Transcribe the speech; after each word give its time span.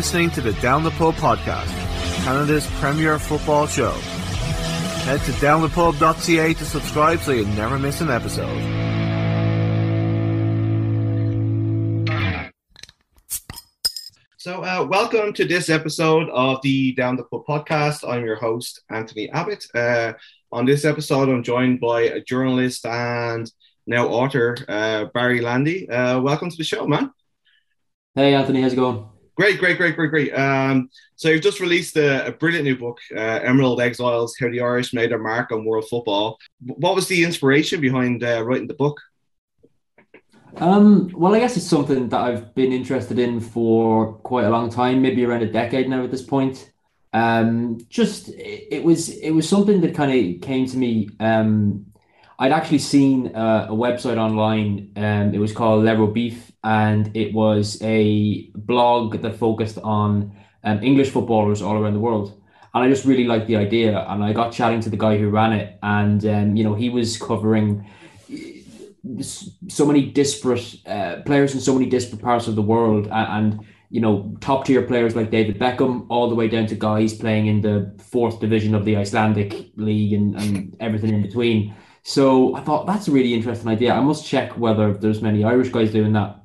You're 0.00 0.04
listening 0.06 0.30
to 0.30 0.40
the 0.40 0.54
Down 0.62 0.82
the 0.82 0.92
Pub 0.92 1.14
podcast, 1.16 1.68
Canada's 2.24 2.66
premier 2.80 3.18
football 3.18 3.66
show. 3.66 3.90
Head 5.04 5.20
to 5.20 5.32
downthepub.ca 5.32 6.54
to 6.54 6.64
subscribe 6.64 7.20
so 7.20 7.32
you 7.32 7.44
never 7.48 7.78
miss 7.78 8.00
an 8.00 8.08
episode. 8.08 8.48
So, 14.38 14.64
uh, 14.64 14.86
welcome 14.88 15.34
to 15.34 15.44
this 15.44 15.68
episode 15.68 16.30
of 16.30 16.62
the 16.62 16.92
Down 16.92 17.16
the 17.16 17.24
Pub 17.24 17.44
podcast. 17.46 18.08
I'm 18.08 18.24
your 18.24 18.36
host, 18.36 18.80
Anthony 18.88 19.28
Abbott. 19.28 19.66
Uh, 19.74 20.14
on 20.50 20.64
this 20.64 20.86
episode, 20.86 21.28
I'm 21.28 21.42
joined 21.42 21.78
by 21.78 22.04
a 22.04 22.22
journalist 22.22 22.86
and 22.86 23.52
now 23.86 24.08
author, 24.08 24.56
uh, 24.66 25.04
Barry 25.12 25.42
Landy. 25.42 25.90
Uh, 25.90 26.22
welcome 26.22 26.48
to 26.48 26.56
the 26.56 26.64
show, 26.64 26.86
man. 26.86 27.12
Hey, 28.14 28.32
Anthony, 28.32 28.62
how's 28.62 28.72
it 28.72 28.76
going? 28.76 29.19
Great, 29.40 29.58
great, 29.58 29.78
great, 29.78 29.96
great, 29.96 30.10
great. 30.10 30.32
Um, 30.34 30.90
so 31.16 31.30
you've 31.30 31.40
just 31.40 31.60
released 31.60 31.96
a, 31.96 32.26
a 32.26 32.30
brilliant 32.30 32.66
new 32.66 32.76
book, 32.76 32.98
uh, 33.16 33.40
Emerald 33.42 33.80
Exiles: 33.80 34.36
How 34.38 34.50
the 34.50 34.60
Irish 34.60 34.92
Made 34.92 35.10
Their 35.10 35.18
Mark 35.18 35.50
on 35.50 35.64
World 35.64 35.88
Football. 35.88 36.36
What 36.60 36.94
was 36.94 37.08
the 37.08 37.24
inspiration 37.24 37.80
behind 37.80 38.22
uh, 38.22 38.44
writing 38.44 38.66
the 38.66 38.74
book? 38.74 39.00
Um, 40.58 41.10
well, 41.14 41.34
I 41.34 41.38
guess 41.38 41.56
it's 41.56 41.66
something 41.66 42.10
that 42.10 42.20
I've 42.20 42.54
been 42.54 42.70
interested 42.70 43.18
in 43.18 43.40
for 43.40 44.12
quite 44.12 44.44
a 44.44 44.50
long 44.50 44.68
time, 44.68 45.00
maybe 45.00 45.24
around 45.24 45.40
a 45.40 45.50
decade 45.50 45.88
now 45.88 46.04
at 46.04 46.10
this 46.10 46.22
point. 46.22 46.70
Um, 47.14 47.78
just 47.88 48.28
it, 48.28 48.68
it 48.70 48.84
was 48.84 49.08
it 49.08 49.30
was 49.30 49.48
something 49.48 49.80
that 49.80 49.94
kind 49.94 50.12
of 50.12 50.42
came 50.42 50.66
to 50.66 50.76
me. 50.76 51.08
Um, 51.18 51.86
I'd 52.40 52.52
actually 52.52 52.78
seen 52.78 53.36
uh, 53.36 53.66
a 53.68 53.74
website 53.74 54.16
online. 54.16 54.92
Um, 54.96 55.34
it 55.34 55.38
was 55.38 55.52
called 55.52 55.84
Level 55.84 56.06
Beef, 56.06 56.50
and 56.64 57.14
it 57.14 57.34
was 57.34 57.80
a 57.82 58.50
blog 58.54 59.20
that 59.20 59.36
focused 59.36 59.76
on 59.84 60.34
um, 60.64 60.82
English 60.82 61.10
footballers 61.10 61.60
all 61.60 61.76
around 61.76 61.92
the 61.92 62.00
world. 62.00 62.40
And 62.72 62.82
I 62.82 62.88
just 62.88 63.04
really 63.04 63.24
liked 63.24 63.46
the 63.46 63.56
idea, 63.56 64.06
and 64.08 64.24
I 64.24 64.32
got 64.32 64.54
chatting 64.54 64.80
to 64.80 64.88
the 64.88 64.96
guy 64.96 65.18
who 65.18 65.28
ran 65.28 65.52
it, 65.52 65.78
and 65.82 66.24
um, 66.24 66.56
you 66.56 66.64
know 66.64 66.74
he 66.74 66.88
was 66.88 67.18
covering 67.18 67.86
so 69.68 69.84
many 69.84 70.06
disparate 70.06 70.76
uh, 70.86 71.16
players 71.26 71.52
in 71.52 71.60
so 71.60 71.74
many 71.74 71.86
disparate 71.90 72.22
parts 72.22 72.46
of 72.48 72.56
the 72.56 72.62
world, 72.62 73.06
and, 73.12 73.54
and 73.54 73.66
you 73.90 74.00
know 74.00 74.34
top 74.40 74.64
tier 74.64 74.80
players 74.80 75.14
like 75.14 75.30
David 75.30 75.58
Beckham, 75.58 76.06
all 76.08 76.30
the 76.30 76.34
way 76.34 76.48
down 76.48 76.66
to 76.68 76.74
guys 76.74 77.12
playing 77.12 77.48
in 77.48 77.60
the 77.60 77.94
fourth 77.98 78.40
division 78.40 78.74
of 78.74 78.86
the 78.86 78.96
Icelandic 78.96 79.72
league 79.76 80.14
and, 80.14 80.36
and 80.36 80.74
everything 80.80 81.12
in 81.12 81.20
between. 81.20 81.74
So 82.10 82.56
I 82.56 82.60
thought 82.60 82.88
that's 82.88 83.06
a 83.06 83.12
really 83.12 83.34
interesting 83.34 83.68
idea. 83.68 83.92
I 83.92 84.00
must 84.00 84.26
check 84.26 84.58
whether 84.58 84.92
there's 84.92 85.22
many 85.22 85.44
Irish 85.44 85.68
guys 85.68 85.92
doing 85.92 86.12
that. 86.14 86.42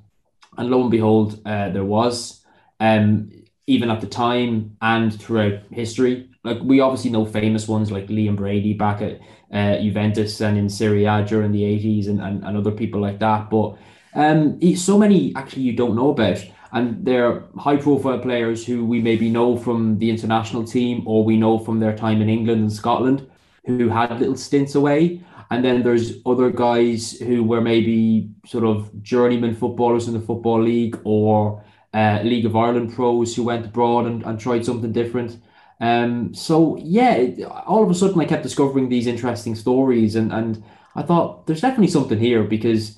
And 0.60 0.70
lo 0.70 0.80
and 0.84 0.92
behold, 0.92 1.42
uh, 1.44 1.70
there 1.70 1.84
was. 1.84 2.46
Um, 2.80 3.32
even 3.66 3.90
at 3.90 4.00
the 4.00 4.06
time 4.06 4.78
and 4.84 5.20
throughout 5.20 5.64
history, 5.72 6.30
like 6.44 6.60
we 6.62 6.82
obviously 6.82 7.10
know 7.10 7.26
famous 7.26 7.68
ones 7.68 7.92
like 7.92 8.06
Liam 8.10 8.36
Brady 8.36 8.74
back 8.74 9.02
at 9.02 9.20
uh, 9.52 9.82
Juventus 9.82 10.40
and 10.40 10.56
in 10.56 10.70
Serie 10.70 11.06
A 11.06 11.26
during 11.26 11.52
the 11.52 11.64
80s 11.64 12.10
and, 12.10 12.22
and, 12.22 12.44
and 12.44 12.56
other 12.56 12.70
people 12.70 13.02
like 13.02 13.18
that. 13.18 13.50
But 13.50 13.76
um, 14.14 14.62
so 14.76 15.00
many 15.00 15.34
actually 15.36 15.64
you 15.64 15.74
don't 15.74 15.96
know 15.96 16.12
about. 16.12 16.46
And 16.74 17.04
they're 17.04 17.44
high 17.58 17.78
profile 17.78 18.20
players 18.20 18.64
who 18.68 18.86
we 18.86 19.02
maybe 19.02 19.32
know 19.32 19.58
from 19.58 19.98
the 19.98 20.12
international 20.12 20.64
team 20.64 21.02
or 21.08 21.24
we 21.24 21.38
know 21.38 21.58
from 21.58 21.80
their 21.80 21.98
time 21.98 22.22
in 22.22 22.30
England 22.30 22.62
and 22.62 22.72
Scotland 22.72 23.28
who 23.66 23.90
had 23.90 24.20
little 24.20 24.38
stints 24.38 24.76
away. 24.76 25.22
And 25.52 25.64
then 25.64 25.84
there's 25.84 26.14
other 26.26 26.50
guys 26.50 27.12
who 27.20 27.44
were 27.44 27.62
maybe 27.62 28.30
sort 28.46 28.64
of 28.64 29.04
journeyman 29.04 29.56
footballers 29.56 30.08
in 30.08 30.14
the 30.14 30.20
Football 30.20 30.64
League 30.64 31.00
or 31.04 31.64
uh, 31.94 32.20
League 32.24 32.46
of 32.46 32.56
Ireland 32.56 32.94
pros 32.94 33.36
who 33.36 33.44
went 33.44 33.66
abroad 33.66 34.06
and, 34.06 34.24
and 34.24 34.40
tried 34.40 34.66
something 34.66 34.92
different. 34.92 35.40
Um, 35.80 36.34
so 36.34 36.78
yeah, 36.78 37.28
all 37.66 37.84
of 37.84 37.90
a 37.90 37.94
sudden 37.94 38.20
I 38.20 38.26
kept 38.26 38.44
discovering 38.44 38.90
these 38.90 39.08
interesting 39.08 39.56
stories, 39.56 40.16
and 40.16 40.32
and 40.32 40.64
I 40.96 41.04
thought 41.04 41.48
there's 41.48 41.62
definitely 41.62 41.88
something 41.88 42.20
here 42.20 42.44
because 42.44 42.98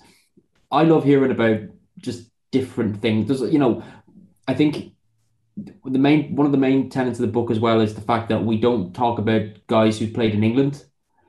I 0.71 0.83
love 0.83 1.03
hearing 1.03 1.31
about 1.31 1.61
just 1.99 2.29
different 2.51 3.01
things. 3.01 3.27
There's 3.27 3.41
you 3.51 3.59
know, 3.59 3.83
I 4.47 4.53
think 4.53 4.93
the 5.57 5.99
main 5.99 6.35
one 6.35 6.45
of 6.45 6.51
the 6.51 6.57
main 6.57 6.89
tenets 6.89 7.19
of 7.19 7.25
the 7.25 7.31
book 7.31 7.49
as 7.49 7.59
well 7.59 7.81
is 7.81 7.95
the 7.95 8.01
fact 8.01 8.29
that 8.29 8.43
we 8.45 8.59
don't 8.59 8.93
talk 8.93 9.17
about 9.19 9.45
guys 9.67 9.97
who 9.97 10.11
played 10.11 10.33
in 10.35 10.43
England. 10.43 10.83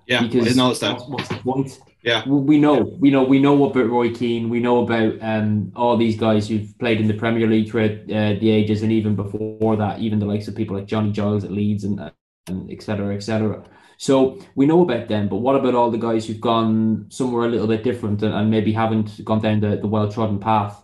Yeah, 0.09 0.23
because 0.23 0.59
I 0.59 0.63
noticed 0.63 0.81
that. 0.81 1.03
What's 1.07 1.29
the 1.29 1.35
point? 1.37 1.81
Yeah, 2.03 2.27
we 2.27 2.59
know, 2.59 2.97
we 2.99 3.11
know, 3.11 3.25
we 3.25 3.39
know 3.39 3.63
about 3.65 3.91
Roy 3.91 4.15
Keane. 4.15 4.49
We 4.49 4.61
know 4.61 4.83
about 4.83 5.19
um, 5.21 5.71
all 5.77 5.99
these 5.99 6.17
guys 6.17 6.49
who've 6.49 6.77
played 6.79 7.01
in 7.01 7.09
the 7.09 7.15
Premier 7.15 7.47
League 7.47 7.71
throughout 7.71 7.91
uh, 7.91 8.35
the 8.41 8.49
ages, 8.49 8.83
and 8.83 8.91
even 8.91 9.15
before 9.15 9.77
that, 9.77 9.99
even 9.99 10.19
the 10.19 10.25
likes 10.25 10.49
of 10.49 10.57
people 10.57 10.77
like 10.77 10.87
Johnny 10.87 11.13
Giles 11.13 11.45
at 11.45 11.53
Leeds 11.53 11.85
and, 11.85 12.11
and 12.47 12.71
et 12.71 12.83
cetera, 12.83 13.15
et 13.15 13.23
cetera. 13.23 13.63
So 13.99 14.39
we 14.55 14.65
know 14.65 14.81
about 14.81 15.09
them, 15.09 15.29
but 15.29 15.39
what 15.39 15.57
about 15.57 15.75
all 15.75 15.91
the 15.91 15.99
guys 15.99 16.27
who've 16.27 16.41
gone 16.41 17.07
somewhere 17.11 17.45
a 17.45 17.51
little 17.51 17.67
bit 17.67 17.85
different 17.85 18.23
and, 18.23 18.33
and 18.33 18.51
maybe 18.51 18.73
haven't 18.73 19.23
gone 19.25 19.43
down 19.43 19.61
the, 19.61 19.77
the 19.77 19.89
well 19.89 20.11
trodden 20.11 20.39
path? 20.39 20.83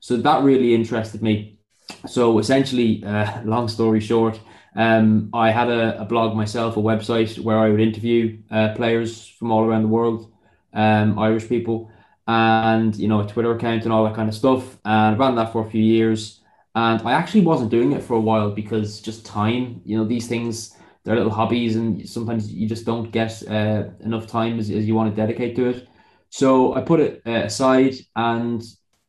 So 0.00 0.16
that 0.16 0.44
really 0.44 0.74
interested 0.74 1.22
me. 1.22 1.58
So 2.06 2.38
essentially, 2.38 3.04
uh, 3.04 3.42
long 3.44 3.68
story 3.68 4.00
short, 4.00 4.40
um, 4.76 5.30
I 5.32 5.50
had 5.50 5.68
a, 5.68 6.02
a, 6.02 6.04
blog 6.04 6.36
myself, 6.36 6.76
a 6.76 6.80
website 6.80 7.38
where 7.38 7.58
I 7.58 7.70
would 7.70 7.80
interview 7.80 8.38
uh, 8.50 8.74
players 8.74 9.26
from 9.26 9.50
all 9.50 9.64
around 9.64 9.82
the 9.82 9.88
world 9.88 10.30
um, 10.74 11.18
Irish 11.18 11.48
people, 11.48 11.90
and 12.26 12.94
you 12.96 13.08
know 13.08 13.20
a 13.20 13.26
Twitter 13.26 13.52
account 13.56 13.84
and 13.84 13.92
all 13.92 14.04
that 14.04 14.14
kind 14.14 14.28
of 14.28 14.34
stuff. 14.34 14.78
And 14.84 15.16
I 15.16 15.18
ran 15.18 15.34
that 15.36 15.52
for 15.52 15.66
a 15.66 15.70
few 15.70 15.82
years, 15.82 16.42
and 16.74 17.00
I 17.02 17.12
actually 17.12 17.40
wasn't 17.40 17.70
doing 17.70 17.92
it 17.92 18.02
for 18.02 18.14
a 18.14 18.20
while 18.20 18.50
because 18.50 19.00
just 19.00 19.24
time. 19.24 19.80
You 19.84 19.96
know 19.96 20.04
these 20.04 20.28
things 20.28 20.76
they're 21.04 21.16
little 21.16 21.32
hobbies, 21.32 21.76
and 21.76 22.06
sometimes 22.08 22.52
you 22.52 22.68
just 22.68 22.84
don't 22.84 23.10
get 23.10 23.42
uh, 23.48 23.84
enough 24.00 24.26
time 24.26 24.58
as, 24.58 24.70
as 24.70 24.86
you 24.86 24.94
want 24.94 25.10
to 25.10 25.16
dedicate 25.16 25.56
to 25.56 25.68
it. 25.68 25.88
So 26.30 26.74
I 26.74 26.82
put 26.82 27.00
it 27.00 27.22
uh, 27.26 27.44
aside, 27.44 27.94
and 28.14 28.62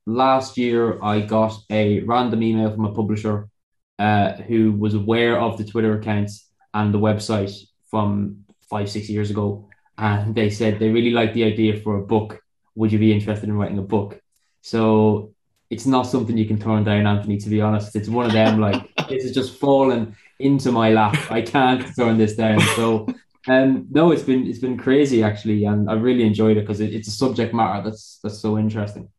last 0.05 0.57
year 0.57 1.03
I 1.03 1.21
got 1.21 1.53
a 1.69 2.01
random 2.01 2.41
email 2.41 2.71
from 2.71 2.85
a 2.85 2.93
publisher 2.93 3.49
uh, 3.99 4.33
who 4.33 4.71
was 4.71 4.93
aware 4.93 5.39
of 5.39 5.57
the 5.57 5.63
Twitter 5.63 5.97
accounts 5.97 6.47
and 6.73 6.93
the 6.93 6.99
website 6.99 7.55
from 7.89 8.43
five 8.69 8.89
six 8.89 9.09
years 9.09 9.29
ago 9.31 9.67
and 9.97 10.35
they 10.35 10.49
said 10.49 10.79
they 10.79 10.89
really 10.89 11.11
liked 11.11 11.33
the 11.33 11.43
idea 11.43 11.79
for 11.79 11.97
a 11.97 12.05
book. 12.05 12.41
Would 12.75 12.91
you 12.91 12.99
be 12.99 13.11
interested 13.11 13.49
in 13.49 13.57
writing 13.57 13.79
a 13.79 13.83
book? 13.83 14.21
So 14.61 15.33
it's 15.69 15.85
not 15.85 16.03
something 16.03 16.37
you 16.37 16.45
can 16.45 16.59
turn 16.59 16.83
down, 16.83 17.07
Anthony. 17.07 17.37
To 17.37 17.49
be 17.49 17.61
honest, 17.61 17.95
it's 17.95 18.09
one 18.09 18.25
of 18.25 18.31
them. 18.31 18.59
Like 18.59 18.95
this 19.09 19.23
has 19.23 19.33
just 19.33 19.57
fallen 19.57 20.15
into 20.39 20.71
my 20.71 20.91
lap. 20.91 21.31
I 21.31 21.41
can't 21.41 21.83
turn 21.95 22.17
this 22.17 22.35
down. 22.35 22.59
So, 22.75 23.07
um, 23.47 23.87
no, 23.89 24.11
it's 24.11 24.23
been 24.23 24.45
it's 24.45 24.59
been 24.59 24.77
crazy 24.77 25.23
actually, 25.23 25.65
and 25.65 25.89
I 25.89 25.93
really 25.93 26.25
enjoyed 26.25 26.57
it 26.57 26.61
because 26.61 26.79
it, 26.79 26.93
it's 26.93 27.07
a 27.07 27.11
subject 27.11 27.53
matter 27.53 27.83
that's 27.83 28.19
that's 28.21 28.39
so 28.39 28.57
interesting. 28.57 29.09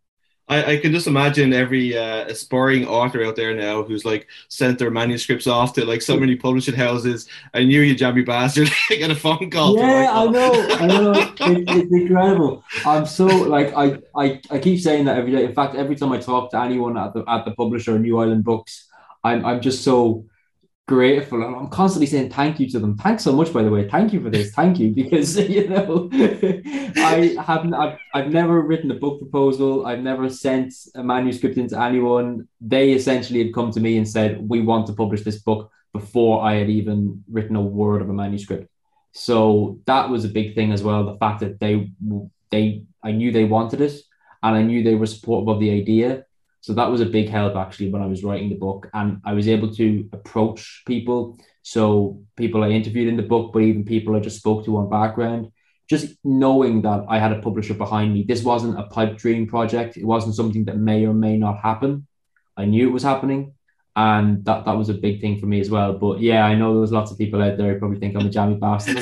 I, 0.49 0.73
I 0.73 0.77
can 0.79 0.93
just 0.93 1.07
imagine 1.07 1.53
every 1.53 1.97
uh, 1.97 2.25
aspiring 2.27 2.87
author 2.87 3.23
out 3.23 3.37
there 3.37 3.55
now 3.55 3.83
who's 3.83 4.05
like 4.05 4.27
sent 4.49 4.79
their 4.79 4.91
manuscripts 4.91 5.47
off 5.47 5.75
to 5.75 5.85
like 5.85 6.01
so 6.01 6.19
many 6.19 6.37
publishing 6.37 6.75
houses. 6.75 7.29
I 7.53 7.65
knew 7.65 7.83
you, 7.83 7.95
jammy 7.95 8.23
bastard. 8.23 8.71
I 8.91 8.97
get 8.97 9.11
a 9.11 9.15
phone 9.15 9.51
call. 9.51 9.77
Yeah, 9.77 10.11
I 10.11 10.27
know, 10.27 10.69
I 10.71 10.87
know. 10.87 11.35
It, 11.49 11.65
it's 11.69 11.93
incredible. 11.93 12.65
I'm 12.85 13.07
so 13.07 13.27
like 13.27 13.73
I, 13.75 13.99
I 14.15 14.41
I 14.51 14.59
keep 14.59 14.81
saying 14.81 15.05
that 15.07 15.17
every 15.17 15.33
day. 15.33 15.45
In 15.45 15.55
fact, 15.55 15.77
every 15.77 15.97
time 15.97 16.13
I 16.13 16.19
talk 16.19 16.51
to 16.51 16.61
anyone 16.61 16.99
at 16.99 17.15
the 17.15 17.25
at 17.29 17.45
the 17.45 17.53
publisher, 17.53 17.99
New 17.99 18.19
Island 18.19 18.45
Books, 18.45 18.89
I'm 19.25 19.45
I'm 19.45 19.61
just 19.61 19.85
so 19.85 20.25
grateful 20.89 21.45
and 21.45 21.55
I'm 21.55 21.69
constantly 21.69 22.07
saying 22.07 22.31
thank 22.31 22.59
you 22.59 22.69
to 22.71 22.79
them. 22.79 22.97
Thanks 22.97 23.23
so 23.23 23.33
much, 23.33 23.53
by 23.53 23.63
the 23.63 23.71
way. 23.71 23.87
Thank 23.89 24.13
you 24.15 24.23
for 24.23 24.31
this. 24.31 24.53
Thank 24.53 24.79
you 24.81 24.91
because 24.91 25.37
you 25.57 25.69
know 25.69 26.09
I 26.13 27.37
haven't. 27.47 27.75
I've, 27.75 27.99
I've 28.15 28.31
never 28.31 28.63
written 28.63 28.91
a 28.91 28.95
book 28.95 29.21
proposal. 29.21 29.87
I've 29.87 30.01
never 30.01 30.29
sent 30.31 30.75
a 30.95 31.05
manuscript 31.05 31.59
into 31.59 31.81
anyone. 31.81 32.49
They 32.61 32.93
essentially 32.93 33.45
had 33.45 33.55
come 33.55 33.71
to 33.73 33.81
me 33.81 33.99
and 33.99 34.09
said 34.09 34.49
we 34.49 34.63
want 34.63 34.87
to 34.87 34.95
publish 34.95 35.23
this 35.23 35.41
book 35.41 35.71
before 35.93 36.43
I 36.43 36.55
had 36.55 36.71
even 36.71 37.23
written 37.31 37.55
a 37.55 37.63
word 37.63 38.01
of 38.01 38.09
a 38.09 38.15
manuscript. 38.15 38.69
So 39.13 39.81
that 39.85 40.09
was 40.09 40.25
a 40.25 40.29
big 40.29 40.55
thing 40.55 40.73
as 40.73 40.83
well. 40.83 41.05
The 41.05 41.19
fact 41.19 41.41
that 41.41 41.61
they 41.61 41.91
they 42.51 42.85
I 43.05 43.13
knew 43.13 43.31
they 43.31 43.45
wanted 43.45 43.83
it 43.83 43.93
and 44.43 44.57
I 44.57 44.63
knew 44.63 44.83
they 44.83 44.95
were 44.95 45.07
supportive 45.07 45.49
of 45.49 45.61
the 45.61 45.71
idea 45.71 46.25
so 46.61 46.73
that 46.75 46.91
was 46.91 47.01
a 47.01 47.07
big 47.07 47.29
help 47.29 47.57
actually 47.57 47.91
when 47.91 48.03
I 48.03 48.07
was 48.07 48.25
writing 48.25 48.49
the 48.49 48.57
book, 48.57 48.89
and 48.93 49.21
I 49.25 49.33
was 49.33 49.49
able 49.49 49.73
to 49.75 50.09
approach 50.13 50.83
people. 50.87 51.39
So 51.63 52.23
people 52.37 52.65
I 52.65 52.71
interviewed 52.71 53.09
in 53.09 53.17
the 53.17 53.23
book, 53.23 53.53
but 53.53 53.63
even 53.63 53.85
people 53.85 54.17
I 54.17 54.21
just 54.21 54.39
spoke 54.39 54.65
to 54.65 54.77
on 54.79 54.91
background, 54.91 55.53
just 55.89 56.17
knowing 56.25 56.83
that 56.83 57.05
I 57.09 57.19
had 57.19 57.33
a 57.33 57.41
publisher 57.41 57.75
behind 57.75 58.13
me. 58.13 58.25
This 58.27 58.43
wasn't 58.43 58.79
a 58.79 58.85
pipe 58.85 59.17
dream 59.17 59.47
project. 59.47 59.97
It 59.97 60.05
wasn't 60.05 60.35
something 60.35 60.65
that 60.67 60.77
may 60.77 61.07
or 61.07 61.15
may 61.15 61.37
not 61.37 61.59
happen. 61.61 62.07
I 62.57 62.65
knew 62.65 62.89
it 62.89 62.93
was 62.93 63.03
happening, 63.03 63.55
and 63.95 64.45
that 64.45 64.65
that 64.65 64.77
was 64.77 64.89
a 64.89 64.95
big 64.95 65.21
thing 65.21 65.39
for 65.39 65.47
me 65.47 65.61
as 65.61 65.71
well. 65.71 65.93
But 65.95 66.21
yeah, 66.21 66.45
I 66.45 66.55
know 66.55 66.77
there's 66.77 66.93
lots 66.93 67.13
of 67.13 67.19
people 67.19 67.41
out 67.41 67.57
there 67.57 67.73
who 67.73 67.79
probably 67.79 68.01
think 68.01 68.17
I'm 68.17 68.27
a 68.27 68.31
jammy 68.31 68.57
bastard. 68.57 68.99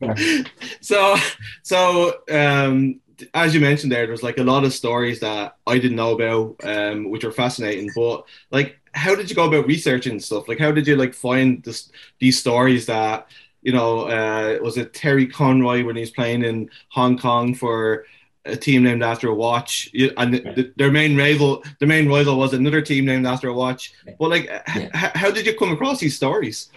so 0.80 1.16
so 1.62 2.14
um 2.30 3.00
as 3.34 3.54
you 3.54 3.60
mentioned 3.60 3.92
there, 3.92 4.06
there's 4.06 4.22
like 4.22 4.38
a 4.38 4.44
lot 4.44 4.64
of 4.64 4.72
stories 4.72 5.20
that 5.20 5.56
I 5.66 5.78
didn't 5.78 5.96
know 5.96 6.12
about, 6.12 6.56
um, 6.64 7.10
which 7.10 7.24
are 7.24 7.32
fascinating. 7.32 7.90
But 7.94 8.24
like, 8.50 8.78
how 8.92 9.14
did 9.14 9.28
you 9.28 9.36
go 9.36 9.46
about 9.46 9.66
researching 9.66 10.20
stuff? 10.20 10.48
Like, 10.48 10.58
how 10.58 10.72
did 10.72 10.86
you 10.86 10.96
like 10.96 11.14
find 11.14 11.62
this 11.62 11.90
these 12.18 12.38
stories 12.38 12.86
that 12.86 13.28
you 13.62 13.72
know? 13.72 14.02
Uh, 14.02 14.58
was 14.62 14.76
it 14.76 14.94
Terry 14.94 15.26
Conroy 15.26 15.84
when 15.84 15.96
he's 15.96 16.10
playing 16.10 16.44
in 16.44 16.70
Hong 16.90 17.18
Kong 17.18 17.54
for 17.54 18.04
a 18.44 18.56
team 18.56 18.82
named 18.82 19.02
after 19.02 19.28
a 19.28 19.34
watch, 19.34 19.90
and 20.16 20.34
the, 20.34 20.72
their 20.76 20.90
main 20.90 21.16
rival, 21.16 21.62
the 21.80 21.86
main 21.86 22.08
rival 22.08 22.38
was 22.38 22.54
another 22.54 22.80
team 22.80 23.04
named 23.04 23.26
after 23.26 23.48
a 23.48 23.54
watch. 23.54 23.92
But 24.18 24.30
like, 24.30 24.44
yeah. 24.46 24.88
h- 24.94 25.12
how 25.14 25.30
did 25.30 25.46
you 25.46 25.54
come 25.54 25.72
across 25.72 26.00
these 26.00 26.16
stories? 26.16 26.70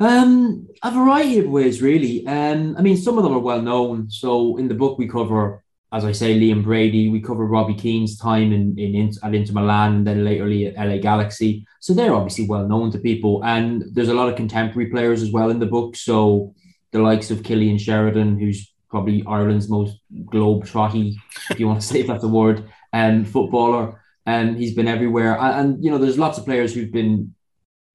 Um, 0.00 0.68
a 0.82 0.90
variety 0.90 1.38
of 1.38 1.48
ways, 1.48 1.80
really. 1.80 2.26
Um, 2.26 2.76
I 2.76 2.82
mean, 2.82 2.96
some 2.96 3.18
of 3.18 3.24
them 3.24 3.34
are 3.34 3.38
well 3.38 3.62
known. 3.62 4.10
So 4.10 4.56
in 4.56 4.68
the 4.68 4.74
book, 4.74 4.98
we 4.98 5.08
cover, 5.08 5.62
as 5.92 6.04
I 6.04 6.12
say, 6.12 6.38
Liam 6.38 6.62
Brady. 6.62 7.08
We 7.08 7.20
cover 7.20 7.46
Robbie 7.46 7.74
Keane's 7.74 8.18
time 8.18 8.52
in, 8.52 8.78
in 8.78 9.12
at 9.22 9.34
Inter 9.34 9.52
Milan 9.52 9.96
and 9.96 10.06
then 10.06 10.24
later 10.24 10.44
at 10.68 10.88
LA 10.88 10.98
Galaxy. 10.98 11.66
So 11.80 11.94
they're 11.94 12.14
obviously 12.14 12.46
well 12.46 12.66
known 12.66 12.90
to 12.92 12.98
people. 12.98 13.44
And 13.44 13.84
there's 13.92 14.08
a 14.08 14.14
lot 14.14 14.28
of 14.28 14.36
contemporary 14.36 14.90
players 14.90 15.22
as 15.22 15.30
well 15.30 15.50
in 15.50 15.58
the 15.58 15.66
book. 15.66 15.96
So 15.96 16.54
the 16.90 17.00
likes 17.00 17.30
of 17.30 17.42
Cillian 17.42 17.80
Sheridan, 17.80 18.38
who's 18.38 18.72
probably 18.88 19.24
Ireland's 19.26 19.68
most 19.68 19.98
globe 20.26 20.66
trotty, 20.66 21.18
if 21.50 21.58
you 21.58 21.66
want 21.66 21.80
to 21.80 21.86
say 21.90 22.00
if 22.00 22.06
that's 22.06 22.24
a 22.24 22.28
word, 22.28 22.64
um, 22.92 23.24
footballer. 23.24 24.00
And 24.26 24.50
um, 24.50 24.56
he's 24.56 24.74
been 24.74 24.88
everywhere. 24.88 25.38
And, 25.38 25.74
and, 25.74 25.84
you 25.84 25.90
know, 25.90 25.98
there's 25.98 26.18
lots 26.18 26.38
of 26.38 26.46
players 26.46 26.72
who've 26.72 26.90
been 26.90 27.34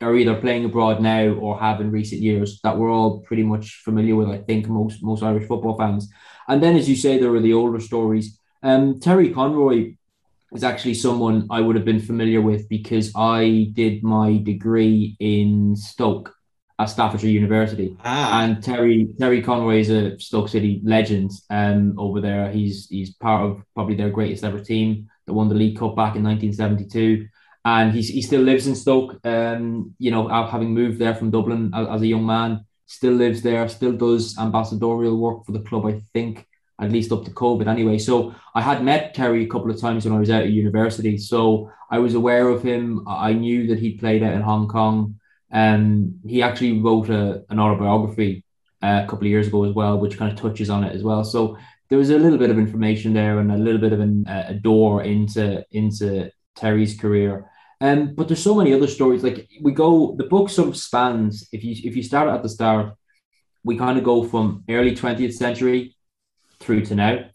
are 0.01 0.15
either 0.15 0.35
playing 0.35 0.65
abroad 0.65 1.01
now 1.01 1.33
or 1.33 1.59
have 1.59 1.81
in 1.81 1.91
recent 1.91 2.21
years 2.21 2.59
that 2.63 2.77
we're 2.77 2.91
all 2.91 3.19
pretty 3.21 3.43
much 3.43 3.81
familiar 3.83 4.15
with. 4.15 4.29
I 4.29 4.37
think 4.37 4.67
most 4.67 5.03
most 5.03 5.23
Irish 5.23 5.47
football 5.47 5.77
fans. 5.77 6.09
And 6.47 6.63
then, 6.63 6.75
as 6.75 6.89
you 6.89 6.95
say, 6.95 7.19
there 7.19 7.31
were 7.31 7.41
the 7.41 7.53
older 7.53 7.79
stories. 7.79 8.39
Um, 8.63 8.99
Terry 8.99 9.31
Conroy 9.31 9.95
is 10.51 10.63
actually 10.63 10.95
someone 10.95 11.47
I 11.49 11.61
would 11.61 11.75
have 11.75 11.85
been 11.85 11.99
familiar 11.99 12.41
with 12.41 12.67
because 12.69 13.11
I 13.15 13.69
did 13.73 14.03
my 14.03 14.37
degree 14.37 15.15
in 15.19 15.75
Stoke 15.75 16.33
at 16.79 16.85
Staffordshire 16.85 17.29
University. 17.29 17.95
Ah. 18.03 18.41
And 18.41 18.63
Terry 18.63 19.09
Terry 19.19 19.41
Conroy 19.41 19.79
is 19.79 19.89
a 19.89 20.17
Stoke 20.19 20.47
City 20.47 20.81
legend 20.83 21.31
um, 21.49 21.93
over 21.99 22.21
there. 22.21 22.49
He's 22.51 22.87
he's 22.89 23.13
part 23.15 23.43
of 23.43 23.61
probably 23.75 23.95
their 23.95 24.09
greatest 24.09 24.43
ever 24.43 24.59
team 24.59 25.09
that 25.25 25.33
won 25.33 25.49
the 25.49 25.55
League 25.55 25.77
Cup 25.77 25.95
back 25.95 26.15
in 26.15 26.23
1972 26.23 27.27
and 27.65 27.93
he's, 27.93 28.09
he 28.09 28.21
still 28.21 28.41
lives 28.41 28.67
in 28.67 28.75
Stoke. 28.75 29.19
Um, 29.25 29.93
you 29.99 30.11
know, 30.11 30.27
having 30.47 30.73
moved 30.73 30.99
there 30.99 31.15
from 31.15 31.31
Dublin 31.31 31.71
as, 31.73 31.87
as, 31.87 32.01
a 32.01 32.07
young 32.07 32.25
man, 32.25 32.65
still 32.85 33.13
lives 33.13 33.41
there, 33.41 33.67
still 33.69 33.93
does 33.93 34.37
ambassadorial 34.37 35.17
work 35.17 35.45
for 35.45 35.51
the 35.51 35.59
club. 35.59 35.85
I 35.85 36.01
think 36.13 36.47
at 36.81 36.91
least 36.91 37.11
up 37.11 37.25
to 37.25 37.31
COVID 37.31 37.67
anyway. 37.67 37.97
So 37.97 38.33
I 38.55 38.61
had 38.61 38.83
met 38.83 39.13
Terry 39.13 39.43
a 39.43 39.49
couple 39.49 39.69
of 39.69 39.79
times 39.79 40.05
when 40.05 40.15
I 40.15 40.19
was 40.19 40.29
out 40.29 40.43
at 40.43 40.49
university, 40.49 41.17
so 41.17 41.69
I 41.91 41.99
was 41.99 42.13
aware 42.13 42.47
of 42.47 42.63
him. 42.63 43.05
I 43.07 43.33
knew 43.33 43.67
that 43.67 43.79
he 43.79 43.97
played 43.97 44.23
out 44.23 44.33
in 44.33 44.41
Hong 44.41 44.67
Kong. 44.67 45.19
Um, 45.51 46.19
he 46.25 46.41
actually 46.41 46.79
wrote 46.79 47.09
a, 47.09 47.43
an 47.49 47.59
autobiography 47.59 48.45
uh, 48.81 49.01
a 49.03 49.07
couple 49.09 49.25
of 49.25 49.31
years 49.31 49.47
ago 49.47 49.65
as 49.65 49.73
well, 49.73 49.99
which 49.99 50.17
kind 50.17 50.31
of 50.31 50.39
touches 50.39 50.69
on 50.69 50.83
it 50.83 50.95
as 50.95 51.03
well. 51.03 51.23
So 51.23 51.57
there 51.89 51.97
was 51.97 52.11
a 52.11 52.17
little 52.17 52.37
bit 52.37 52.51
of 52.51 52.57
information 52.57 53.13
there 53.13 53.39
and 53.39 53.51
a 53.51 53.57
little 53.57 53.81
bit 53.81 53.93
of 53.93 53.99
an, 53.99 54.25
a 54.27 54.53
door 54.53 55.03
into 55.03 55.65
into 55.71 56.31
Terry's 56.55 56.97
career. 56.97 57.48
Um, 57.81 58.13
but 58.13 58.27
there's 58.27 58.43
so 58.43 58.55
many 58.55 58.73
other 58.73 58.87
stories. 58.87 59.23
Like 59.23 59.49
we 59.61 59.71
go, 59.71 60.15
the 60.17 60.25
book 60.25 60.49
sort 60.49 60.67
of 60.67 60.77
spans. 60.77 61.47
If 61.51 61.63
you 61.63 61.75
if 61.83 61.95
you 61.95 62.03
start 62.03 62.27
at 62.29 62.43
the 62.43 62.49
start, 62.49 62.93
we 63.63 63.77
kind 63.77 63.97
of 63.97 64.03
go 64.03 64.23
from 64.23 64.63
early 64.69 64.95
20th 64.95 65.33
century 65.33 65.95
through 66.59 66.85
to 66.85 66.95
now. 66.95 67.25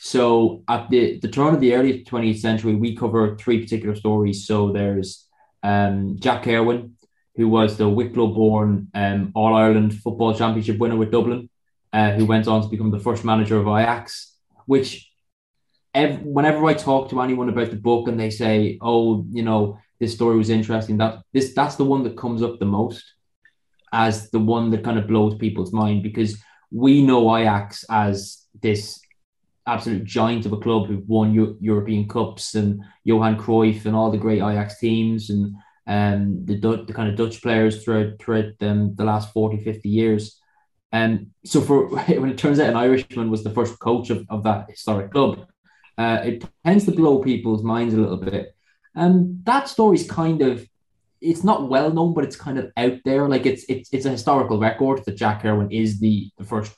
So 0.00 0.62
at 0.68 0.88
the 0.88 1.18
the 1.20 1.28
turn 1.28 1.54
of 1.54 1.60
the 1.60 1.74
early 1.74 2.04
20th 2.04 2.38
century, 2.38 2.74
we 2.74 2.96
cover 2.96 3.36
three 3.36 3.60
particular 3.60 3.94
stories. 3.94 4.46
So 4.46 4.72
there's 4.72 5.26
um, 5.62 6.16
Jack 6.18 6.44
Kirwan, 6.44 6.92
who 7.36 7.48
was 7.48 7.76
the 7.76 7.88
Wicklow-born 7.88 8.88
um, 8.94 9.32
All 9.34 9.54
Ireland 9.54 9.94
Football 10.00 10.34
Championship 10.34 10.78
winner 10.78 10.96
with 10.96 11.10
Dublin, 11.10 11.50
uh, 11.92 12.12
who 12.12 12.24
went 12.24 12.48
on 12.48 12.62
to 12.62 12.68
become 12.68 12.90
the 12.90 12.98
first 12.98 13.22
manager 13.22 13.58
of 13.58 13.66
Ajax, 13.66 14.34
which 14.64 15.10
Ev- 15.92 16.22
whenever 16.22 16.64
I 16.66 16.74
talk 16.74 17.10
to 17.10 17.20
anyone 17.20 17.48
about 17.48 17.70
the 17.70 17.76
book 17.76 18.06
and 18.06 18.18
they 18.18 18.30
say, 18.30 18.78
"Oh, 18.80 19.26
you 19.32 19.42
know, 19.42 19.78
this 20.00 20.14
story 20.14 20.36
was 20.36 20.50
interesting," 20.50 20.96
that 20.98 21.22
this 21.32 21.54
that's 21.54 21.76
the 21.76 21.84
one 21.84 22.02
that 22.04 22.16
comes 22.16 22.42
up 22.42 22.58
the 22.58 22.66
most 22.66 23.04
as 23.92 24.30
the 24.30 24.38
one 24.38 24.70
that 24.70 24.84
kind 24.84 24.98
of 24.98 25.08
blows 25.08 25.36
people's 25.36 25.72
mind 25.72 26.02
because 26.02 26.40
we 26.70 27.02
know 27.02 27.36
Ajax 27.36 27.84
as 27.90 28.46
this 28.62 29.00
absolute 29.66 30.04
giant 30.04 30.46
of 30.46 30.52
a 30.52 30.56
club 30.56 30.86
who've 30.86 31.08
won 31.08 31.56
European 31.60 32.08
cups 32.08 32.54
and 32.54 32.82
Johan 33.04 33.36
Cruyff 33.36 33.84
and 33.86 33.94
all 33.94 34.10
the 34.10 34.18
great 34.18 34.38
Ajax 34.38 34.78
teams 34.78 35.30
and 35.30 35.54
um, 35.86 36.44
the, 36.44 36.56
the 36.86 36.92
kind 36.92 37.10
of 37.10 37.16
Dutch 37.16 37.42
players 37.42 37.82
throughout, 37.82 38.18
throughout 38.20 38.52
um, 38.60 38.94
the 38.94 39.04
last 39.04 39.32
40, 39.32 39.62
50 39.62 39.88
years. 39.88 40.40
And 40.92 41.30
so 41.44 41.60
for 41.60 41.88
when 41.88 42.30
it 42.30 42.38
turns 42.38 42.60
out 42.60 42.68
an 42.68 42.76
Irishman 42.76 43.30
was 43.30 43.44
the 43.44 43.50
first 43.50 43.78
coach 43.78 44.10
of, 44.10 44.26
of 44.28 44.44
that 44.44 44.70
historic 44.70 45.10
club, 45.10 45.46
uh, 45.98 46.20
it 46.24 46.44
tends 46.64 46.84
to 46.86 46.92
blow 46.92 47.22
people's 47.22 47.62
minds 47.62 47.94
a 47.94 47.98
little 47.98 48.16
bit. 48.16 48.54
And 49.00 49.44
that 49.46 49.68
story's 49.68 50.08
kind 50.08 50.42
of 50.42 50.66
it's 51.20 51.44
not 51.44 51.68
well 51.68 51.90
known, 51.90 52.14
but 52.14 52.24
it's 52.24 52.36
kind 52.36 52.58
of 52.58 52.70
out 52.76 52.98
there. 53.04 53.28
Like 53.28 53.46
it's 53.46 53.64
it's 53.68 53.88
it's 53.92 54.06
a 54.06 54.10
historical 54.10 54.58
record 54.58 55.04
that 55.04 55.16
Jack 55.16 55.42
Kirwan 55.42 55.70
is 55.70 56.00
the, 56.00 56.30
the 56.38 56.44
first 56.44 56.76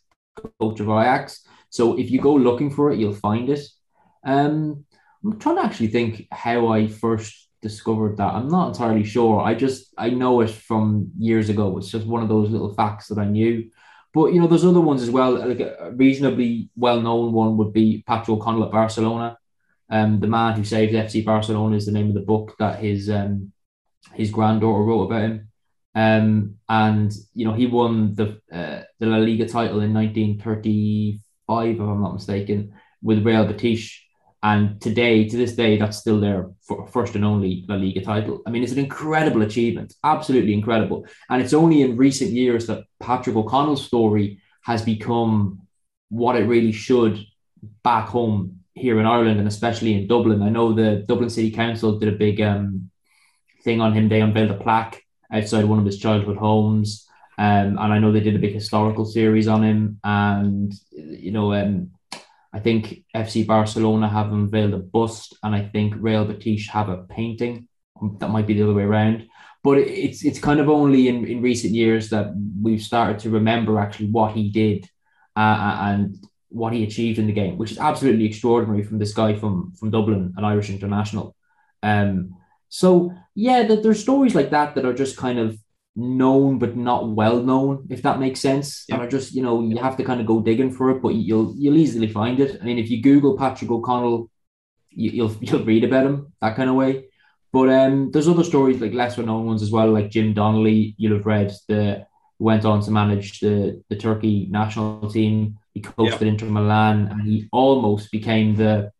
coach 0.60 0.80
of 0.80 0.88
Ajax. 0.88 1.46
So 1.70 1.98
if 1.98 2.10
you 2.10 2.20
go 2.20 2.34
looking 2.34 2.70
for 2.70 2.90
it, 2.90 2.98
you'll 2.98 3.14
find 3.14 3.48
it. 3.50 3.60
Um, 4.24 4.84
I'm 5.24 5.38
trying 5.38 5.56
to 5.56 5.64
actually 5.64 5.88
think 5.88 6.28
how 6.30 6.68
I 6.68 6.88
first 6.88 7.48
discovered 7.60 8.16
that. 8.16 8.34
I'm 8.34 8.48
not 8.48 8.68
entirely 8.68 9.04
sure. 9.04 9.40
I 9.40 9.54
just 9.54 9.92
I 9.96 10.10
know 10.10 10.40
it 10.40 10.50
from 10.50 11.10
years 11.18 11.48
ago. 11.48 11.78
It's 11.78 11.90
just 11.90 12.06
one 12.06 12.22
of 12.22 12.28
those 12.28 12.50
little 12.50 12.74
facts 12.74 13.08
that 13.08 13.18
I 13.18 13.26
knew. 13.26 13.70
But 14.14 14.32
you 14.32 14.40
know, 14.40 14.46
there's 14.46 14.64
other 14.64 14.80
ones 14.80 15.02
as 15.02 15.10
well. 15.10 15.32
Like 15.48 15.60
a 15.60 15.92
reasonably 15.94 16.70
well-known 16.76 17.32
one 17.32 17.56
would 17.56 17.72
be 17.72 18.04
Patrick 18.06 18.36
O'Connell 18.36 18.64
at 18.64 18.72
Barcelona. 18.72 19.38
Um, 19.92 20.20
the 20.20 20.26
man 20.26 20.56
who 20.56 20.64
saved 20.64 20.94
FC 20.94 21.22
Barcelona 21.22 21.76
is 21.76 21.84
the 21.84 21.92
name 21.92 22.08
of 22.08 22.14
the 22.14 22.20
book 22.20 22.56
that 22.58 22.80
his 22.80 23.10
um, 23.10 23.52
his 24.14 24.30
granddaughter 24.30 24.82
wrote 24.82 25.04
about 25.04 25.22
him. 25.22 25.48
Um, 25.94 26.56
and 26.66 27.12
you 27.34 27.44
know, 27.44 27.52
he 27.52 27.66
won 27.66 28.14
the 28.14 28.40
uh, 28.50 28.84
the 28.98 29.06
La 29.06 29.18
Liga 29.18 29.46
title 29.46 29.82
in 29.82 29.92
1935, 29.92 31.74
if 31.74 31.80
I'm 31.80 32.02
not 32.02 32.14
mistaken, 32.14 32.74
with 33.02 33.24
Real 33.24 33.44
Betis. 33.44 34.00
And 34.42 34.80
today, 34.80 35.28
to 35.28 35.36
this 35.36 35.52
day, 35.52 35.76
that's 35.76 35.98
still 35.98 36.18
their 36.18 36.48
first 36.90 37.14
and 37.14 37.24
only 37.24 37.64
La 37.68 37.76
Liga 37.76 38.00
title. 38.00 38.42
I 38.46 38.50
mean, 38.50 38.62
it's 38.62 38.72
an 38.72 38.78
incredible 38.78 39.42
achievement, 39.42 39.94
absolutely 40.02 40.54
incredible. 40.54 41.06
And 41.28 41.40
it's 41.42 41.52
only 41.52 41.82
in 41.82 41.98
recent 41.98 42.30
years 42.30 42.66
that 42.66 42.84
Patrick 42.98 43.36
O'Connell's 43.36 43.84
story 43.84 44.40
has 44.62 44.82
become 44.82 45.60
what 46.08 46.34
it 46.34 46.46
really 46.46 46.72
should 46.72 47.24
back 47.84 48.08
home 48.08 48.61
here 48.74 48.98
in 48.98 49.06
Ireland 49.06 49.38
and 49.38 49.48
especially 49.48 49.94
in 49.94 50.06
Dublin. 50.06 50.42
I 50.42 50.48
know 50.48 50.72
the 50.72 51.04
Dublin 51.06 51.30
City 51.30 51.50
Council 51.50 51.98
did 51.98 52.12
a 52.12 52.16
big 52.16 52.40
um, 52.40 52.90
thing 53.62 53.80
on 53.80 53.92
him. 53.92 54.08
They 54.08 54.20
unveiled 54.20 54.50
a 54.50 54.62
plaque 54.62 55.02
outside 55.32 55.64
one 55.64 55.78
of 55.78 55.86
his 55.86 55.98
childhood 55.98 56.36
homes. 56.36 57.06
Um, 57.38 57.78
and 57.78 57.92
I 57.92 57.98
know 57.98 58.12
they 58.12 58.20
did 58.20 58.36
a 58.36 58.40
big 58.40 58.54
historical 58.54 59.04
series 59.04 59.48
on 59.48 59.62
him. 59.62 60.00
And, 60.04 60.72
you 60.90 61.32
know, 61.32 61.52
um, 61.54 61.92
I 62.52 62.60
think 62.60 63.04
FC 63.16 63.46
Barcelona 63.46 64.08
have 64.08 64.32
unveiled 64.32 64.74
a 64.74 64.78
bust, 64.78 65.36
and 65.42 65.54
I 65.54 65.62
think 65.62 65.94
Real 65.96 66.26
Betis 66.26 66.68
have 66.68 66.90
a 66.90 66.98
painting. 67.04 67.66
That 68.18 68.28
might 68.28 68.46
be 68.46 68.54
the 68.54 68.64
other 68.64 68.74
way 68.74 68.82
around. 68.82 69.26
But 69.64 69.78
it's 69.78 70.24
it's 70.24 70.40
kind 70.40 70.60
of 70.60 70.68
only 70.68 71.08
in, 71.08 71.24
in 71.24 71.40
recent 71.40 71.72
years 71.72 72.10
that 72.10 72.34
we've 72.60 72.82
started 72.82 73.20
to 73.20 73.30
remember 73.30 73.78
actually 73.78 74.08
what 74.08 74.32
he 74.32 74.50
did 74.50 74.88
uh, 75.36 75.78
and 75.80 76.16
what 76.52 76.72
he 76.72 76.84
achieved 76.84 77.18
in 77.18 77.26
the 77.26 77.32
game, 77.32 77.58
which 77.58 77.72
is 77.72 77.78
absolutely 77.78 78.26
extraordinary 78.26 78.82
from 78.82 78.98
this 78.98 79.12
guy 79.12 79.34
from 79.34 79.72
from 79.78 79.90
Dublin, 79.90 80.34
an 80.36 80.44
Irish 80.44 80.70
international. 80.70 81.34
Um, 81.82 82.36
so 82.68 83.12
yeah, 83.34 83.64
that 83.64 83.82
there's 83.82 84.00
stories 84.00 84.34
like 84.34 84.50
that 84.50 84.74
that 84.74 84.84
are 84.84 84.94
just 84.94 85.16
kind 85.16 85.38
of 85.38 85.58
known 85.94 86.58
but 86.58 86.76
not 86.76 87.08
well 87.08 87.42
known, 87.42 87.86
if 87.90 88.02
that 88.02 88.20
makes 88.20 88.40
sense. 88.40 88.84
Yeah. 88.88 88.96
And 88.96 89.04
I 89.04 89.06
just, 89.06 89.34
you 89.34 89.42
know, 89.42 89.62
you 89.62 89.76
have 89.78 89.96
to 89.96 90.04
kind 90.04 90.20
of 90.20 90.26
go 90.26 90.40
digging 90.40 90.70
for 90.70 90.90
it, 90.90 91.02
but 91.02 91.14
you'll 91.14 91.54
you'll 91.56 91.76
easily 91.76 92.08
find 92.08 92.40
it. 92.40 92.58
I 92.60 92.64
mean, 92.64 92.78
if 92.78 92.90
you 92.90 93.02
Google 93.02 93.36
Patrick 93.36 93.70
O'Connell, 93.70 94.30
you, 94.90 95.24
will 95.24 95.36
you'll 95.40 95.64
read 95.64 95.84
about 95.84 96.06
him 96.06 96.32
that 96.40 96.56
kind 96.56 96.70
of 96.70 96.76
way. 96.76 97.06
But 97.52 97.68
um, 97.68 98.10
there's 98.10 98.28
other 98.28 98.44
stories 98.44 98.80
like 98.80 98.94
lesser 98.94 99.22
known 99.22 99.46
ones 99.46 99.62
as 99.62 99.70
well, 99.70 99.90
like 99.90 100.10
Jim 100.10 100.32
Donnelly. 100.32 100.94
You'll 100.96 101.18
have 101.18 101.26
read 101.26 101.52
the 101.68 102.06
went 102.38 102.64
on 102.64 102.80
to 102.82 102.90
manage 102.90 103.40
the 103.40 103.82
the 103.88 103.96
Turkey 103.96 104.48
national 104.50 105.10
team. 105.10 105.58
He 105.74 105.80
coached 105.80 106.10
yeah. 106.10 106.16
at 106.16 106.22
Inter 106.22 106.46
Milan, 106.46 107.08
and 107.08 107.22
he 107.22 107.48
almost 107.52 108.10
became 108.10 108.56
the 108.56 108.92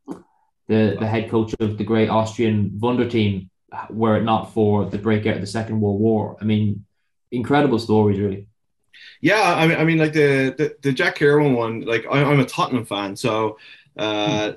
the 0.69 0.97
the 0.99 1.07
head 1.07 1.31
coach 1.31 1.55
of 1.61 1.76
the 1.76 1.85
great 1.85 2.09
Austrian 2.09 2.79
Wunder 2.81 3.09
team 3.09 3.50
were 3.91 4.17
it 4.17 4.25
not 4.25 4.52
for 4.52 4.85
the 4.87 4.99
breakout 4.99 5.35
of 5.35 5.41
the 5.41 5.47
Second 5.47 5.81
World 5.81 6.00
War. 6.00 6.37
I 6.41 6.45
mean, 6.45 6.85
incredible 7.31 7.79
stories, 7.79 8.19
really. 8.19 8.47
Yeah, 9.21 9.55
I 9.55 9.67
mean, 9.67 9.79
I 9.79 9.85
mean, 9.85 9.99
like 9.99 10.12
the 10.12 10.55
the, 10.57 10.76
the 10.83 10.93
Jack 10.93 11.17
Kirwan 11.17 11.55
one. 11.55 11.83
Like, 11.83 12.07
I, 12.11 12.21
am 12.21 12.41
a 12.41 12.45
Tottenham 12.45 12.85
fan, 12.85 13.17
so 13.17 13.59
uh, 13.97 14.52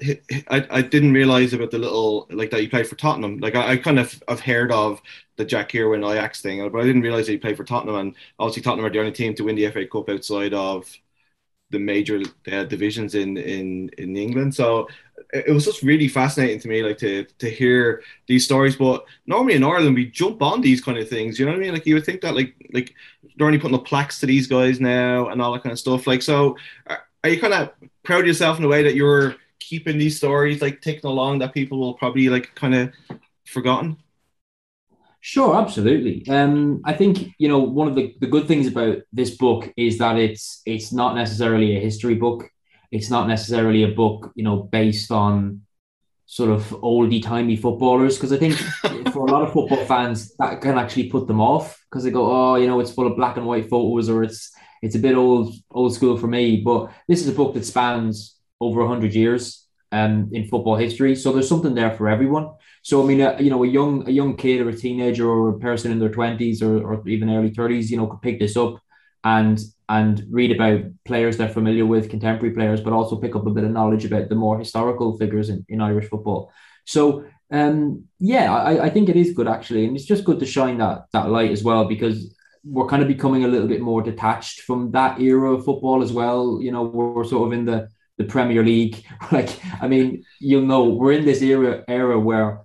I, 0.50 0.68
I 0.70 0.82
didn't 0.82 1.14
realize 1.14 1.54
about 1.54 1.72
the 1.72 1.78
little 1.78 2.28
like 2.32 2.50
that 2.52 2.62
he 2.62 2.68
played 2.68 2.88
for 2.88 2.96
Tottenham. 2.96 3.38
Like, 3.38 3.56
I, 3.56 3.74
I 3.74 3.78
kind 3.78 4.00
of 4.00 4.22
I've 4.28 4.40
heard 4.40 4.72
of 4.72 5.02
the 5.38 5.46
Jack 5.46 5.70
Kirwan 5.70 6.10
Ajax 6.10 6.42
thing, 6.42 6.68
but 6.70 6.80
I 6.80 6.86
didn't 6.86 7.04
realize 7.04 7.28
that 7.28 7.34
he 7.34 7.38
played 7.38 7.58
for 7.58 7.64
Tottenham. 7.64 7.96
And 7.96 8.16
obviously, 8.40 8.64
Tottenham 8.64 8.86
are 8.86 8.90
the 8.90 9.00
only 9.00 9.12
team 9.12 9.36
to 9.36 9.44
win 9.44 9.56
the 9.56 9.70
FA 9.70 9.86
Cup 9.86 10.10
outside 10.10 10.54
of 10.54 10.92
the 11.76 11.80
major 11.94 12.18
uh, 12.52 12.64
divisions 12.64 13.16
in 13.16 13.38
in 13.38 13.90
in 13.98 14.16
England. 14.16 14.56
So 14.56 14.88
it 15.34 15.54
was 15.54 15.66
just 15.66 15.82
really 15.84 16.08
fascinating 16.08 16.60
to 16.62 16.68
me, 16.68 16.82
like 16.82 16.98
to 17.00 17.26
to 17.44 17.50
hear 17.50 18.02
these 18.28 18.46
stories. 18.46 18.76
But 18.76 19.06
normally 19.26 19.56
in 19.56 19.64
Ireland, 19.64 19.96
we 19.96 20.06
jump 20.22 20.42
on 20.42 20.62
these 20.62 20.82
kind 20.82 20.98
of 20.98 21.10
things. 21.10 21.38
You 21.38 21.46
know 21.46 21.52
what 21.52 21.62
I 21.62 21.64
mean? 21.64 21.74
Like 21.74 21.86
you 21.86 21.96
would 21.96 22.06
think 22.06 22.22
that 22.22 22.36
like 22.36 22.56
like 22.74 22.94
they're 23.36 23.48
only 23.48 23.60
putting 23.60 23.76
up 23.76 23.86
plaques 23.86 24.20
to 24.20 24.26
these 24.26 24.48
guys 24.48 24.80
now 24.80 25.28
and 25.30 25.42
all 25.42 25.54
that 25.54 25.64
kind 25.64 25.74
of 25.74 25.80
stuff. 25.80 26.08
Like 26.08 26.22
so, 26.22 26.58
are 26.88 27.30
you 27.30 27.40
kind 27.40 27.54
of 27.54 27.72
proud 28.04 28.22
of 28.22 28.28
yourself 28.28 28.58
in 28.58 28.66
a 28.66 28.70
way 28.70 28.84
that 28.84 28.96
you're 28.96 29.36
keeping 29.60 29.98
these 29.98 30.18
stories 30.18 30.62
like 30.62 30.82
ticking 30.82 31.10
along 31.10 31.40
that 31.40 31.54
people 31.54 31.80
will 31.80 31.96
probably 31.96 32.30
like 32.30 32.56
kind 32.56 32.76
of 32.76 32.94
forgotten? 33.46 33.98
Sure, 35.28 35.56
absolutely. 35.60 36.24
Um, 36.30 36.84
I 36.86 36.94
think 36.94 37.34
you 37.40 37.48
know 37.48 37.58
one 37.58 37.88
of 37.88 37.96
the, 37.96 38.16
the 38.20 38.28
good 38.28 38.48
things 38.48 38.68
about 38.68 38.98
this 39.12 39.32
book 39.32 39.74
is 39.76 39.98
that 39.98 40.18
it's 40.20 40.62
it's 40.68 40.94
not 40.94 41.16
necessarily 41.16 41.76
a 41.76 41.80
history 41.80 42.14
book. 42.14 42.48
It's 42.92 43.10
not 43.10 43.28
necessarily 43.28 43.82
a 43.82 43.88
book 43.88 44.32
you 44.36 44.44
know 44.44 44.58
based 44.58 45.10
on 45.10 45.62
sort 46.28 46.52
of 46.52 46.62
oldie 46.84 47.24
timey 47.24 47.56
footballers 47.56 48.18
because 48.18 48.34
I 48.34 48.38
think 48.38 48.54
for 49.14 49.26
a 49.26 49.32
lot 49.32 49.42
of 49.42 49.52
football 49.52 49.84
fans 49.86 50.32
that 50.38 50.62
can 50.62 50.78
actually 50.78 51.10
put 51.10 51.26
them 51.26 51.42
off 51.42 51.84
because 51.90 52.04
they 52.04 52.12
go, 52.12 52.30
oh, 52.32 52.56
you 52.58 52.68
know, 52.68 52.80
it's 52.80 52.94
full 52.94 53.08
of 53.08 53.18
black 53.18 53.38
and 53.38 53.48
white 53.48 53.68
photos 53.68 54.10
or 54.10 54.22
it's 54.22 54.54
it's 54.84 54.96
a 54.96 55.00
bit 55.00 55.16
old 55.16 55.56
old 55.72 55.96
school 55.96 56.18
for 56.18 56.28
me. 56.28 56.58
But 56.58 56.92
this 57.08 57.22
is 57.22 57.30
a 57.30 57.40
book 57.40 57.56
that 57.56 57.66
spans 57.66 58.36
over 58.62 58.86
hundred 58.86 59.16
years 59.16 59.66
um, 59.92 60.30
in 60.34 60.48
football 60.48 60.76
history, 60.76 61.16
so 61.16 61.32
there's 61.32 61.50
something 61.50 61.74
there 61.74 61.96
for 61.98 62.10
everyone. 62.10 62.52
So 62.86 63.02
I 63.02 63.08
mean, 63.08 63.20
uh, 63.20 63.36
you 63.40 63.50
know, 63.50 63.64
a 63.64 63.68
young 63.68 64.08
a 64.08 64.12
young 64.12 64.38
kid 64.38 64.62
or 64.62 64.70
a 64.70 64.76
teenager 64.78 65.28
or 65.28 65.50
a 65.50 65.58
person 65.58 65.92
in 65.92 65.98
their 65.98 66.12
twenties 66.12 66.62
or, 66.62 66.84
or 66.86 67.08
even 67.08 67.32
early 67.32 67.50
thirties, 67.50 67.90
you 67.90 67.98
know, 67.98 68.06
could 68.06 68.22
pick 68.22 68.40
this 68.40 68.56
up 68.56 68.76
and 69.24 69.60
and 69.90 70.24
read 70.30 70.52
about 70.52 70.82
players 71.04 71.36
they're 71.36 71.50
familiar 71.50 71.84
with, 71.88 72.12
contemporary 72.12 72.54
players, 72.54 72.82
but 72.82 72.94
also 72.94 73.16
pick 73.16 73.36
up 73.36 73.48
a 73.48 73.50
bit 73.50 73.64
of 73.64 73.72
knowledge 73.72 74.06
about 74.06 74.30
the 74.30 74.36
more 74.36 74.60
historical 74.60 75.18
figures 75.18 75.50
in, 75.50 75.66
in 75.68 75.82
Irish 75.82 76.10
football. 76.10 76.52
So 76.86 77.26
um, 77.50 78.04
yeah, 78.20 78.54
I, 78.54 78.86
I 78.86 78.90
think 78.92 79.10
it 79.10 79.16
is 79.16 79.34
good 79.34 79.48
actually, 79.48 79.86
and 79.88 79.96
it's 79.96 80.06
just 80.06 80.24
good 80.24 80.40
to 80.42 80.46
shine 80.46 80.78
that 80.78 81.06
that 81.12 81.32
light 81.32 81.50
as 81.50 81.64
well 81.64 81.86
because 81.86 82.36
we're 82.64 82.88
kind 82.88 83.02
of 83.02 83.08
becoming 83.08 83.46
a 83.46 83.48
little 83.48 83.68
bit 83.68 83.82
more 83.82 84.04
detached 84.04 84.62
from 84.62 84.92
that 84.92 85.20
era 85.20 85.54
of 85.54 85.66
football 85.66 86.04
as 86.04 86.14
well. 86.14 86.60
You 86.62 86.72
know, 86.72 86.84
we're 86.84 87.24
sort 87.24 87.48
of 87.48 87.54
in 87.58 87.66
the 87.66 87.90
the 88.20 88.26
Premier 88.26 88.64
League. 88.64 89.04
Like, 89.32 89.50
I 89.82 89.88
mean, 89.88 90.24
you'll 90.40 90.68
know 90.68 90.84
we're 90.90 91.14
in 91.14 91.26
this 91.26 91.42
era 91.42 91.84
era 91.88 92.20
where 92.20 92.65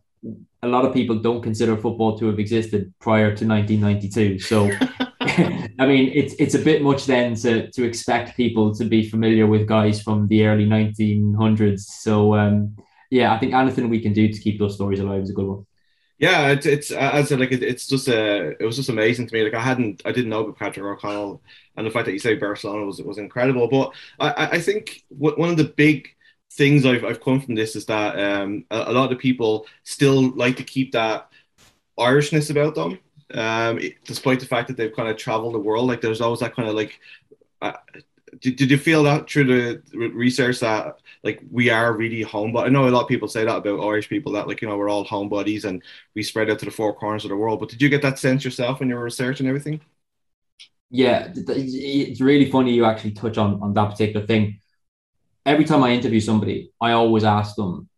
a 0.63 0.69
lot 0.69 0.85
of 0.85 0.93
people 0.93 1.17
don't 1.17 1.43
consider 1.43 1.77
football 1.77 2.19
to 2.19 2.27
have 2.27 2.39
existed 2.39 2.93
prior 3.01 3.35
to 3.35 3.47
1992. 3.47 4.39
So, 4.39 4.71
I 5.21 5.87
mean, 5.87 6.13
it's 6.15 6.35
it's 6.39 6.55
a 6.55 6.59
bit 6.59 6.83
much 6.83 7.07
then 7.07 7.35
to 7.37 7.71
to 7.71 7.85
expect 7.85 8.37
people 8.37 8.75
to 8.75 8.85
be 8.85 9.09
familiar 9.09 9.47
with 9.47 9.67
guys 9.67 10.03
from 10.03 10.29
the 10.29 10.47
early 10.47 10.67
1900s. 10.67 11.81
So, 11.81 12.35
um, 12.35 12.77
yeah, 13.11 13.33
I 13.33 13.39
think 13.39 13.55
anything 13.55 13.89
we 13.89 14.01
can 14.01 14.13
do 14.13 14.33
to 14.33 14.41
keep 14.41 14.59
those 14.59 14.75
stories 14.75 15.01
alive 15.01 15.23
is 15.23 15.31
a 15.31 15.35
good 15.35 15.47
one. 15.47 15.67
Yeah, 16.19 16.49
it's 16.49 16.67
it's 16.67 16.91
as 16.91 17.25
I 17.25 17.29
said, 17.29 17.41
like 17.41 17.53
it, 17.53 17.63
it's 17.63 17.87
just 17.87 18.07
a 18.09 18.51
it 18.61 18.65
was 18.65 18.77
just 18.77 18.91
amazing 18.91 19.27
to 19.27 19.35
me. 19.35 19.43
Like 19.43 19.55
I 19.55 19.63
hadn't, 19.63 20.03
I 20.05 20.13
didn't 20.13 20.29
know 20.29 20.41
about 20.41 20.59
Patrick 20.59 20.85
O'Connell, 20.85 21.43
and 21.77 21.87
the 21.87 21.91
fact 21.91 22.05
that 22.05 22.13
you 22.13 22.19
say 22.19 22.35
Barcelona 22.35 22.85
was 22.85 23.01
it 23.01 23.07
was 23.07 23.17
incredible. 23.17 23.69
But 23.69 23.93
I 24.19 24.57
I 24.57 24.61
think 24.61 25.03
one 25.09 25.49
of 25.49 25.57
the 25.57 25.73
big 25.77 26.09
things 26.53 26.85
I've, 26.85 27.05
I've 27.05 27.23
come 27.23 27.41
from 27.41 27.55
this 27.55 27.77
is 27.77 27.87
that 27.87 28.19
um, 28.19 28.65
a, 28.71 28.85
a, 28.89 28.93
lot 28.93 29.13
of 29.13 29.19
people 29.19 29.67
still 29.85 30.31
like 30.31 30.57
to 30.57 30.65
keep 30.65 30.93
that 30.93 31.29
Irishness 31.99 32.51
about 32.51 32.75
them, 32.75 32.99
um, 33.35 33.79
despite 34.05 34.41
the 34.41 34.47
fact 34.47 34.69
that 34.69 34.77
they've 34.77 34.95
kind 34.95 35.09
of 35.09 35.17
traveled 35.17 35.55
the 35.55 35.59
world. 35.59 35.87
Like 35.87 36.01
there's 36.01 36.21
always 36.21 36.41
that 36.41 36.55
kind 36.55 36.69
of 36.69 36.75
like. 36.75 36.99
Uh, 37.63 37.73
did, 38.41 38.57
did 38.57 38.71
you 38.71 38.79
feel 38.79 39.03
that 39.03 39.29
through 39.29 39.45
the 39.45 39.83
research 40.15 40.61
that 40.61 41.01
like 41.25 41.43
we 41.51 41.69
are 41.69 41.97
really 41.97 42.23
home 42.23 42.53
but 42.53 42.65
I 42.65 42.69
know 42.69 42.89
a 42.89 42.91
lot 42.91 43.03
of 43.03 43.09
people 43.09 43.27
say 43.27 43.45
that 43.45 43.57
about 43.57 43.85
Irish 43.85 44.09
people 44.09 44.31
that 44.33 44.47
like 44.47 44.63
you 44.63 44.69
know 44.69 44.77
we're 44.79 44.89
all 44.89 45.05
homebodies 45.05 45.65
and 45.65 45.83
we 46.15 46.23
spread 46.23 46.49
out 46.49 46.61
to 46.61 46.65
the 46.65 46.71
four 46.71 46.95
corners 46.95 47.25
of 47.25 47.31
the 47.31 47.37
world 47.37 47.59
but 47.59 47.69
did 47.69 47.83
you 47.83 47.89
get 47.89 48.03
that 48.03 48.21
sense 48.21 48.45
yourself 48.45 48.79
when 48.79 48.89
you 48.89 48.95
were 48.95 49.03
researching 49.03 49.49
everything 49.49 49.81
yeah 50.91 51.33
it's 51.35 52.21
really 52.21 52.49
funny 52.49 52.73
you 52.73 52.85
actually 52.85 53.11
touch 53.11 53.37
on 53.37 53.61
on 53.61 53.75
that 53.75 53.91
particular 53.91 54.25
thing 54.25 54.61
every 55.47 55.65
time 55.65 55.83
I 55.83 55.91
interview 55.91 56.21
somebody, 56.21 56.73
I 56.81 56.93
always 56.93 57.25
ask 57.25 57.57
them, 57.57 57.89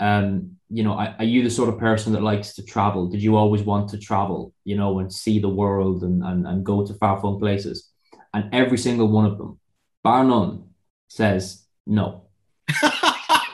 um, 0.00 0.56
you 0.70 0.82
know, 0.82 0.92
are, 0.92 1.14
are, 1.18 1.24
you 1.24 1.42
the 1.42 1.50
sort 1.50 1.68
of 1.68 1.78
person 1.78 2.12
that 2.12 2.22
likes 2.22 2.54
to 2.54 2.64
travel? 2.64 3.08
Did 3.08 3.22
you 3.22 3.36
always 3.36 3.62
want 3.62 3.90
to 3.90 3.98
travel, 3.98 4.52
you 4.64 4.76
know, 4.76 4.98
and 4.98 5.12
see 5.12 5.38
the 5.38 5.48
world 5.48 6.02
and, 6.02 6.22
and, 6.22 6.46
and 6.46 6.64
go 6.64 6.86
to 6.86 6.94
far 6.94 7.20
flung 7.20 7.38
places? 7.38 7.90
And 8.34 8.52
every 8.52 8.78
single 8.78 9.08
one 9.08 9.24
of 9.24 9.38
them, 9.38 9.58
bar 10.02 10.24
none, 10.24 10.68
says 11.08 11.64
no. 11.86 12.24
I 12.70 13.46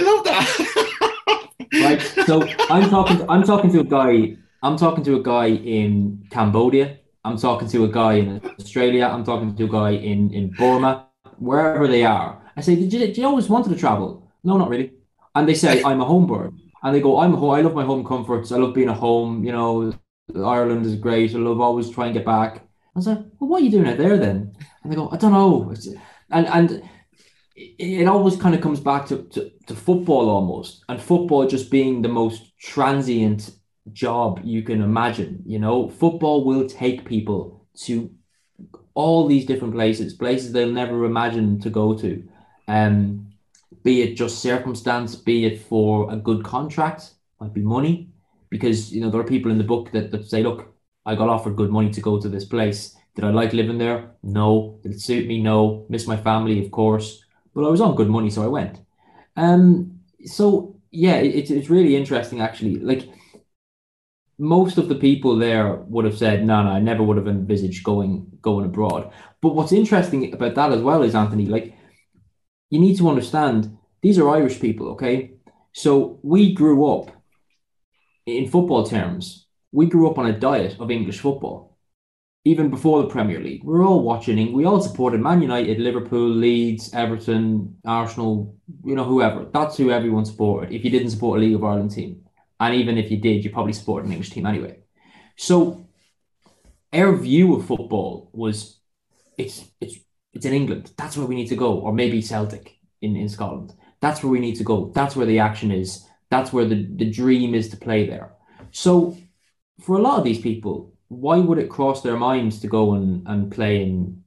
love 0.00 0.24
that. 0.24 1.68
right. 1.74 2.02
So 2.26 2.42
I'm 2.68 2.90
talking 2.90 3.18
to, 3.18 3.30
I'm 3.30 3.44
talking 3.44 3.72
to 3.72 3.80
a 3.80 3.84
guy, 3.84 4.36
I'm 4.62 4.76
talking 4.76 5.04
to 5.04 5.16
a 5.16 5.22
guy 5.22 5.46
in 5.46 6.26
Cambodia. 6.30 6.98
I'm 7.24 7.36
talking 7.36 7.68
to 7.68 7.84
a 7.84 7.88
guy 7.88 8.14
in 8.14 8.40
Australia. 8.58 9.06
I'm 9.06 9.22
talking 9.22 9.54
to 9.54 9.64
a 9.64 9.68
guy 9.68 9.90
in, 9.90 10.34
in 10.34 10.50
Burma 10.50 11.06
wherever 11.38 11.86
they 11.86 12.04
are. 12.04 12.42
I 12.56 12.60
say, 12.60 12.76
did 12.76 12.92
you, 12.92 12.98
did 12.98 13.16
you 13.16 13.26
always 13.26 13.48
wanted 13.48 13.70
to 13.70 13.76
travel? 13.76 14.30
No, 14.44 14.56
not 14.56 14.68
really. 14.68 14.92
And 15.34 15.48
they 15.48 15.54
say, 15.54 15.82
I'm 15.82 16.00
a 16.00 16.04
home 16.04 16.26
bird. 16.26 16.54
And 16.82 16.94
they 16.94 17.00
go, 17.00 17.18
I'm 17.20 17.34
a 17.34 17.36
home, 17.36 17.50
I 17.50 17.60
love 17.60 17.74
my 17.74 17.84
home 17.84 18.04
comforts. 18.04 18.52
I 18.52 18.56
love 18.56 18.74
being 18.74 18.88
at 18.90 18.96
home. 18.96 19.44
You 19.44 19.52
know, 19.52 19.94
Ireland 20.34 20.84
is 20.84 20.96
great. 20.96 21.34
I 21.34 21.38
love 21.38 21.60
always 21.60 21.90
try 21.90 22.06
and 22.06 22.14
get 22.14 22.24
back. 22.24 22.56
I 22.56 22.98
was 22.98 23.06
like, 23.06 23.18
well, 23.38 23.48
what 23.48 23.62
are 23.62 23.64
you 23.64 23.70
doing 23.70 23.88
out 23.88 23.98
there 23.98 24.18
then? 24.18 24.54
And 24.82 24.92
they 24.92 24.96
go, 24.96 25.08
I 25.10 25.16
don't 25.16 25.32
know. 25.32 25.72
And 26.30 26.46
and 26.46 26.82
it, 27.56 28.06
always 28.06 28.36
kind 28.36 28.54
of 28.54 28.60
comes 28.60 28.80
back 28.80 29.06
to, 29.06 29.22
to, 29.24 29.50
to 29.66 29.74
football 29.74 30.28
almost. 30.28 30.84
And 30.88 31.00
football 31.00 31.46
just 31.46 31.70
being 31.70 32.02
the 32.02 32.08
most 32.08 32.58
transient 32.58 33.50
job 33.92 34.40
you 34.42 34.62
can 34.62 34.82
imagine. 34.82 35.42
You 35.46 35.58
know, 35.58 35.88
football 35.88 36.44
will 36.44 36.68
take 36.68 37.04
people 37.04 37.66
to 37.84 38.10
all 38.94 39.26
these 39.26 39.46
different 39.46 39.74
places, 39.74 40.14
places 40.14 40.52
they'll 40.52 40.70
never 40.70 41.04
imagine 41.04 41.60
to 41.60 41.70
go 41.70 41.94
to. 41.98 42.22
Um, 42.68 43.28
be 43.82 44.02
it 44.02 44.14
just 44.14 44.40
circumstance, 44.40 45.14
be 45.16 45.44
it 45.44 45.62
for 45.62 46.12
a 46.12 46.16
good 46.16 46.44
contract, 46.44 47.14
might 47.40 47.54
be 47.54 47.62
money, 47.62 48.08
because 48.50 48.92
you 48.92 49.00
know 49.00 49.10
there 49.10 49.20
are 49.20 49.24
people 49.24 49.50
in 49.50 49.58
the 49.58 49.64
book 49.64 49.90
that, 49.92 50.10
that 50.10 50.26
say, 50.26 50.42
look, 50.42 50.74
I 51.04 51.14
got 51.14 51.28
offered 51.28 51.56
good 51.56 51.70
money 51.70 51.90
to 51.90 52.00
go 52.00 52.20
to 52.20 52.28
this 52.28 52.44
place. 52.44 52.96
Did 53.14 53.24
I 53.24 53.30
like 53.30 53.52
living 53.52 53.78
there? 53.78 54.10
No. 54.22 54.78
Did 54.82 54.92
it 54.92 55.00
suit 55.00 55.26
me? 55.26 55.42
No. 55.42 55.84
Miss 55.88 56.06
my 56.06 56.16
family, 56.16 56.64
of 56.64 56.70
course. 56.70 57.24
But 57.54 57.66
I 57.66 57.70
was 57.70 57.80
on 57.80 57.96
good 57.96 58.08
money, 58.08 58.30
so 58.30 58.42
I 58.42 58.46
went. 58.46 58.80
Um, 59.36 60.00
so 60.24 60.76
yeah, 60.90 61.16
it, 61.16 61.50
it's 61.50 61.70
really 61.70 61.96
interesting 61.96 62.40
actually. 62.40 62.76
Like 62.76 63.08
most 64.42 64.76
of 64.76 64.88
the 64.88 64.96
people 64.96 65.36
there 65.36 65.76
would 65.76 66.04
have 66.04 66.18
said, 66.18 66.44
no, 66.44 66.64
no, 66.64 66.70
I 66.70 66.80
never 66.80 67.04
would 67.04 67.16
have 67.16 67.28
envisaged 67.28 67.84
going 67.84 68.26
going 68.40 68.66
abroad. 68.66 69.12
But 69.40 69.54
what's 69.54 69.70
interesting 69.70 70.34
about 70.34 70.56
that 70.56 70.72
as 70.72 70.82
well 70.82 71.04
is 71.04 71.14
Anthony, 71.14 71.46
like 71.46 71.72
you 72.68 72.80
need 72.80 72.98
to 72.98 73.08
understand 73.08 73.78
these 74.02 74.18
are 74.18 74.28
Irish 74.28 74.58
people, 74.60 74.88
okay? 74.88 75.34
So 75.72 76.18
we 76.24 76.54
grew 76.54 76.92
up 76.92 77.12
in 78.26 78.48
football 78.48 78.84
terms, 78.84 79.46
we 79.70 79.86
grew 79.86 80.10
up 80.10 80.18
on 80.18 80.26
a 80.26 80.38
diet 80.38 80.76
of 80.80 80.90
English 80.90 81.20
football. 81.20 81.78
Even 82.44 82.68
before 82.68 83.00
the 83.00 83.08
Premier 83.08 83.38
League, 83.38 83.62
we 83.62 83.76
are 83.76 83.84
all 83.84 84.02
watching. 84.02 84.52
We 84.52 84.64
all 84.64 84.80
supported 84.80 85.20
Man 85.20 85.40
United, 85.40 85.78
Liverpool, 85.78 86.28
Leeds, 86.28 86.92
Everton, 86.92 87.76
Arsenal. 87.84 88.56
You 88.84 88.96
know, 88.96 89.04
whoever. 89.04 89.46
That's 89.54 89.76
who 89.76 89.92
everyone 89.92 90.24
supported. 90.24 90.72
If 90.74 90.84
you 90.84 90.90
didn't 90.90 91.10
support 91.10 91.38
a 91.38 91.42
League 91.42 91.54
of 91.54 91.62
Ireland 91.62 91.92
team, 91.92 92.22
and 92.62 92.76
even 92.76 92.96
if 92.96 93.10
you 93.10 93.16
did, 93.16 93.44
you 93.44 93.50
probably 93.50 93.72
supported 93.72 94.06
an 94.06 94.12
English 94.12 94.30
team 94.30 94.46
anyway. 94.46 94.78
So 95.36 95.88
our 96.92 97.16
view 97.16 97.56
of 97.56 97.66
football 97.66 98.30
was 98.32 98.78
it's 99.36 99.64
it's 99.80 99.96
it's 100.32 100.46
in 100.46 100.52
England. 100.52 100.92
That's 100.96 101.16
where 101.16 101.26
we 101.26 101.34
need 101.34 101.48
to 101.48 101.56
go, 101.56 101.80
or 101.80 101.92
maybe 101.92 102.22
Celtic 102.22 102.78
in, 103.00 103.16
in 103.16 103.28
Scotland. 103.28 103.74
That's 104.00 104.22
where 104.22 104.30
we 104.30 104.38
need 104.38 104.56
to 104.56 104.64
go. 104.64 104.92
That's 104.94 105.16
where 105.16 105.26
the 105.26 105.40
action 105.40 105.70
is. 105.72 106.06
That's 106.30 106.52
where 106.52 106.64
the, 106.64 106.88
the 106.96 107.10
dream 107.10 107.54
is 107.54 107.68
to 107.70 107.76
play 107.76 108.06
there. 108.06 108.32
So 108.70 109.16
for 109.80 109.96
a 109.96 110.02
lot 110.02 110.18
of 110.18 110.24
these 110.24 110.40
people, 110.40 110.94
why 111.08 111.38
would 111.38 111.58
it 111.58 111.68
cross 111.68 112.02
their 112.02 112.16
minds 112.16 112.60
to 112.60 112.68
go 112.68 112.94
and, 112.94 113.26
and 113.26 113.52
play 113.52 113.82
in 113.82 114.22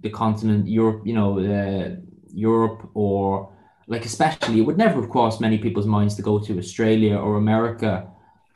the 0.00 0.10
continent, 0.10 0.68
Europe, 0.68 1.06
you 1.06 1.14
know, 1.14 1.38
uh, 1.38 1.96
Europe 2.32 2.90
or 2.94 3.55
like 3.86 4.04
especially 4.04 4.58
it 4.58 4.62
would 4.62 4.78
never 4.78 5.00
have 5.00 5.10
crossed 5.10 5.40
many 5.40 5.58
people's 5.58 5.86
minds 5.86 6.14
to 6.16 6.22
go 6.22 6.38
to 6.38 6.58
Australia 6.58 7.16
or 7.16 7.36
America 7.36 8.08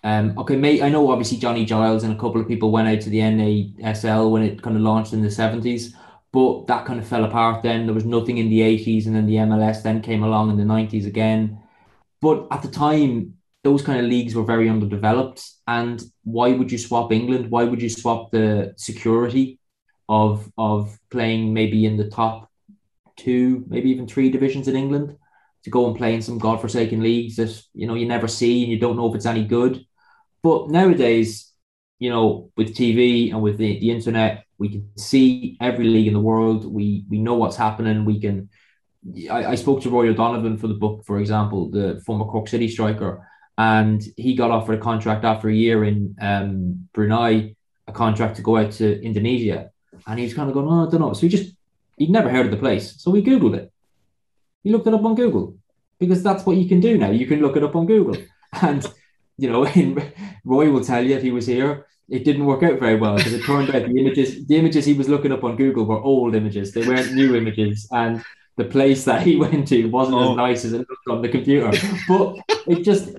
Um, 0.02 0.38
okay, 0.38 0.56
mate, 0.56 0.82
I 0.82 0.88
know 0.88 1.10
obviously 1.10 1.38
Johnny 1.38 1.64
Giles 1.66 2.04
and 2.04 2.12
a 2.14 2.18
couple 2.18 2.40
of 2.40 2.48
people 2.48 2.70
went 2.70 2.88
out 2.88 3.00
to 3.02 3.10
the 3.10 3.20
NASL 3.20 4.30
when 4.30 4.42
it 4.42 4.62
kind 4.62 4.76
of 4.76 4.82
launched 4.82 5.12
in 5.12 5.22
the 5.22 5.30
70s, 5.30 5.94
but 6.32 6.66
that 6.68 6.86
kind 6.86 6.98
of 7.00 7.06
fell 7.06 7.24
apart 7.24 7.62
then. 7.62 7.86
There 7.86 7.94
was 7.94 8.06
nothing 8.06 8.38
in 8.38 8.48
the 8.48 8.60
80s, 8.60 9.06
and 9.06 9.14
then 9.14 9.26
the 9.26 9.36
MLS 9.36 9.82
then 9.82 10.00
came 10.02 10.22
along 10.22 10.50
in 10.50 10.56
the 10.56 10.64
90s 10.64 11.06
again. 11.06 11.60
But 12.20 12.46
at 12.50 12.62
the 12.62 12.68
time, 12.68 13.34
those 13.62 13.82
kind 13.82 14.00
of 14.00 14.06
leagues 14.06 14.34
were 14.34 14.44
very 14.44 14.68
underdeveloped. 14.70 15.42
And 15.66 16.02
why 16.24 16.52
would 16.52 16.72
you 16.72 16.78
swap 16.78 17.12
England? 17.12 17.50
Why 17.50 17.64
would 17.64 17.82
you 17.82 17.90
swap 17.90 18.30
the 18.30 18.74
security 18.76 19.58
of 20.08 20.50
of 20.56 20.98
playing 21.10 21.52
maybe 21.54 21.84
in 21.86 21.96
the 21.96 22.08
top 22.08 22.50
two, 23.16 23.64
maybe 23.68 23.90
even 23.90 24.06
three 24.06 24.30
divisions 24.30 24.66
in 24.68 24.76
England 24.76 25.16
to 25.64 25.70
go 25.70 25.86
and 25.86 25.96
play 25.96 26.14
in 26.14 26.22
some 26.22 26.38
godforsaken 26.38 27.02
leagues 27.02 27.36
that 27.36 27.62
you 27.74 27.86
know 27.86 27.94
you 27.94 28.06
never 28.06 28.28
see 28.28 28.62
and 28.62 28.72
you 28.72 28.78
don't 28.78 28.96
know 28.96 29.08
if 29.08 29.14
it's 29.14 29.26
any 29.26 29.44
good. 29.44 29.84
But 30.42 30.70
nowadays, 30.70 31.52
you 31.98 32.10
know, 32.10 32.50
with 32.56 32.74
TV 32.74 33.30
and 33.30 33.42
with 33.42 33.58
the, 33.58 33.78
the 33.78 33.90
internet, 33.90 34.44
we 34.58 34.70
can 34.70 34.90
see 34.96 35.56
every 35.60 35.86
league 35.86 36.06
in 36.06 36.14
the 36.14 36.20
world. 36.20 36.64
We 36.64 37.04
we 37.08 37.18
know 37.18 37.34
what's 37.34 37.56
happening. 37.56 38.04
We 38.04 38.20
can. 38.20 38.48
I, 39.30 39.46
I 39.46 39.54
spoke 39.54 39.82
to 39.82 39.90
Roy 39.90 40.08
O'Donovan 40.08 40.58
for 40.58 40.66
the 40.66 40.74
book, 40.74 41.04
for 41.06 41.20
example, 41.20 41.70
the 41.70 42.02
former 42.04 42.26
Cork 42.26 42.48
City 42.48 42.68
striker, 42.68 43.26
and 43.56 44.02
he 44.16 44.34
got 44.34 44.50
offered 44.50 44.78
a 44.78 44.82
contract 44.82 45.24
after 45.24 45.48
a 45.48 45.54
year 45.54 45.84
in 45.84 46.14
um, 46.20 46.88
Brunei, 46.92 47.56
a 47.86 47.92
contract 47.92 48.36
to 48.36 48.42
go 48.42 48.58
out 48.58 48.72
to 48.72 49.02
Indonesia, 49.02 49.70
and 50.06 50.18
he 50.18 50.24
was 50.24 50.34
kind 50.34 50.48
of 50.48 50.54
going, 50.54 50.68
"Oh, 50.68 50.86
I 50.86 50.90
don't 50.90 51.00
know." 51.00 51.12
So 51.12 51.22
he 51.22 51.28
just 51.28 51.54
he'd 51.96 52.10
never 52.10 52.30
heard 52.30 52.46
of 52.46 52.52
the 52.52 52.58
place, 52.58 52.94
so 52.98 53.10
we 53.10 53.22
googled 53.22 53.56
it. 53.56 53.72
He 54.62 54.70
looked 54.70 54.86
it 54.86 54.94
up 54.94 55.04
on 55.04 55.14
Google 55.14 55.56
because 55.98 56.22
that's 56.22 56.44
what 56.44 56.56
you 56.56 56.68
can 56.68 56.80
do 56.80 56.98
now. 56.98 57.10
You 57.10 57.26
can 57.26 57.40
look 57.40 57.56
it 57.56 57.64
up 57.64 57.76
on 57.76 57.86
Google, 57.86 58.16
and 58.62 58.86
you 59.38 59.50
know, 59.50 59.64
Roy 60.44 60.70
will 60.70 60.84
tell 60.84 61.04
you 61.04 61.16
if 61.16 61.22
he 61.22 61.30
was 61.30 61.46
here, 61.46 61.86
it 62.08 62.24
didn't 62.24 62.44
work 62.44 62.62
out 62.62 62.80
very 62.80 62.96
well 62.96 63.16
because 63.16 63.32
it 63.32 63.44
turned 63.44 63.74
out 63.74 63.86
the 63.86 63.98
images, 63.98 64.46
the 64.46 64.56
images 64.56 64.84
he 64.84 64.94
was 64.94 65.08
looking 65.08 65.32
up 65.32 65.44
on 65.44 65.56
Google 65.56 65.84
were 65.84 66.00
old 66.00 66.34
images. 66.34 66.72
They 66.72 66.86
weren't 66.86 67.14
new 67.14 67.36
images, 67.36 67.88
and 67.92 68.22
the 68.56 68.64
place 68.64 69.04
that 69.04 69.22
he 69.22 69.36
went 69.44 69.68
to 69.68 69.86
wasn't 69.86 70.16
oh. 70.16 70.30
as 70.32 70.36
nice 70.36 70.64
as 70.64 70.72
it 70.72 70.86
looked 70.88 71.08
on 71.08 71.22
the 71.22 71.28
computer. 71.28 71.70
But 72.08 72.36
it 72.66 72.82
just, 72.82 73.16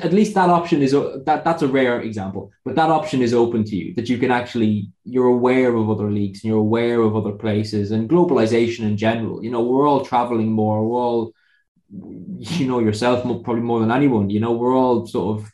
at 0.00 0.12
least 0.12 0.34
that 0.34 0.50
option 0.50 0.82
is 0.82 0.92
that 0.92 1.42
that's 1.44 1.62
a 1.62 1.68
rare 1.68 2.00
example, 2.00 2.52
but 2.64 2.76
that 2.76 2.90
option 2.90 3.20
is 3.22 3.34
open 3.34 3.64
to 3.64 3.76
you 3.76 3.94
that 3.94 4.08
you 4.08 4.16
can 4.16 4.30
actually 4.30 4.90
you're 5.04 5.26
aware 5.26 5.74
of 5.74 5.90
other 5.90 6.10
leagues 6.10 6.42
and 6.42 6.50
you're 6.50 6.60
aware 6.60 7.00
of 7.00 7.16
other 7.16 7.32
places 7.32 7.90
and 7.90 8.08
globalization 8.08 8.80
in 8.80 8.96
general. 8.96 9.42
You 9.42 9.50
know, 9.50 9.62
we're 9.62 9.88
all 9.88 10.04
traveling 10.04 10.52
more. 10.52 10.86
We're 10.86 10.96
all 10.96 11.32
you 11.90 12.66
know 12.66 12.78
yourself 12.78 13.22
probably 13.22 13.62
more 13.62 13.80
than 13.80 13.90
anyone. 13.90 14.30
You 14.30 14.40
know, 14.40 14.52
we're 14.52 14.76
all 14.76 15.06
sort 15.06 15.40
of 15.40 15.52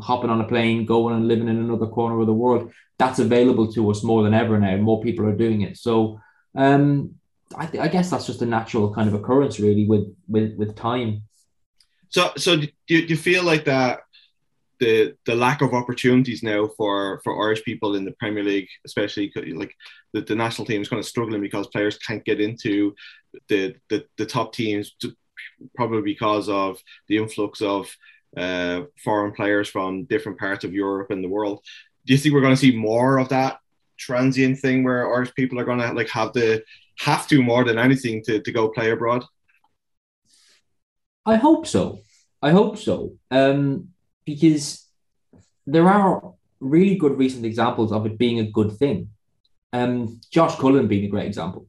hopping 0.00 0.30
on 0.30 0.40
a 0.40 0.48
plane, 0.48 0.86
going 0.86 1.16
and 1.16 1.26
living 1.26 1.48
in 1.48 1.56
another 1.58 1.86
corner 1.86 2.20
of 2.20 2.26
the 2.26 2.32
world. 2.32 2.72
That's 2.98 3.18
available 3.18 3.72
to 3.72 3.90
us 3.90 4.04
more 4.04 4.22
than 4.22 4.34
ever 4.34 4.58
now. 4.58 4.76
More 4.76 5.02
people 5.02 5.26
are 5.26 5.36
doing 5.36 5.62
it. 5.62 5.76
So 5.76 6.20
um, 6.54 7.14
I, 7.56 7.66
th- 7.66 7.82
I 7.82 7.88
guess 7.88 8.10
that's 8.10 8.26
just 8.26 8.42
a 8.42 8.46
natural 8.46 8.94
kind 8.94 9.08
of 9.08 9.14
occurrence, 9.14 9.58
really, 9.58 9.86
with 9.86 10.14
with 10.28 10.56
with 10.56 10.76
time. 10.76 11.22
So, 12.10 12.32
so 12.36 12.56
do 12.56 12.68
you, 12.88 13.02
do 13.02 13.08
you 13.08 13.16
feel 13.16 13.44
like 13.44 13.64
that 13.64 14.00
the 14.80 15.14
the 15.26 15.34
lack 15.34 15.60
of 15.60 15.74
opportunities 15.74 16.42
now 16.42 16.68
for 16.76 17.20
for 17.24 17.44
Irish 17.44 17.64
people 17.64 17.96
in 17.96 18.04
the 18.04 18.12
Premier 18.12 18.44
League, 18.44 18.68
especially 18.86 19.32
like 19.54 19.74
the, 20.12 20.22
the 20.22 20.34
national 20.34 20.66
team 20.66 20.80
is 20.82 20.88
kind 20.88 21.00
of 21.00 21.06
struggling 21.06 21.40
because 21.40 21.66
players 21.68 21.98
can't 21.98 22.24
get 22.24 22.40
into 22.40 22.94
the 23.48 23.74
the, 23.90 24.04
the 24.16 24.26
top 24.26 24.52
teams 24.52 24.94
probably 25.74 26.02
because 26.02 26.48
of 26.48 26.80
the 27.08 27.16
influx 27.16 27.60
of 27.60 27.94
uh, 28.36 28.82
foreign 29.02 29.32
players 29.32 29.68
from 29.68 30.04
different 30.04 30.38
parts 30.38 30.64
of 30.64 30.72
Europe 30.72 31.10
and 31.10 31.22
the 31.24 31.28
world. 31.28 31.60
Do 32.06 32.12
you 32.12 32.18
think 32.18 32.34
we're 32.34 32.40
going 32.40 32.54
to 32.54 32.60
see 32.60 32.74
more 32.74 33.18
of 33.18 33.28
that 33.30 33.58
transient 33.96 34.58
thing 34.58 34.84
where 34.84 35.12
Irish 35.12 35.34
people 35.34 35.58
are 35.58 35.64
going 35.64 35.80
to 35.80 35.92
like 35.92 36.08
have 36.10 36.32
the 36.32 36.62
have 36.98 37.26
to 37.28 37.42
more 37.42 37.64
than 37.64 37.78
anything 37.78 38.22
to, 38.24 38.40
to 38.40 38.52
go 38.52 38.68
play 38.68 38.90
abroad? 38.90 39.24
I 41.26 41.36
hope 41.36 41.66
so. 41.66 42.00
I 42.42 42.50
hope 42.50 42.78
so. 42.78 43.16
Um, 43.30 43.88
because 44.24 44.86
there 45.66 45.88
are 45.88 46.34
really 46.60 46.96
good 46.96 47.18
recent 47.18 47.44
examples 47.44 47.92
of 47.92 48.06
it 48.06 48.18
being 48.18 48.40
a 48.40 48.50
good 48.50 48.72
thing. 48.72 49.10
Um, 49.72 50.20
Josh 50.30 50.56
Cullen 50.56 50.88
being 50.88 51.04
a 51.04 51.08
great 51.08 51.26
example. 51.26 51.66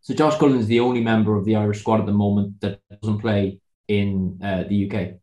So 0.00 0.14
Josh 0.14 0.38
Cullen 0.38 0.58
is 0.58 0.68
the 0.68 0.80
only 0.80 1.00
member 1.00 1.36
of 1.36 1.44
the 1.44 1.56
Irish 1.56 1.80
squad 1.80 2.00
at 2.00 2.06
the 2.06 2.12
moment 2.12 2.60
that 2.60 2.80
doesn't 3.02 3.18
play 3.18 3.60
in 3.88 4.38
uh, 4.42 4.64
the 4.68 4.90
UK. 4.90 5.14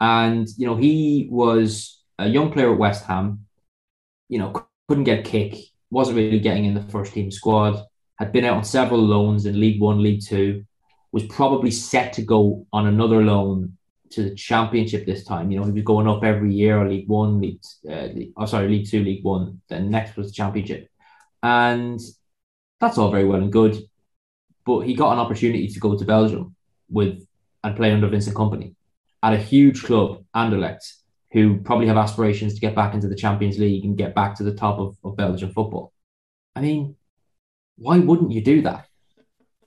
And, 0.00 0.48
you 0.56 0.66
know, 0.66 0.76
he 0.76 1.28
was 1.30 2.02
a 2.18 2.28
young 2.28 2.52
player 2.52 2.72
at 2.72 2.78
West 2.78 3.04
Ham, 3.06 3.46
you 4.28 4.38
know, 4.38 4.66
couldn't 4.88 5.04
get 5.04 5.24
kick, 5.24 5.56
wasn't 5.90 6.16
really 6.16 6.40
getting 6.40 6.64
in 6.64 6.74
the 6.74 6.82
first 6.82 7.12
team 7.12 7.30
squad, 7.30 7.82
had 8.18 8.32
been 8.32 8.44
out 8.44 8.56
on 8.56 8.64
several 8.64 9.00
loans 9.00 9.46
in 9.46 9.58
League 9.58 9.80
One, 9.80 10.02
League 10.02 10.22
Two, 10.24 10.64
was 11.12 11.24
probably 11.24 11.70
set 11.70 12.12
to 12.14 12.22
go 12.22 12.66
on 12.72 12.86
another 12.86 13.22
loan 13.22 13.76
to 14.10 14.22
the 14.22 14.34
championship 14.34 15.06
this 15.06 15.24
time. 15.24 15.50
You 15.50 15.58
know, 15.58 15.66
he 15.66 15.72
was 15.72 15.82
going 15.82 16.08
up 16.08 16.24
every 16.24 16.52
year, 16.52 16.88
League 16.88 17.08
One, 17.08 17.40
League, 17.40 17.60
uh, 17.90 18.08
oh, 18.36 18.46
sorry, 18.46 18.68
League 18.68 18.88
Two, 18.88 19.02
League 19.02 19.24
One. 19.24 19.60
Then 19.68 19.90
next 19.90 20.16
was 20.16 20.28
the 20.28 20.34
championship. 20.34 20.88
And 21.42 22.00
that's 22.80 22.98
all 22.98 23.10
very 23.10 23.24
well 23.24 23.42
and 23.42 23.52
good 23.52 23.82
but 24.64 24.80
he 24.80 24.94
got 24.94 25.12
an 25.12 25.18
opportunity 25.18 25.68
to 25.68 25.80
go 25.80 25.96
to 25.96 26.04
Belgium 26.04 26.54
with 26.88 27.26
and 27.62 27.76
play 27.76 27.92
under 27.92 28.08
Vincent 28.08 28.36
Kompany 28.36 28.74
at 29.22 29.32
a 29.32 29.38
huge 29.38 29.84
club, 29.84 30.24
Anderlecht, 30.34 30.84
who 31.32 31.58
probably 31.58 31.86
have 31.86 31.96
aspirations 31.96 32.54
to 32.54 32.60
get 32.60 32.74
back 32.74 32.94
into 32.94 33.08
the 33.08 33.16
Champions 33.16 33.58
League 33.58 33.84
and 33.84 33.96
get 33.96 34.14
back 34.14 34.34
to 34.36 34.42
the 34.42 34.54
top 34.54 34.78
of, 34.78 34.96
of 35.02 35.16
Belgian 35.16 35.52
football. 35.52 35.92
I 36.54 36.60
mean, 36.60 36.96
why 37.76 37.98
wouldn't 37.98 38.32
you 38.32 38.42
do 38.42 38.62
that? 38.62 38.86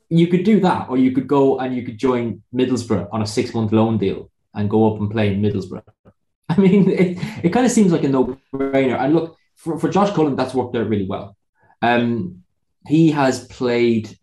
You 0.10 0.28
could 0.28 0.44
do 0.44 0.60
that, 0.62 0.90
or 0.90 0.98
you 0.98 1.12
could 1.12 1.28
go 1.28 1.60
and 1.60 1.76
you 1.76 1.84
could 1.84 1.98
join 1.98 2.42
Middlesbrough 2.54 3.10
on 3.12 3.22
a 3.22 3.28
six 3.28 3.54
month 3.54 3.72
loan 3.72 3.98
deal 3.98 4.32
and 4.54 4.70
go 4.70 4.94
up 4.94 5.00
and 5.00 5.12
play 5.12 5.34
in 5.34 5.42
Middlesbrough. 5.42 5.84
I 6.50 6.58
mean, 6.58 6.90
it, 6.90 7.18
it 7.44 7.50
kind 7.50 7.66
of 7.66 7.72
seems 7.72 7.92
like 7.92 8.04
a 8.04 8.10
no 8.10 8.38
brainer. 8.54 8.98
And 9.00 9.14
look, 9.14 9.38
for, 9.56 9.78
for 9.78 9.90
Josh 9.90 10.14
Cullen, 10.16 10.36
that's 10.36 10.54
worked 10.54 10.76
out 10.76 10.88
really 10.88 11.08
well. 11.08 11.36
Um, 11.82 12.44
he 12.88 13.12
has 13.12 13.46
played 13.48 14.18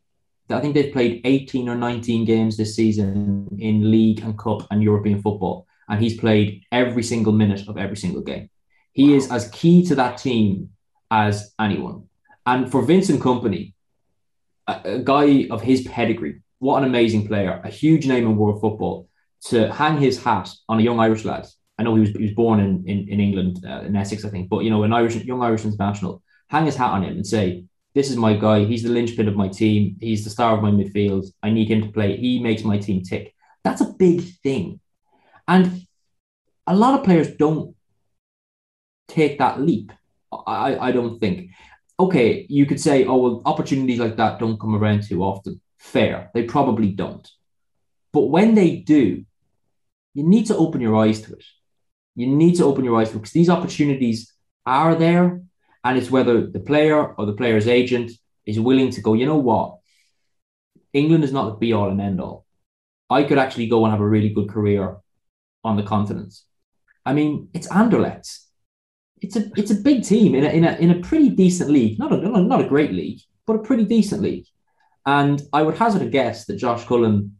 I 0.50 0.60
think 0.60 0.74
they've 0.74 0.92
played 0.92 1.22
18 1.24 1.68
or 1.68 1.74
19 1.74 2.24
games 2.24 2.56
this 2.56 2.76
season 2.76 3.48
in 3.58 3.90
league 3.90 4.20
and 4.20 4.38
cup 4.38 4.66
and 4.70 4.82
European 4.82 5.22
football. 5.22 5.66
And 5.88 6.02
he's 6.02 6.18
played 6.18 6.64
every 6.70 7.02
single 7.02 7.32
minute 7.32 7.66
of 7.68 7.78
every 7.78 7.96
single 7.96 8.22
game. 8.22 8.50
He 8.92 9.10
wow. 9.10 9.16
is 9.16 9.30
as 9.30 9.48
key 9.50 9.84
to 9.86 9.94
that 9.96 10.18
team 10.18 10.70
as 11.10 11.54
anyone. 11.58 12.08
And 12.46 12.70
for 12.70 12.82
Vincent 12.82 13.20
Kompany, 13.20 13.73
a, 14.66 14.80
a 14.84 14.98
guy 14.98 15.46
of 15.50 15.62
his 15.62 15.82
pedigree, 15.82 16.42
what 16.58 16.78
an 16.78 16.84
amazing 16.84 17.26
player, 17.26 17.60
a 17.64 17.70
huge 17.70 18.06
name 18.06 18.24
in 18.24 18.36
world 18.36 18.60
football, 18.60 19.08
to 19.46 19.72
hang 19.72 19.98
his 19.98 20.22
hat 20.22 20.50
on 20.68 20.78
a 20.78 20.82
young 20.82 21.00
Irish 21.00 21.24
lad. 21.24 21.46
I 21.78 21.82
know 21.82 21.94
he 21.94 22.00
was, 22.00 22.10
he 22.10 22.22
was 22.22 22.32
born 22.32 22.60
in, 22.60 22.84
in, 22.86 23.08
in 23.08 23.20
England, 23.20 23.64
uh, 23.68 23.80
in 23.80 23.96
Essex, 23.96 24.24
I 24.24 24.30
think, 24.30 24.48
but 24.48 24.60
you 24.60 24.70
know, 24.70 24.84
an 24.84 24.92
Irish 24.92 25.16
young 25.16 25.42
Irish 25.42 25.64
international, 25.64 26.22
hang 26.48 26.66
his 26.66 26.76
hat 26.76 26.92
on 26.92 27.04
him 27.04 27.16
and 27.16 27.26
say, 27.26 27.64
this 27.94 28.10
is 28.10 28.16
my 28.16 28.34
guy. 28.34 28.64
He's 28.64 28.82
the 28.82 28.88
linchpin 28.88 29.28
of 29.28 29.36
my 29.36 29.48
team. 29.48 29.96
He's 30.00 30.24
the 30.24 30.30
star 30.30 30.56
of 30.56 30.62
my 30.62 30.70
midfield. 30.70 31.26
I 31.42 31.50
need 31.50 31.70
him 31.70 31.82
to 31.82 31.92
play. 31.92 32.16
He 32.16 32.40
makes 32.40 32.64
my 32.64 32.76
team 32.78 33.02
tick. 33.02 33.34
That's 33.62 33.80
a 33.80 33.92
big 33.92 34.22
thing. 34.42 34.80
And 35.46 35.86
a 36.66 36.74
lot 36.74 36.98
of 36.98 37.04
players 37.04 37.36
don't 37.36 37.76
take 39.06 39.38
that 39.38 39.60
leap. 39.60 39.92
I, 40.32 40.88
I 40.88 40.92
don't 40.92 41.20
think. 41.20 41.50
Okay, 41.98 42.46
you 42.48 42.66
could 42.66 42.80
say, 42.80 43.04
oh, 43.04 43.16
well, 43.16 43.42
opportunities 43.44 44.00
like 44.00 44.16
that 44.16 44.38
don't 44.38 44.60
come 44.60 44.74
around 44.74 45.04
too 45.04 45.22
often. 45.22 45.60
Fair. 45.78 46.30
They 46.34 46.42
probably 46.44 46.90
don't. 46.90 47.28
But 48.12 48.26
when 48.26 48.54
they 48.54 48.76
do, 48.76 49.24
you 50.14 50.22
need 50.22 50.46
to 50.46 50.56
open 50.56 50.80
your 50.80 50.96
eyes 50.96 51.20
to 51.22 51.32
it. 51.34 51.44
You 52.16 52.26
need 52.26 52.56
to 52.56 52.64
open 52.64 52.84
your 52.84 52.98
eyes 53.00 53.10
to 53.10 53.16
it 53.16 53.18
because 53.18 53.32
these 53.32 53.50
opportunities 53.50 54.32
are 54.66 54.94
there 54.94 55.42
and 55.84 55.98
it's 55.98 56.10
whether 56.10 56.46
the 56.46 56.60
player 56.60 57.14
or 57.14 57.26
the 57.26 57.32
player's 57.34 57.68
agent 57.68 58.10
is 58.46 58.58
willing 58.58 58.90
to 58.90 59.00
go, 59.00 59.14
you 59.14 59.26
know 59.26 59.36
what? 59.36 59.78
England 60.92 61.24
is 61.24 61.32
not 61.32 61.46
the 61.46 61.56
be 61.56 61.72
all 61.72 61.90
and 61.90 62.00
end 62.00 62.20
all. 62.20 62.46
I 63.10 63.24
could 63.24 63.38
actually 63.38 63.66
go 63.66 63.84
and 63.84 63.92
have 63.92 64.00
a 64.00 64.08
really 64.08 64.30
good 64.30 64.48
career 64.48 64.96
on 65.62 65.76
the 65.76 65.82
continent. 65.82 66.34
I 67.04 67.12
mean, 67.12 67.48
it's 67.52 67.68
Anderlecht. 67.68 68.43
It's 69.24 69.36
a 69.36 69.50
it's 69.56 69.70
a 69.70 69.76
big 69.88 70.04
team 70.04 70.34
in 70.34 70.44
a, 70.44 70.48
in 70.48 70.64
a, 70.64 70.72
in 70.84 70.90
a 70.90 71.00
pretty 71.00 71.30
decent 71.30 71.70
league. 71.70 71.98
Not 71.98 72.12
a, 72.12 72.16
not 72.18 72.60
a 72.60 72.68
great 72.68 72.92
league, 72.92 73.20
but 73.46 73.56
a 73.56 73.66
pretty 73.68 73.84
decent 73.84 74.20
league. 74.20 74.46
And 75.06 75.40
I 75.52 75.62
would 75.62 75.78
hazard 75.78 76.02
a 76.02 76.10
guess 76.18 76.44
that 76.46 76.56
Josh 76.56 76.84
Cullen 76.84 77.36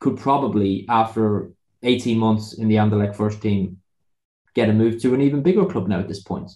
could 0.00 0.16
probably, 0.16 0.86
after 0.88 1.52
18 1.84 2.18
months 2.18 2.54
in 2.54 2.66
the 2.68 2.76
Anderlecht 2.76 3.16
first 3.16 3.40
team, 3.40 3.78
get 4.54 4.68
a 4.68 4.72
move 4.72 5.00
to 5.02 5.14
an 5.14 5.22
even 5.22 5.42
bigger 5.42 5.66
club 5.66 5.86
now 5.88 6.00
at 6.00 6.08
this 6.08 6.22
point. 6.22 6.50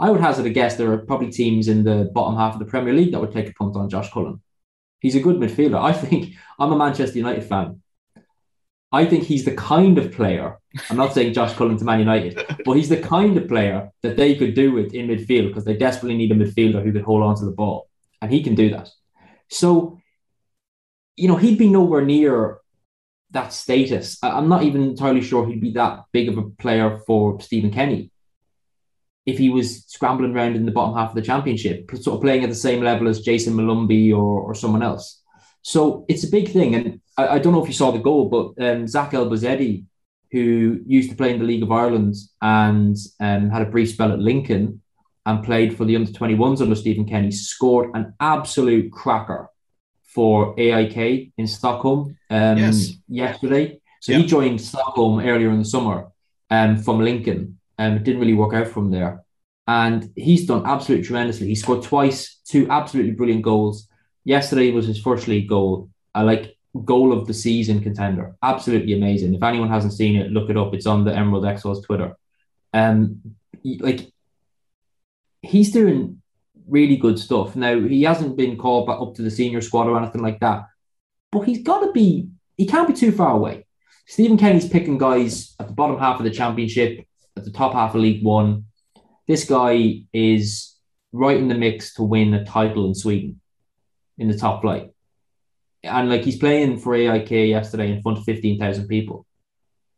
I 0.00 0.10
would 0.10 0.20
hazard 0.20 0.46
a 0.46 0.50
guess 0.50 0.76
there 0.76 0.92
are 0.92 0.98
probably 0.98 1.30
teams 1.30 1.68
in 1.68 1.84
the 1.84 2.10
bottom 2.12 2.36
half 2.36 2.54
of 2.54 2.58
the 2.58 2.64
Premier 2.64 2.94
League 2.94 3.12
that 3.12 3.20
would 3.20 3.32
take 3.32 3.48
a 3.48 3.52
punt 3.52 3.76
on 3.76 3.88
Josh 3.88 4.10
Cullen. 4.10 4.40
He's 5.00 5.14
a 5.14 5.20
good 5.20 5.36
midfielder. 5.36 5.80
I 5.80 5.92
think 5.92 6.34
I'm 6.58 6.72
a 6.72 6.76
Manchester 6.76 7.18
United 7.18 7.44
fan. 7.44 7.80
I 8.92 9.04
think 9.04 9.24
he's 9.24 9.44
the 9.44 9.54
kind 9.54 9.98
of 9.98 10.12
player. 10.12 10.58
I'm 10.88 10.96
not 10.96 11.14
saying 11.14 11.32
Josh 11.32 11.54
Cullen 11.54 11.78
to 11.78 11.84
Man 11.84 12.00
United, 12.00 12.44
but 12.64 12.72
he's 12.72 12.88
the 12.88 13.00
kind 13.00 13.36
of 13.36 13.48
player 13.48 13.90
that 14.02 14.16
they 14.16 14.34
could 14.34 14.54
do 14.54 14.72
with 14.72 14.94
in 14.94 15.08
midfield 15.08 15.48
because 15.48 15.64
they 15.64 15.76
desperately 15.76 16.16
need 16.16 16.32
a 16.32 16.34
midfielder 16.34 16.82
who 16.82 16.92
can 16.92 17.04
hold 17.04 17.22
on 17.22 17.36
to 17.36 17.44
the 17.44 17.52
ball, 17.52 17.88
and 18.20 18.32
he 18.32 18.42
can 18.42 18.54
do 18.54 18.70
that. 18.70 18.88
So, 19.48 20.00
you 21.16 21.28
know, 21.28 21.36
he'd 21.36 21.58
be 21.58 21.68
nowhere 21.68 22.04
near 22.04 22.58
that 23.30 23.52
status. 23.52 24.18
I'm 24.22 24.48
not 24.48 24.64
even 24.64 24.82
entirely 24.82 25.20
sure 25.20 25.46
he'd 25.46 25.60
be 25.60 25.72
that 25.72 26.04
big 26.12 26.28
of 26.28 26.38
a 26.38 26.50
player 26.50 26.98
for 27.06 27.40
Stephen 27.40 27.70
Kenny 27.70 28.10
if 29.26 29.38
he 29.38 29.50
was 29.50 29.84
scrambling 29.86 30.34
around 30.34 30.56
in 30.56 30.66
the 30.66 30.72
bottom 30.72 30.96
half 30.96 31.10
of 31.10 31.14
the 31.14 31.22
championship, 31.22 31.90
sort 31.96 32.16
of 32.16 32.22
playing 32.22 32.42
at 32.42 32.48
the 32.48 32.56
same 32.56 32.82
level 32.82 33.06
as 33.06 33.22
Jayson 33.22 33.54
Molumby 33.54 34.12
or, 34.12 34.40
or 34.40 34.54
someone 34.54 34.82
else. 34.82 35.22
So 35.62 36.04
it's 36.08 36.24
a 36.24 36.30
big 36.30 36.50
thing. 36.50 36.74
And 36.74 37.00
I, 37.20 37.34
I 37.34 37.38
don't 37.38 37.52
know 37.52 37.62
if 37.62 37.68
you 37.68 37.74
saw 37.74 37.90
the 37.90 37.98
goal, 37.98 38.28
but 38.28 38.64
um, 38.64 38.86
Zack 38.86 39.12
Elbouzedi, 39.12 39.84
who 40.32 40.80
used 40.86 41.10
to 41.10 41.16
play 41.16 41.32
in 41.32 41.38
the 41.38 41.44
League 41.44 41.62
of 41.62 41.72
Ireland 41.72 42.14
and 42.40 42.96
um, 43.18 43.50
had 43.50 43.62
a 43.62 43.70
brief 43.70 43.90
spell 43.90 44.12
at 44.12 44.18
Lincoln 44.18 44.80
and 45.26 45.44
played 45.44 45.76
for 45.76 45.84
the 45.84 45.96
under 45.96 46.10
21s 46.10 46.60
under 46.60 46.74
Stephen 46.74 47.04
Kenny, 47.04 47.30
scored 47.30 47.90
an 47.94 48.14
absolute 48.20 48.90
cracker 48.92 49.50
for 50.04 50.54
AIK 50.58 51.32
in 51.36 51.46
Stockholm 51.46 52.16
um, 52.30 52.58
yes. 52.58 52.92
yesterday. 53.08 53.80
So 54.00 54.14
he 54.14 54.24
joined 54.24 54.60
Stockholm 54.60 55.20
earlier 55.20 55.50
in 55.50 55.58
the 55.58 55.64
summer 55.64 56.08
um, 56.48 56.78
from 56.78 57.00
Lincoln. 57.00 57.58
Um, 57.78 57.96
it 57.96 58.04
didn't 58.04 58.20
really 58.20 58.34
work 58.34 58.54
out 58.54 58.68
from 58.68 58.90
there. 58.90 59.22
And 59.66 60.10
he's 60.16 60.46
done 60.46 60.66
absolutely 60.66 61.06
tremendously. 61.06 61.46
He 61.46 61.54
scored 61.54 61.82
twice, 61.82 62.40
two 62.44 62.68
absolutely 62.70 63.12
brilliant 63.12 63.42
goals. 63.42 63.88
Yesterday 64.24 64.72
was 64.72 64.86
his 64.86 65.00
first 65.00 65.28
league 65.28 65.48
goal. 65.48 65.90
I 66.14 66.22
like 66.22 66.56
goal 66.84 67.12
of 67.12 67.26
the 67.26 67.34
season 67.34 67.82
contender. 67.82 68.36
Absolutely 68.42 68.94
amazing. 68.94 69.34
If 69.34 69.42
anyone 69.42 69.68
hasn't 69.68 69.92
seen 69.92 70.16
it, 70.16 70.30
look 70.30 70.50
it 70.50 70.56
up. 70.56 70.72
It's 70.74 70.86
on 70.86 71.04
the 71.04 71.14
Emerald 71.14 71.44
Exiles 71.44 71.84
Twitter. 71.84 72.16
Um, 72.72 73.36
like 73.64 74.12
he's 75.42 75.72
doing 75.72 76.22
really 76.68 76.96
good 76.96 77.18
stuff. 77.18 77.56
Now 77.56 77.80
he 77.80 78.02
hasn't 78.02 78.36
been 78.36 78.56
called 78.56 78.86
back 78.86 79.00
up 79.00 79.14
to 79.16 79.22
the 79.22 79.30
senior 79.30 79.60
squad 79.60 79.88
or 79.88 79.98
anything 79.98 80.22
like 80.22 80.40
that, 80.40 80.66
but 81.32 81.40
he's 81.40 81.62
got 81.62 81.80
to 81.80 81.92
be. 81.92 82.28
He 82.56 82.66
can't 82.66 82.88
be 82.88 82.94
too 82.94 83.12
far 83.12 83.32
away. 83.32 83.66
Stephen 84.06 84.36
Kenny's 84.36 84.68
picking 84.68 84.98
guys 84.98 85.54
at 85.58 85.66
the 85.66 85.72
bottom 85.72 85.98
half 85.98 86.18
of 86.18 86.24
the 86.24 86.30
championship, 86.30 87.04
at 87.36 87.44
the 87.44 87.50
top 87.50 87.72
half 87.72 87.94
of 87.94 88.00
League 88.00 88.24
One. 88.24 88.66
This 89.26 89.44
guy 89.44 90.02
is 90.12 90.76
right 91.12 91.36
in 91.36 91.48
the 91.48 91.54
mix 91.54 91.94
to 91.94 92.02
win 92.02 92.34
a 92.34 92.44
title 92.44 92.86
in 92.86 92.94
Sweden 92.94 93.40
in 94.18 94.28
the 94.28 94.36
top 94.36 94.62
flight 94.62 94.92
and 95.82 96.08
like 96.08 96.22
he's 96.22 96.38
playing 96.38 96.78
for 96.78 96.94
AIK 96.94 97.30
yesterday 97.30 97.90
in 97.90 98.02
front 98.02 98.18
of 98.18 98.24
fifteen 98.24 98.58
thousand 98.58 98.88
people, 98.88 99.26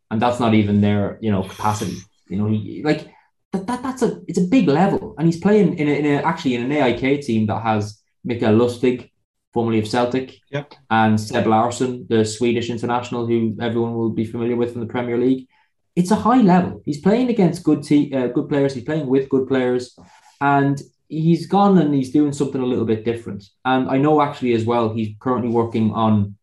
and 0.09 0.21
that's 0.21 0.39
not 0.39 0.53
even 0.53 0.81
their 0.81 1.17
you 1.21 1.31
know 1.31 1.43
capacity. 1.43 1.97
You 2.27 2.37
know, 2.37 2.47
he 2.47 2.81
like 2.83 3.07
that, 3.51 3.67
that 3.67 3.83
that's 3.83 4.01
a 4.01 4.21
it's 4.27 4.39
a 4.39 4.47
big 4.47 4.67
level, 4.67 5.15
and 5.17 5.27
he's 5.27 5.39
playing 5.39 5.77
in 5.77 5.87
a, 5.87 5.91
in 5.91 6.05
a 6.05 6.23
actually 6.23 6.55
in 6.55 6.63
an 6.63 6.71
AIK 6.71 7.21
team 7.21 7.47
that 7.47 7.61
has 7.61 8.01
Mikael 8.23 8.53
Lustig, 8.53 9.11
formerly 9.53 9.79
of 9.79 9.87
Celtic, 9.87 10.37
yep. 10.49 10.73
and 10.89 11.19
Seb 11.19 11.47
Larsson, 11.47 12.05
the 12.09 12.25
Swedish 12.25 12.69
international, 12.69 13.27
who 13.27 13.55
everyone 13.59 13.93
will 13.93 14.09
be 14.09 14.25
familiar 14.25 14.55
with 14.55 14.71
from 14.71 14.81
the 14.81 14.87
Premier 14.87 15.17
League. 15.17 15.47
It's 15.95 16.11
a 16.11 16.15
high 16.15 16.41
level. 16.41 16.81
He's 16.85 17.01
playing 17.01 17.29
against 17.29 17.63
good 17.63 17.83
te- 17.83 18.13
uh, 18.13 18.27
good 18.27 18.49
players. 18.49 18.73
He's 18.73 18.85
playing 18.85 19.07
with 19.07 19.29
good 19.29 19.47
players, 19.47 19.97
and 20.41 20.81
he's 21.21 21.45
gone 21.45 21.77
and 21.77 21.93
he's 21.93 22.11
doing 22.11 22.33
something 22.33 22.61
a 22.61 22.65
little 22.65 22.85
bit 22.85 23.05
different. 23.05 23.43
And 23.65 23.89
I 23.89 23.97
know 23.97 24.21
actually 24.21 24.53
as 24.53 24.65
well, 24.65 24.93
he's 24.93 25.15
currently 25.19 25.49
working 25.49 25.91
on 25.91 26.35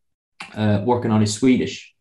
uh, 0.54 0.82
working 0.84 1.10
on 1.10 1.20
his 1.20 1.34
Swedish. 1.34 1.94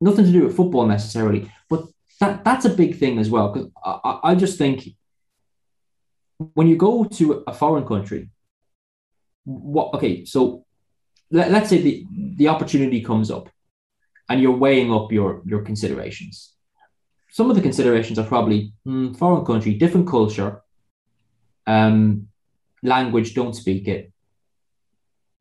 Nothing 0.00 0.24
to 0.24 0.32
do 0.32 0.44
with 0.44 0.56
football 0.56 0.86
necessarily, 0.86 1.50
but 1.68 1.86
that 2.20 2.44
that's 2.44 2.64
a 2.64 2.70
big 2.70 2.98
thing 2.98 3.18
as 3.18 3.30
well. 3.30 3.52
Because 3.52 3.70
I, 3.84 4.20
I 4.24 4.34
just 4.34 4.58
think 4.58 4.88
when 6.54 6.66
you 6.66 6.76
go 6.76 7.04
to 7.04 7.44
a 7.46 7.52
foreign 7.52 7.86
country, 7.86 8.30
what 9.44 9.94
okay, 9.94 10.24
so 10.24 10.64
let, 11.30 11.50
let's 11.50 11.68
say 11.70 11.80
the 11.80 12.06
the 12.36 12.48
opportunity 12.48 13.00
comes 13.00 13.30
up 13.30 13.48
and 14.28 14.40
you're 14.40 14.56
weighing 14.56 14.92
up 14.92 15.12
your 15.12 15.42
your 15.44 15.62
considerations 15.62 16.51
some 17.32 17.48
of 17.48 17.56
the 17.56 17.62
considerations 17.62 18.18
are 18.18 18.26
probably 18.26 18.74
mm, 18.86 19.16
foreign 19.16 19.44
country, 19.44 19.72
different 19.72 20.06
culture, 20.06 20.60
um, 21.66 22.28
language, 22.82 23.34
don't 23.34 23.54
speak 23.54 23.88
it. 23.88 24.12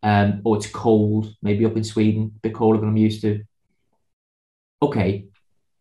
Um, 0.01 0.41
or 0.45 0.55
it's 0.55 0.67
cold, 0.67 1.35
maybe 1.41 1.65
up 1.65 1.75
in 1.75 1.83
Sweden, 1.83 2.31
a 2.33 2.39
bit 2.39 2.55
colder 2.55 2.79
than 2.79 2.89
I'm 2.89 2.97
used 2.97 3.21
to. 3.21 3.43
Okay, 4.81 5.25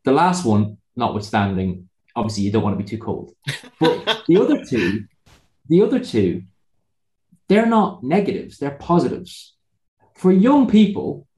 the 0.05 0.11
last 0.11 0.44
one, 0.44 0.79
notwithstanding, 0.96 1.88
obviously 2.16 2.42
you 2.42 2.51
don't 2.51 2.64
want 2.64 2.77
to 2.77 2.85
be 2.85 2.90
too 2.90 2.99
cold. 2.99 3.33
But 3.79 4.25
the 4.27 4.37
other 4.37 4.64
two, 4.68 5.05
the 5.68 5.83
other 5.83 6.01
two, 6.01 6.42
they're 7.49 7.66
not 7.66 8.03
negatives, 8.03 8.59
they're 8.59 8.73
positives. 8.73 9.55
For 10.16 10.33
young 10.33 10.68
people, 10.68 11.29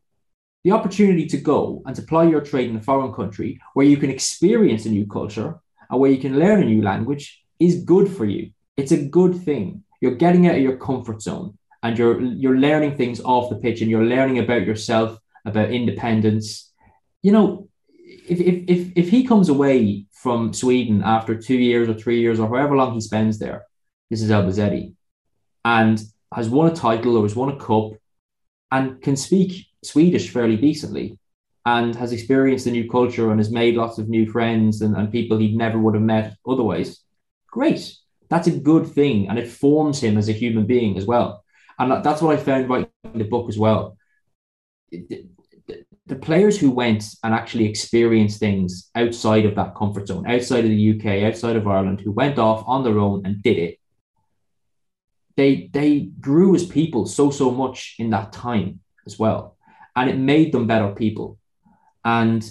the 0.64 0.70
opportunity 0.70 1.26
to 1.26 1.36
go 1.36 1.82
and 1.86 1.96
to 1.96 2.02
apply 2.02 2.24
your 2.24 2.40
trade 2.40 2.70
in 2.70 2.76
a 2.76 2.82
foreign 2.82 3.12
country 3.12 3.60
where 3.74 3.86
you 3.86 3.96
can 3.96 4.10
experience 4.10 4.86
a 4.86 4.90
new 4.90 5.06
culture 5.06 5.58
and 5.90 6.00
where 6.00 6.10
you 6.10 6.18
can 6.18 6.38
learn 6.38 6.62
a 6.62 6.66
new 6.66 6.82
language 6.82 7.42
is 7.58 7.84
good 7.84 8.08
for 8.08 8.24
you. 8.24 8.50
It's 8.76 8.92
a 8.92 9.04
good 9.04 9.44
thing. 9.44 9.82
You're 10.00 10.14
getting 10.14 10.46
out 10.46 10.56
of 10.56 10.62
your 10.62 10.76
comfort 10.76 11.22
zone 11.22 11.58
and 11.82 11.98
you're 11.98 12.20
you're 12.20 12.58
learning 12.58 12.96
things 12.96 13.20
off 13.20 13.50
the 13.50 13.56
pitch 13.56 13.80
and 13.80 13.90
you're 13.90 14.04
learning 14.04 14.38
about 14.38 14.66
yourself, 14.66 15.18
about 15.44 15.70
independence. 15.70 16.72
You 17.22 17.32
know, 17.32 17.68
if 18.28 18.40
if 18.40 18.64
if, 18.68 18.92
if 18.96 19.08
he 19.10 19.24
comes 19.24 19.48
away 19.48 20.06
from 20.12 20.52
Sweden 20.52 21.02
after 21.04 21.36
two 21.36 21.56
years 21.56 21.88
or 21.88 21.94
three 21.94 22.20
years 22.20 22.38
or 22.38 22.48
however 22.48 22.76
long 22.76 22.94
he 22.94 23.00
spends 23.00 23.38
there, 23.38 23.64
this 24.10 24.22
is 24.22 24.30
Elbouzedi, 24.30 24.94
and 25.64 26.02
has 26.32 26.48
won 26.48 26.70
a 26.70 26.74
title 26.74 27.16
or 27.16 27.22
has 27.22 27.36
won 27.36 27.50
a 27.50 27.56
cup 27.56 27.92
and 28.72 29.00
can 29.02 29.14
speak 29.14 29.66
Swedish 29.84 30.30
fairly 30.30 30.56
decently 30.56 31.18
and 31.66 31.94
has 31.94 32.12
experienced 32.12 32.64
the 32.64 32.70
new 32.70 32.90
culture 32.90 33.30
and 33.30 33.38
has 33.38 33.50
made 33.50 33.76
lots 33.76 33.98
of 33.98 34.08
new 34.08 34.28
friends 34.28 34.80
and, 34.80 34.96
and 34.96 35.12
people 35.12 35.38
he 35.38 35.54
never 35.54 35.78
would 35.78 35.94
have 35.94 36.02
met 36.02 36.36
otherwise, 36.48 37.00
great. 37.48 37.94
That's 38.30 38.48
a 38.48 38.58
good 38.58 38.88
thing. 38.88 39.28
And 39.28 39.38
it 39.38 39.48
forms 39.48 40.02
him 40.02 40.16
as 40.16 40.28
a 40.28 40.32
human 40.32 40.66
being 40.66 40.96
as 40.96 41.04
well. 41.04 41.44
And 41.78 42.02
that's 42.04 42.22
what 42.22 42.36
I 42.36 42.42
found 42.42 42.68
writing 42.68 42.88
the 43.14 43.24
book 43.24 43.48
as 43.48 43.58
well. 43.58 43.96
The, 44.90 45.26
the, 45.66 45.84
the 46.06 46.16
players 46.16 46.58
who 46.58 46.70
went 46.70 47.04
and 47.22 47.34
actually 47.34 47.68
experienced 47.68 48.40
things 48.40 48.90
outside 48.94 49.44
of 49.44 49.54
that 49.56 49.74
comfort 49.76 50.08
zone, 50.08 50.26
outside 50.26 50.64
of 50.64 50.70
the 50.70 50.98
UK, 50.98 51.24
outside 51.24 51.56
of 51.56 51.68
Ireland, 51.68 52.00
who 52.00 52.10
went 52.10 52.38
off 52.38 52.64
on 52.66 52.82
their 52.82 52.98
own 52.98 53.26
and 53.26 53.42
did 53.42 53.58
it, 53.58 53.78
they 55.36 55.70
they 55.72 56.00
grew 56.20 56.54
as 56.54 56.66
people 56.66 57.06
so 57.06 57.30
so 57.30 57.50
much 57.50 57.96
in 57.98 58.10
that 58.10 58.32
time 58.32 58.80
as 59.06 59.18
well 59.18 59.56
and 59.96 60.10
it 60.10 60.16
made 60.16 60.52
them 60.52 60.66
better 60.66 60.94
people. 60.94 61.38
And 62.04 62.48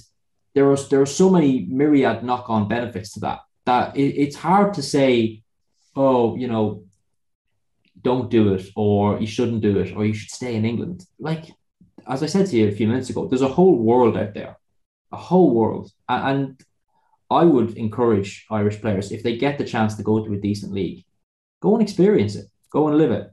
there 0.53 0.69
are 0.71 0.77
there 0.77 1.01
are 1.01 1.05
so 1.05 1.29
many 1.29 1.65
myriad 1.69 2.23
knock 2.23 2.49
on 2.49 2.67
benefits 2.67 3.13
to 3.13 3.19
that 3.21 3.39
that 3.65 3.95
it, 3.95 4.15
it's 4.15 4.35
hard 4.35 4.73
to 4.75 4.81
say, 4.81 5.43
oh, 5.95 6.35
you 6.35 6.47
know, 6.47 6.83
don't 8.01 8.29
do 8.29 8.53
it, 8.53 8.67
or 8.75 9.19
you 9.19 9.27
shouldn't 9.27 9.61
do 9.61 9.79
it, 9.79 9.95
or 9.95 10.05
you 10.05 10.13
should 10.13 10.31
stay 10.31 10.55
in 10.55 10.65
England. 10.65 11.05
Like 11.19 11.51
as 12.07 12.23
I 12.23 12.27
said 12.27 12.47
to 12.47 12.57
you 12.57 12.67
a 12.67 12.71
few 12.71 12.87
minutes 12.87 13.09
ago, 13.09 13.27
there's 13.27 13.41
a 13.41 13.47
whole 13.47 13.77
world 13.77 14.17
out 14.17 14.33
there, 14.33 14.57
a 15.11 15.17
whole 15.17 15.53
world, 15.53 15.91
and 16.09 16.59
I 17.29 17.43
would 17.45 17.77
encourage 17.77 18.45
Irish 18.49 18.81
players 18.81 19.11
if 19.11 19.23
they 19.23 19.37
get 19.37 19.57
the 19.57 19.63
chance 19.63 19.95
to 19.95 20.03
go 20.03 20.25
to 20.25 20.33
a 20.33 20.39
decent 20.39 20.73
league, 20.73 21.05
go 21.61 21.73
and 21.73 21.81
experience 21.81 22.35
it, 22.35 22.47
go 22.71 22.87
and 22.87 22.97
live 22.97 23.11
it. 23.11 23.31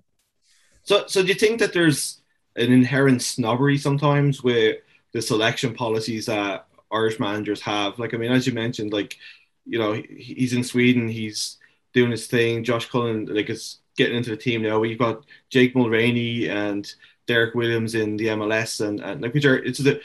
So, 0.82 1.06
so 1.06 1.22
do 1.22 1.28
you 1.28 1.34
think 1.34 1.60
that 1.60 1.72
there's 1.72 2.20
an 2.56 2.72
inherent 2.72 3.22
snobbery 3.22 3.78
sometimes 3.78 4.42
with 4.42 4.78
the 5.12 5.22
selection 5.22 5.74
policies 5.74 6.26
that 6.26 6.66
Irish 6.92 7.20
managers 7.20 7.60
have. 7.62 7.98
Like, 7.98 8.14
I 8.14 8.16
mean, 8.16 8.32
as 8.32 8.46
you 8.46 8.52
mentioned, 8.52 8.92
like, 8.92 9.16
you 9.64 9.78
know, 9.78 9.92
he's 9.92 10.52
in 10.52 10.64
Sweden, 10.64 11.08
he's 11.08 11.58
doing 11.92 12.10
his 12.10 12.26
thing. 12.26 12.64
Josh 12.64 12.88
Cullen, 12.88 13.26
like, 13.26 13.50
is 13.50 13.78
getting 13.96 14.16
into 14.16 14.30
the 14.30 14.36
team 14.36 14.62
now. 14.62 14.78
We've 14.78 14.98
got 14.98 15.24
Jake 15.50 15.74
Mulraney 15.74 16.48
and 16.48 16.92
Derrick 17.26 17.54
Williams 17.54 17.94
in 17.94 18.16
the 18.16 18.28
MLS, 18.28 18.86
and, 18.86 19.00
and 19.00 19.20
like, 19.20 19.34
which 19.34 19.44
are, 19.44 19.58
it's 19.58 19.78
the, 19.78 20.00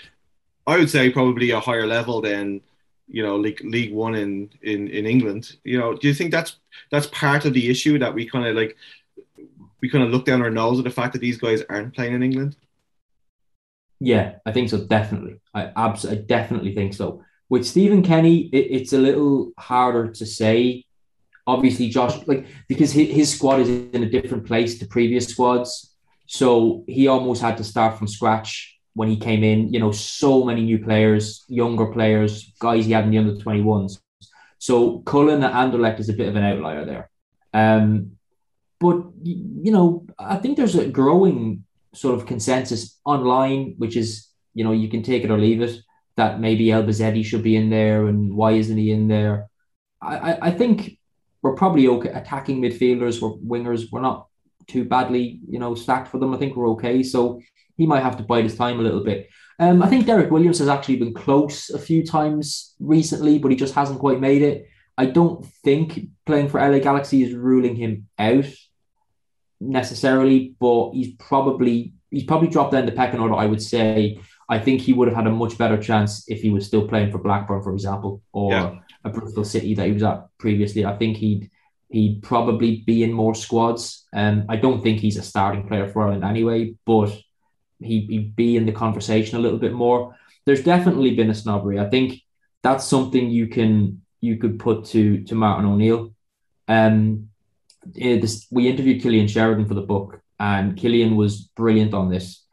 I 0.67 0.78
would 0.78 0.89
say, 0.89 1.10
probably 1.10 1.52
a 1.52 1.60
higher 1.60 1.88
level 1.88 2.22
than, 2.22 2.62
you 3.08 3.24
know, 3.24 3.36
like 3.36 3.62
League 3.63 3.93
One 3.93 4.15
in, 4.15 4.50
in, 4.62 4.88
in 4.88 5.06
England. 5.06 5.58
You 5.63 5.80
know, 5.80 5.96
do 5.96 6.08
you 6.08 6.13
think 6.13 6.32
that's 6.32 6.58
that's 6.89 7.08
part 7.08 7.46
of 7.46 7.54
the 7.54 7.69
issue 7.69 8.00
that 8.00 8.13
we 8.13 8.28
kind 8.28 8.48
of 8.48 8.56
like 8.56 8.78
we 9.84 9.89
kind 9.89 10.06
of 10.06 10.12
look 10.12 10.24
down 10.24 10.41
our 10.41 10.50
nose 10.50 10.80
at 10.80 10.86
the 10.86 10.89
fact 10.89 11.12
that 11.12 11.19
these 11.19 11.38
guys 11.38 11.62
aren't 11.69 11.93
playing 11.93 12.13
in 12.13 12.24
England? 12.24 12.56
Yeah, 14.00 14.36
I 14.46 14.54
think 14.54 14.69
so. 14.69 14.78
Definitely, 14.86 15.41
I 15.54 15.72
absolutely, 15.76 16.24
I 16.24 16.26
definitely 16.26 16.74
think 16.74 16.93
so. 16.93 17.22
With 17.50 17.65
Stephen 17.65 18.02
Kenny, 18.02 18.48
it, 18.54 18.67
it's 18.78 18.93
a 18.93 18.98
little 18.98 19.52
harder 19.60 20.10
to 20.12 20.26
say. 20.26 20.86
Obviously, 21.46 21.89
Josh, 21.89 22.15
like 22.28 22.48
because 22.69 22.93
his, 22.93 23.10
his 23.10 23.36
squad 23.36 23.60
is 23.60 23.67
in 23.67 24.04
a 24.04 24.10
different 24.10 24.48
place 24.48 24.80
to 24.80 24.88
previous 24.88 25.28
squads, 25.28 25.93
so 26.28 26.86
he 26.88 27.08
almost 27.08 27.41
had 27.41 27.58
to 27.58 27.65
start 27.65 27.98
from 27.98 28.08
scratch. 28.08 28.80
when 28.93 29.10
he 29.10 29.17
came 29.17 29.43
in. 29.43 29.74
You 29.74 29.82
know, 29.82 29.91
so 29.91 30.46
many 30.46 30.63
new 30.63 30.80
players, 30.80 31.43
younger 31.50 31.88
players, 31.88 32.54
guys 32.58 32.86
he 32.86 32.93
had 32.93 33.04
in 33.04 33.12
the 33.12 33.17
under 33.17 33.36
21s. 33.36 34.00
So 34.60 35.00
Cullen 35.00 35.43
and 35.43 35.54
Anderlecht 35.54 36.00
is 36.00 36.08
a 36.08 36.13
bit 36.13 36.30
of 36.30 36.38
an 36.38 36.46
outlier 36.46 36.86
there. 36.86 37.10
Um, 37.54 38.17
but 38.84 38.98
you 39.24 39.72
know, 39.72 40.06
I 40.19 40.36
think 40.36 40.58
there's 40.58 40.76
a 40.76 40.89
growing 40.89 41.63
sort 41.93 42.15
of 42.15 42.26
consensus 42.26 43.00
online, 43.06 43.76
which 43.78 43.96
is 43.96 44.28
you 44.54 44.63
know 44.65 44.74
you 44.74 44.89
can 44.89 45.04
take 45.04 45.24
it 45.24 45.32
or 45.32 45.39
leave 45.39 45.62
it 45.62 45.80
that 46.15 46.39
maybe 46.39 46.65
Elbouzedi 46.67 47.24
should 47.24 47.43
be 47.43 47.56
in 47.56 47.69
there 47.69 48.08
and 48.08 48.36
why 48.36 48.52
isn't 48.52 48.78
he 48.78 48.91
in 48.91 49.08
there? 49.08 49.48
I, 50.02 50.50
I 50.50 50.52
think 50.52 51.00
we're 51.41 51.56
probably 51.56 51.88
okay 51.88 52.10
attacking 52.10 52.62
midfielders, 52.62 53.22
we're 53.22 53.38
wingers, 53.38 53.88
we're 53.91 54.02
not 54.02 54.28
too 54.67 54.84
badly, 54.84 55.39
you 55.50 55.60
know, 55.60 55.76
stacked 55.76 56.10
for 56.10 56.19
them. 56.19 56.34
I 56.34 56.38
think 56.38 56.56
we're 56.56 56.69
okay. 56.72 57.04
So 57.04 57.41
he 57.78 57.88
might 57.88 58.04
have 58.04 58.17
to 58.17 58.24
bide 58.24 58.43
his 58.43 58.56
time 58.56 58.80
a 58.80 58.84
little 58.84 59.04
bit. 59.04 59.30
Um, 59.60 59.82
I 59.82 59.88
think 59.88 60.06
Derrick 60.06 60.30
Williams 60.30 60.60
has 60.60 60.67
actually 60.67 60.98
been 60.98 61.13
close 61.13 61.69
a 61.69 61.80
few 61.80 62.06
times 62.06 62.76
recently, 62.80 63.39
but 63.39 63.52
he 63.52 63.58
just 63.58 63.76
hasn't 63.76 64.00
quite 64.00 64.19
made 64.19 64.41
it. 64.41 64.67
I 64.98 65.08
don't 65.08 65.46
think 65.63 66.10
playing 66.26 66.50
for 66.50 66.60
LA 66.60 66.80
Galaxy 66.80 67.24
is 67.24 67.34
ruling 67.34 67.76
him 67.76 68.08
out 68.19 68.46
necessarily, 69.60 70.56
but 70.60 70.92
he's 70.92 71.13
probably 71.16 71.94
he's 72.12 72.24
probably 72.24 72.48
dropped 72.48 72.74
down 72.74 72.86
the 72.86 72.92
pecking 72.92 73.20
order. 73.20 73.36
I 73.36 73.46
would 73.46 73.62
say 73.62 74.20
I 74.50 74.60
think 74.60 74.82
he 74.82 74.94
would 74.94 75.08
have 75.08 75.18
had 75.18 75.28
a 75.28 75.32
much 75.32 75.58
better 75.58 75.78
chance 75.78 76.26
if 76.28 76.42
he 76.42 76.50
was 76.50 76.66
still 76.66 76.88
playing 76.88 77.12
for 77.12 77.18
Blackburn, 77.18 77.63
for 77.63 77.74
example, 77.74 78.22
or 78.32 78.52
yeah. 78.52 78.76
a 79.04 79.10
Bristol 79.10 79.46
City 79.46 79.74
that 79.76 79.88
he 79.88 79.94
was 79.94 80.04
at 80.04 80.26
previously. 80.38 80.86
I 80.86 80.96
think 80.98 81.18
he'd 81.18 81.50
he'd 81.89 82.24
probably 82.24 82.84
be 82.86 83.04
in 83.04 83.13
more 83.13 83.36
squads. 83.36 84.06
Um, 84.13 84.46
I 84.50 84.56
don't 84.58 84.82
think 84.82 85.00
he's 85.00 85.18
a 85.18 85.24
starting 85.24 85.68
player 85.68 85.88
for 85.88 86.04
Ireland 86.04 86.24
anyway, 86.24 86.76
but 86.86 87.10
he, 87.80 88.02
he'd 88.08 88.36
be 88.36 88.58
in 88.58 88.66
the 88.66 88.72
conversation 88.72 89.38
a 89.38 89.42
little 89.42 89.60
bit 89.60 89.74
more. 89.74 90.16
There's 90.46 90.63
definitely 90.63 91.16
been 91.16 91.30
a 91.30 91.36
snobbery. 91.36 91.80
I 91.80 91.89
think 91.89 92.22
that's 92.63 92.86
something 92.86 93.30
you 93.30 93.48
can 93.48 94.02
you 94.22 94.38
could 94.38 94.60
put 94.60 94.86
to 94.86 95.24
to 95.26 95.36
Martin 95.36 95.66
O'Neill. 95.66 96.13
Um, 96.68 97.30
this, 97.86 98.48
we 98.52 98.67
interviewed 98.67 99.02
Cillian 99.02 99.30
Sheridan 99.30 99.67
for 99.67 99.74
the 99.74 99.82
book, 99.82 100.22
and 100.39 100.78
Cillian 100.78 101.15
was 101.15 101.50
brilliant 101.56 101.93
on 101.93 102.10
this. 102.10 102.46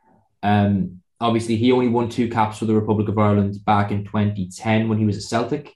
Um, 0.43 1.01
obviously 1.21 1.57
he 1.57 1.73
only 1.73 1.88
won 1.88 2.09
two 2.09 2.29
caps 2.29 2.59
for 2.59 2.64
the 2.64 2.75
Republic 2.75 3.09
of 3.09 3.19
Ireland 3.19 3.57
back 3.64 3.90
in 3.90 4.05
2010 4.05 4.88
when 4.88 4.99
he 4.99 5.05
was 5.05 5.16
at 5.16 5.23
Celtic 5.23 5.75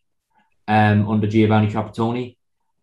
um, 0.66 1.08
under 1.08 1.26
Giovanni 1.26 1.68
Trapattoni. 1.68 2.36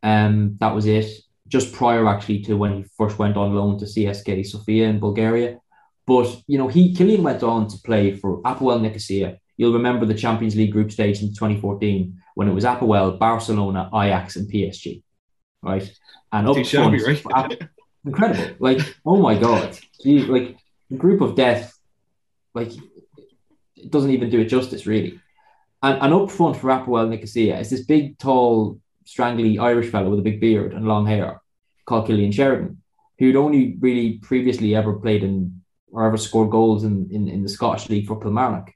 Um, 0.03 0.57
that 0.59 0.75
was 0.75 0.85
it. 0.85 1.11
Just 1.47 1.73
prior 1.73 2.07
actually 2.07 2.41
to 2.43 2.55
when 2.55 2.77
he 2.77 2.85
first 2.97 3.19
went 3.19 3.35
on 3.35 3.55
loan 3.55 3.77
to 3.79 3.85
CSKA 3.85 4.45
Sofia 4.45 4.87
in 4.87 4.99
Bulgaria. 4.99 5.59
But 6.07 6.41
you 6.47 6.57
know, 6.57 6.67
he 6.67 6.93
Cillian 6.93 7.23
went 7.23 7.43
on 7.43 7.67
to 7.67 7.77
play 7.79 8.15
for 8.15 8.41
Apoel 8.43 8.81
Nicosia. 8.81 9.37
You'll 9.57 9.73
remember 9.73 10.05
the 10.05 10.13
Champions 10.13 10.55
League 10.55 10.71
group 10.71 10.91
stage 10.91 11.21
in 11.21 11.29
2014 11.29 12.19
when 12.35 12.47
it 12.47 12.53
was 12.53 12.63
Apoel, 12.63 13.19
Barcelona, 13.19 13.89
Ajax, 13.93 14.35
and 14.35 14.51
PSG. 14.51 15.03
Right. 15.61 15.91
And 16.31 16.47
up 16.47 16.65
front, 16.65 17.01
right? 17.03 17.69
incredible. 18.05 18.55
Like, 18.59 18.79
oh 19.05 19.17
my 19.17 19.37
god. 19.37 19.77
Gee, 20.01 20.23
like 20.23 20.57
a 20.91 20.95
group 20.95 21.21
of 21.21 21.35
death 21.35 21.77
like 22.53 22.71
it 23.75 23.89
doesn't 23.89 24.11
even 24.11 24.29
do 24.29 24.39
it 24.39 24.45
justice 24.45 24.85
really. 24.85 25.19
And, 25.83 26.01
and 26.01 26.13
up 26.13 26.31
front 26.31 26.57
for 26.57 26.69
Apoel 26.69 27.09
Nicosia 27.09 27.59
is 27.59 27.69
this 27.69 27.85
big, 27.85 28.17
tall, 28.17 28.79
strangly 29.05 29.57
Irish 29.57 29.89
fellow 29.89 30.09
with 30.09 30.19
a 30.19 30.23
big 30.23 30.39
beard 30.39 30.73
and 30.73 30.87
long 30.87 31.05
hair 31.05 31.41
called 31.85 32.07
Cillian 32.07 32.33
Sheridan, 32.33 32.81
who'd 33.17 33.35
only 33.35 33.77
really 33.79 34.19
previously 34.19 34.75
ever 34.75 34.93
played 34.93 35.23
in 35.23 35.61
or 35.91 36.05
ever 36.05 36.17
scored 36.17 36.51
goals 36.51 36.83
in, 36.83 37.09
in, 37.11 37.27
in 37.27 37.43
the 37.43 37.49
Scottish 37.49 37.89
League 37.89 38.07
for 38.07 38.19
Kilmarnock. 38.19 38.71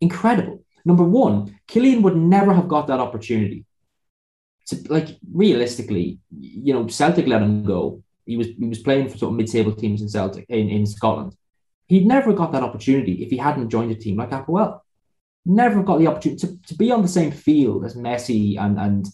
Incredible. 0.00 0.64
Number 0.84 1.04
one, 1.04 1.58
Cillian 1.68 2.02
would 2.02 2.16
never 2.16 2.52
have 2.52 2.68
got 2.68 2.88
that 2.88 3.00
opportunity. 3.00 3.64
To, 4.70 4.76
like 4.88 5.18
realistically, 5.32 6.18
you 6.40 6.72
know, 6.72 6.86
Celtic 6.88 7.26
let 7.26 7.42
him 7.42 7.64
go. 7.64 8.02
He 8.26 8.36
was 8.36 8.46
he 8.46 8.66
was 8.66 8.78
playing 8.80 9.08
for 9.08 9.18
sort 9.18 9.32
of 9.32 9.36
mid-table 9.36 9.74
teams 9.74 10.02
in 10.02 10.08
Celtic 10.08 10.46
in, 10.48 10.68
in 10.68 10.86
Scotland. 10.86 11.34
He'd 11.86 12.06
never 12.06 12.32
got 12.32 12.52
that 12.52 12.62
opportunity 12.62 13.14
if 13.24 13.30
he 13.30 13.36
hadn't 13.36 13.70
joined 13.70 13.90
a 13.90 13.96
team 13.96 14.16
like 14.16 14.30
Apoel. 14.30 14.80
Never 15.44 15.82
got 15.82 15.98
the 15.98 16.06
opportunity 16.06 16.46
to, 16.46 16.56
to 16.68 16.74
be 16.76 16.92
on 16.92 17.02
the 17.02 17.08
same 17.08 17.32
field 17.32 17.84
as 17.84 17.96
Messi 17.96 18.56
and, 18.60 18.78
and 18.78 19.06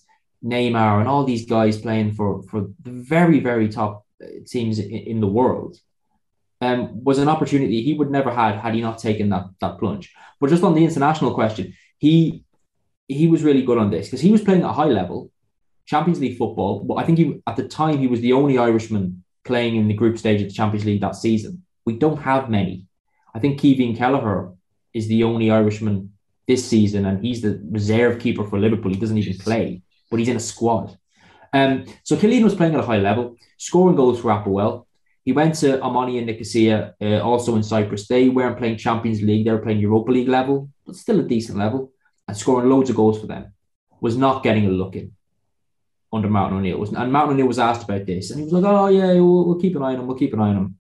Neymar 0.44 1.00
and 1.00 1.08
all 1.08 1.24
these 1.24 1.46
guys 1.46 1.80
playing 1.80 2.12
for, 2.12 2.42
for 2.42 2.68
the 2.82 2.90
very, 2.90 3.40
very 3.40 3.68
top 3.68 4.04
uh, 4.22 4.26
teams 4.46 4.78
in, 4.78 4.90
in 4.90 5.20
the 5.20 5.26
world. 5.26 5.76
Um, 6.60 7.04
was 7.04 7.18
an 7.18 7.28
opportunity 7.28 7.82
he 7.82 7.94
would 7.94 8.10
never 8.10 8.30
had 8.30 8.56
had 8.56 8.74
he 8.74 8.80
not 8.80 8.98
taken 8.98 9.28
that 9.28 9.44
that 9.60 9.78
plunge. 9.78 10.14
But 10.40 10.50
just 10.50 10.62
on 10.62 10.74
the 10.74 10.84
international 10.84 11.34
question, 11.34 11.74
he 11.98 12.44
he 13.08 13.26
was 13.28 13.42
really 13.42 13.62
good 13.62 13.78
on 13.78 13.90
this 13.90 14.06
because 14.06 14.22
he 14.22 14.32
was 14.32 14.42
playing 14.42 14.62
at 14.62 14.70
a 14.70 14.72
high 14.72 14.92
level, 15.00 15.30
Champions 15.86 16.20
League 16.20 16.36
football. 16.36 16.80
But 16.80 16.94
I 16.94 17.04
think 17.04 17.18
he 17.18 17.40
at 17.46 17.56
the 17.56 17.66
time 17.66 17.98
he 17.98 18.08
was 18.08 18.20
the 18.20 18.32
only 18.32 18.58
Irishman 18.58 19.24
playing 19.44 19.76
in 19.76 19.88
the 19.88 19.94
group 19.94 20.18
stage 20.18 20.42
of 20.42 20.48
the 20.48 20.54
Champions 20.54 20.84
League 20.84 21.00
that 21.00 21.16
season. 21.16 21.62
We 21.84 21.94
don't 21.94 22.18
have 22.18 22.50
many. 22.50 22.86
I 23.34 23.38
think 23.38 23.60
Caoimhín 23.60 23.96
Kelleher 23.96 24.52
is 24.92 25.06
the 25.08 25.22
only 25.22 25.50
Irishman 25.50 26.12
this 26.48 26.66
season, 26.68 27.06
and 27.06 27.24
he's 27.24 27.42
the 27.42 27.60
reserve 27.70 28.18
keeper 28.18 28.44
for 28.44 28.58
Liverpool. 28.58 28.92
He 28.92 29.00
doesn't 29.00 29.18
even 29.18 29.38
play, 29.38 29.82
but 30.10 30.18
he's 30.18 30.28
in 30.28 30.36
a 30.36 30.40
squad. 30.40 30.98
Um, 31.52 31.84
so 32.02 32.16
Cillian 32.16 32.44
was 32.44 32.54
playing 32.54 32.74
at 32.74 32.80
a 32.80 32.86
high 32.86 32.98
level, 32.98 33.36
scoring 33.56 33.96
goals 33.96 34.20
for 34.20 34.30
Apoel. 34.30 34.86
He 35.24 35.32
went 35.32 35.56
to 35.56 35.78
Omonia 35.78 36.24
Nicosia, 36.24 36.94
uh, 37.00 37.20
also 37.20 37.56
in 37.56 37.62
Cyprus. 37.62 38.06
They 38.06 38.28
weren't 38.28 38.58
playing 38.58 38.78
Champions 38.78 39.22
League; 39.22 39.44
they 39.44 39.50
were 39.52 39.58
playing 39.66 39.80
Europa 39.80 40.12
League 40.12 40.28
level, 40.28 40.70
but 40.84 40.96
still 40.96 41.20
a 41.20 41.24
decent 41.24 41.58
level, 41.58 41.92
and 42.28 42.36
scoring 42.36 42.68
loads 42.70 42.90
of 42.90 42.96
goals 42.96 43.20
for 43.20 43.26
them. 43.26 43.52
Was 44.00 44.16
not 44.16 44.42
getting 44.42 44.66
a 44.66 44.70
look 44.70 44.94
in 44.94 45.15
under 46.12 46.28
Martin 46.28 46.58
O'Neill. 46.58 46.82
And 46.96 47.12
Martin 47.12 47.34
O'Neill 47.34 47.46
was 47.46 47.58
asked 47.58 47.84
about 47.84 48.06
this, 48.06 48.30
and 48.30 48.40
he 48.40 48.44
was 48.44 48.52
like, 48.52 48.64
"Oh 48.64 48.88
yeah, 48.88 49.12
we'll, 49.14 49.46
we'll 49.46 49.60
keep 49.60 49.76
an 49.76 49.82
eye 49.82 49.94
on 49.94 50.00
him. 50.00 50.06
We'll 50.06 50.18
keep 50.18 50.32
an 50.32 50.40
eye 50.40 50.50
on 50.50 50.56
him." 50.56 50.78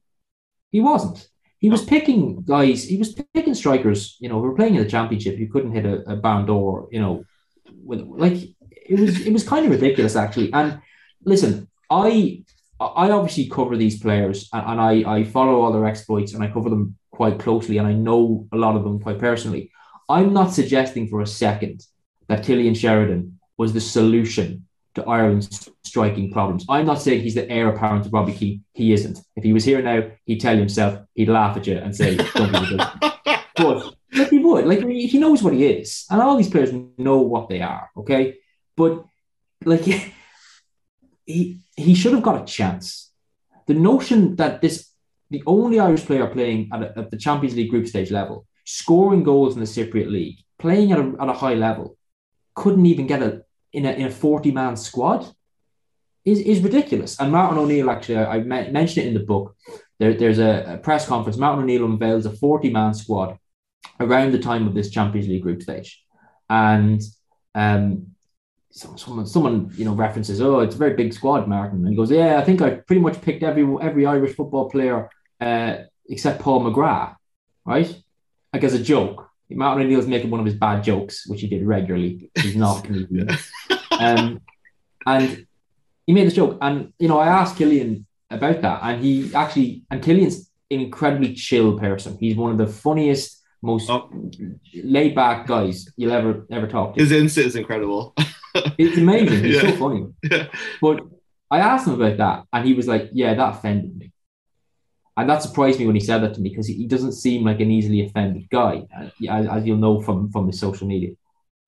He 0.70 0.80
wasn't. 0.80 1.28
He 1.58 1.70
was 1.70 1.84
picking 1.84 2.42
guys. 2.42 2.84
He 2.84 2.96
was 2.96 3.14
picking 3.34 3.54
strikers. 3.54 4.16
You 4.20 4.28
know, 4.28 4.36
who 4.36 4.48
were 4.48 4.56
playing 4.56 4.74
in 4.74 4.82
the 4.82 4.88
championship. 4.88 5.36
Who 5.36 5.48
couldn't 5.48 5.72
hit 5.72 5.86
a, 5.86 6.12
a 6.12 6.16
barn 6.16 6.46
door. 6.46 6.88
You 6.90 7.00
know, 7.00 7.24
with 7.84 8.00
like 8.02 8.34
it 8.70 9.00
was. 9.00 9.26
It 9.26 9.32
was 9.32 9.46
kind 9.46 9.64
of 9.64 9.72
ridiculous 9.72 10.16
actually. 10.16 10.52
And 10.52 10.80
listen, 11.24 11.68
I 11.90 12.44
I 12.78 13.10
obviously 13.10 13.48
cover 13.48 13.76
these 13.76 14.00
players 14.00 14.48
and, 14.52 14.66
and 14.66 14.80
I 14.80 15.18
I 15.18 15.24
follow 15.24 15.60
all 15.60 15.72
their 15.72 15.86
exploits 15.86 16.34
and 16.34 16.42
I 16.42 16.48
cover 16.48 16.70
them 16.70 16.96
quite 17.10 17.38
closely 17.38 17.78
and 17.78 17.86
I 17.86 17.92
know 17.92 18.46
a 18.52 18.56
lot 18.56 18.76
of 18.76 18.84
them 18.84 19.00
quite 19.00 19.18
personally. 19.18 19.70
I'm 20.08 20.32
not 20.32 20.52
suggesting 20.52 21.08
for 21.08 21.20
a 21.20 21.26
second 21.26 21.84
that 22.28 22.44
Cillian 22.44 22.76
Sheridan 22.76 23.40
was 23.56 23.72
the 23.72 23.80
solution 23.80 24.66
to 24.96 25.04
Ireland's 25.04 25.68
striking 25.84 26.32
problems. 26.32 26.64
I'm 26.68 26.86
not 26.86 27.00
saying 27.00 27.20
he's 27.22 27.34
the 27.34 27.48
heir 27.50 27.68
apparent 27.68 28.04
to 28.04 28.10
Robbie 28.10 28.32
Keane. 28.32 28.64
He 28.72 28.92
isn't. 28.92 29.18
If 29.36 29.44
he 29.44 29.52
was 29.52 29.64
here 29.64 29.80
now, 29.80 30.10
he'd 30.24 30.40
tell 30.40 30.56
himself, 30.56 30.98
he'd 31.14 31.28
laugh 31.28 31.56
at 31.56 31.66
you 31.66 31.76
and 31.76 31.94
say, 31.94 32.16
don't 32.16 32.52
be 32.52 32.58
ridiculous. 32.58 32.88
but 33.56 33.94
like 34.12 34.30
he 34.30 34.38
would, 34.38 34.66
like 34.66 34.84
he 34.84 35.18
knows 35.18 35.42
what 35.42 35.52
he 35.52 35.66
is. 35.66 36.06
And 36.10 36.20
all 36.20 36.36
these 36.36 36.50
players 36.50 36.72
know 36.98 37.18
what 37.18 37.48
they 37.48 37.60
are, 37.60 37.90
okay? 37.98 38.36
But 38.76 39.04
like 39.64 39.82
he 41.26 41.60
he 41.76 41.94
should 41.94 42.14
have 42.14 42.22
got 42.22 42.42
a 42.42 42.44
chance. 42.44 43.12
The 43.66 43.74
notion 43.74 44.36
that 44.36 44.62
this 44.62 44.90
the 45.28 45.42
only 45.46 45.80
Irish 45.80 46.04
player 46.06 46.26
playing 46.28 46.70
at, 46.72 46.82
a, 46.82 46.98
at 46.98 47.10
the 47.10 47.16
Champions 47.16 47.56
League 47.56 47.70
group 47.70 47.86
stage 47.86 48.10
level, 48.10 48.46
scoring 48.64 49.24
goals 49.24 49.54
in 49.54 49.60
the 49.60 49.66
Cypriot 49.66 50.10
League, 50.10 50.38
playing 50.58 50.92
at 50.92 51.00
a, 51.00 51.14
at 51.20 51.28
a 51.28 51.32
high 51.32 51.54
level, 51.54 51.98
couldn't 52.54 52.86
even 52.86 53.06
get 53.06 53.22
a 53.22 53.42
in 53.72 53.86
a, 53.86 53.92
in 53.92 54.06
a 54.06 54.10
40 54.10 54.50
man 54.52 54.76
squad 54.76 55.26
is, 56.24 56.40
is 56.40 56.60
ridiculous. 56.60 57.18
And 57.20 57.32
Martin 57.32 57.58
O'Neill, 57.58 57.90
actually, 57.90 58.18
I, 58.18 58.36
I 58.36 58.40
mentioned 58.40 59.04
it 59.04 59.08
in 59.08 59.14
the 59.14 59.20
book. 59.20 59.56
There, 59.98 60.14
there's 60.14 60.38
a, 60.38 60.74
a, 60.74 60.78
press 60.78 61.06
conference. 61.06 61.38
Martin 61.38 61.62
O'Neill 61.62 61.84
unveils 61.84 62.26
a 62.26 62.30
40 62.30 62.70
man 62.70 62.94
squad 62.94 63.38
around 64.00 64.32
the 64.32 64.38
time 64.38 64.66
of 64.66 64.74
this 64.74 64.90
Champions 64.90 65.28
League 65.28 65.42
group 65.42 65.62
stage. 65.62 66.04
And 66.50 67.00
um, 67.54 68.08
someone, 68.70 69.26
someone, 69.26 69.70
you 69.74 69.84
know, 69.84 69.94
references, 69.94 70.40
oh, 70.40 70.60
it's 70.60 70.74
a 70.74 70.78
very 70.78 70.94
big 70.94 71.12
squad, 71.12 71.48
Martin. 71.48 71.78
And 71.80 71.88
he 71.88 71.96
goes, 71.96 72.10
yeah, 72.10 72.38
I 72.38 72.44
think 72.44 72.60
I 72.60 72.70
pretty 72.70 73.00
much 73.00 73.20
picked 73.22 73.42
every 73.42 73.66
every 73.80 74.06
Irish 74.06 74.36
football 74.36 74.68
player 74.68 75.08
uh, 75.40 75.78
except 76.08 76.40
Paul 76.40 76.60
McGrath, 76.62 77.16
right? 77.64 77.94
Like 78.52 78.64
as 78.64 78.74
a 78.74 78.82
joke. 78.82 79.25
Martin 79.50 79.84
O'Neill's 79.84 80.06
making 80.06 80.30
one 80.30 80.40
of 80.40 80.46
his 80.46 80.54
bad 80.54 80.82
jokes, 80.82 81.26
which 81.26 81.40
he 81.40 81.46
did 81.46 81.64
regularly. 81.64 82.30
He's 82.36 82.56
not 82.56 82.84
comedian. 82.84 83.30
um, 84.00 84.40
and 85.06 85.46
he 86.06 86.12
made 86.12 86.26
this 86.26 86.34
joke, 86.34 86.58
and 86.60 86.92
you 86.98 87.08
know, 87.08 87.18
I 87.18 87.28
asked 87.28 87.56
Cillian 87.56 88.04
about 88.30 88.60
that, 88.62 88.80
and 88.82 89.02
he 89.02 89.32
actually, 89.34 89.84
and 89.90 90.02
Cillian's 90.02 90.50
an 90.70 90.80
incredibly 90.80 91.34
chill 91.34 91.78
person. 91.78 92.16
He's 92.18 92.36
one 92.36 92.50
of 92.50 92.58
the 92.58 92.66
funniest, 92.66 93.42
most 93.62 93.88
oh. 93.88 94.10
laid 94.74 95.14
back 95.14 95.46
guys 95.46 95.88
you'll 95.96 96.12
ever 96.12 96.46
ever 96.50 96.66
talk 96.66 96.94
to. 96.94 97.00
His 97.00 97.12
insight 97.12 97.46
is 97.46 97.56
incredible. 97.56 98.14
it's 98.78 98.98
amazing. 98.98 99.44
He's 99.44 99.62
yeah. 99.62 99.70
so 99.70 99.76
funny. 99.76 100.06
Yeah. 100.22 100.48
But 100.80 101.02
I 101.50 101.58
asked 101.60 101.86
him 101.86 101.94
about 101.94 102.16
that, 102.18 102.44
and 102.52 102.66
he 102.66 102.74
was 102.74 102.88
like, 102.88 103.10
"Yeah, 103.12 103.34
that 103.34 103.54
offended 103.56 103.96
me." 103.96 104.12
And 105.16 105.30
that 105.30 105.42
surprised 105.42 105.78
me 105.78 105.86
when 105.86 105.96
he 105.96 106.00
said 106.00 106.18
that 106.18 106.34
to 106.34 106.40
me 106.40 106.50
because 106.50 106.66
he 106.66 106.86
doesn't 106.86 107.12
seem 107.12 107.44
like 107.44 107.60
an 107.60 107.70
easily 107.70 108.04
offended 108.04 108.50
guy, 108.50 108.86
uh, 108.94 109.08
as 109.30 109.64
you'll 109.64 109.78
know 109.78 110.00
from, 110.00 110.30
from 110.30 110.46
his 110.46 110.60
social 110.60 110.86
media. 110.86 111.12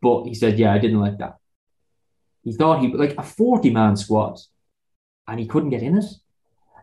But 0.02 0.24
he 0.24 0.34
said, 0.34 0.58
Yeah, 0.58 0.72
I 0.72 0.78
didn't 0.78 1.00
like 1.00 1.18
that. 1.18 1.36
He 2.44 2.52
thought 2.52 2.80
he, 2.80 2.88
like 2.88 3.16
a 3.16 3.22
40 3.22 3.70
man 3.70 3.96
squad, 3.96 4.38
and 5.26 5.40
he 5.40 5.46
couldn't 5.46 5.70
get 5.70 5.82
in 5.82 5.98
it. 5.98 6.04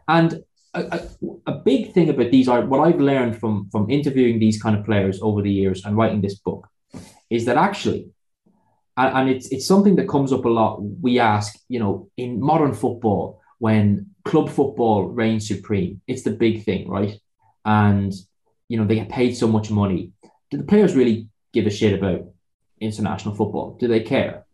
And 0.08 0.43
a, 0.73 0.82
a, 0.82 1.51
a, 1.51 1.54
big 1.54 1.93
thing 1.93 2.10
about 2.10 2.32
these 2.32 2.47
are 2.47 2.65
what 2.65 2.82
I've 2.86 2.99
learned 2.99 3.39
from, 3.39 3.69
from 3.71 3.89
interviewing 3.89 4.39
these 4.39 4.62
kind 4.62 4.78
of 4.78 4.86
players 4.86 5.19
over 5.21 5.41
the 5.41 5.51
years 5.51 5.86
and 5.86 5.97
writing 5.97 6.21
this 6.21 6.36
book 6.36 6.67
is 7.30 7.45
that 7.45 7.58
actually, 7.58 8.10
and 8.97 9.30
it's, 9.30 9.47
it's 9.51 9.65
something 9.65 9.95
that 9.95 10.08
comes 10.08 10.32
up 10.32 10.45
a 10.45 10.49
lot. 10.49 10.78
We 10.82 11.19
ask, 11.19 11.58
you 11.67 11.80
know, 11.80 12.10
in 12.17 12.39
modern 12.39 12.73
football, 12.73 13.41
when 13.58 14.14
club 14.26 14.50
football 14.50 15.06
reigns 15.06 15.48
supreme. 15.48 16.02
It's 16.08 16.24
the 16.24 16.32
big 16.32 16.64
thing, 16.64 16.90
right? 16.90 17.18
And 17.64 18.14
you 18.68 18.78
know 18.78 18.86
they 18.86 18.96
get 18.96 19.10
paid 19.10 19.38
so 19.38 19.48
much 19.48 19.72
money. 19.72 20.12
Do 20.50 20.58
the 20.58 20.64
players 20.64 20.96
really 20.96 21.30
give 21.54 21.68
a 21.68 21.70
shit 21.70 21.98
about 21.98 22.26
international 22.80 23.36
football? 23.36 23.78
Do 23.80 23.88
they 23.88 24.02
care? 24.02 24.46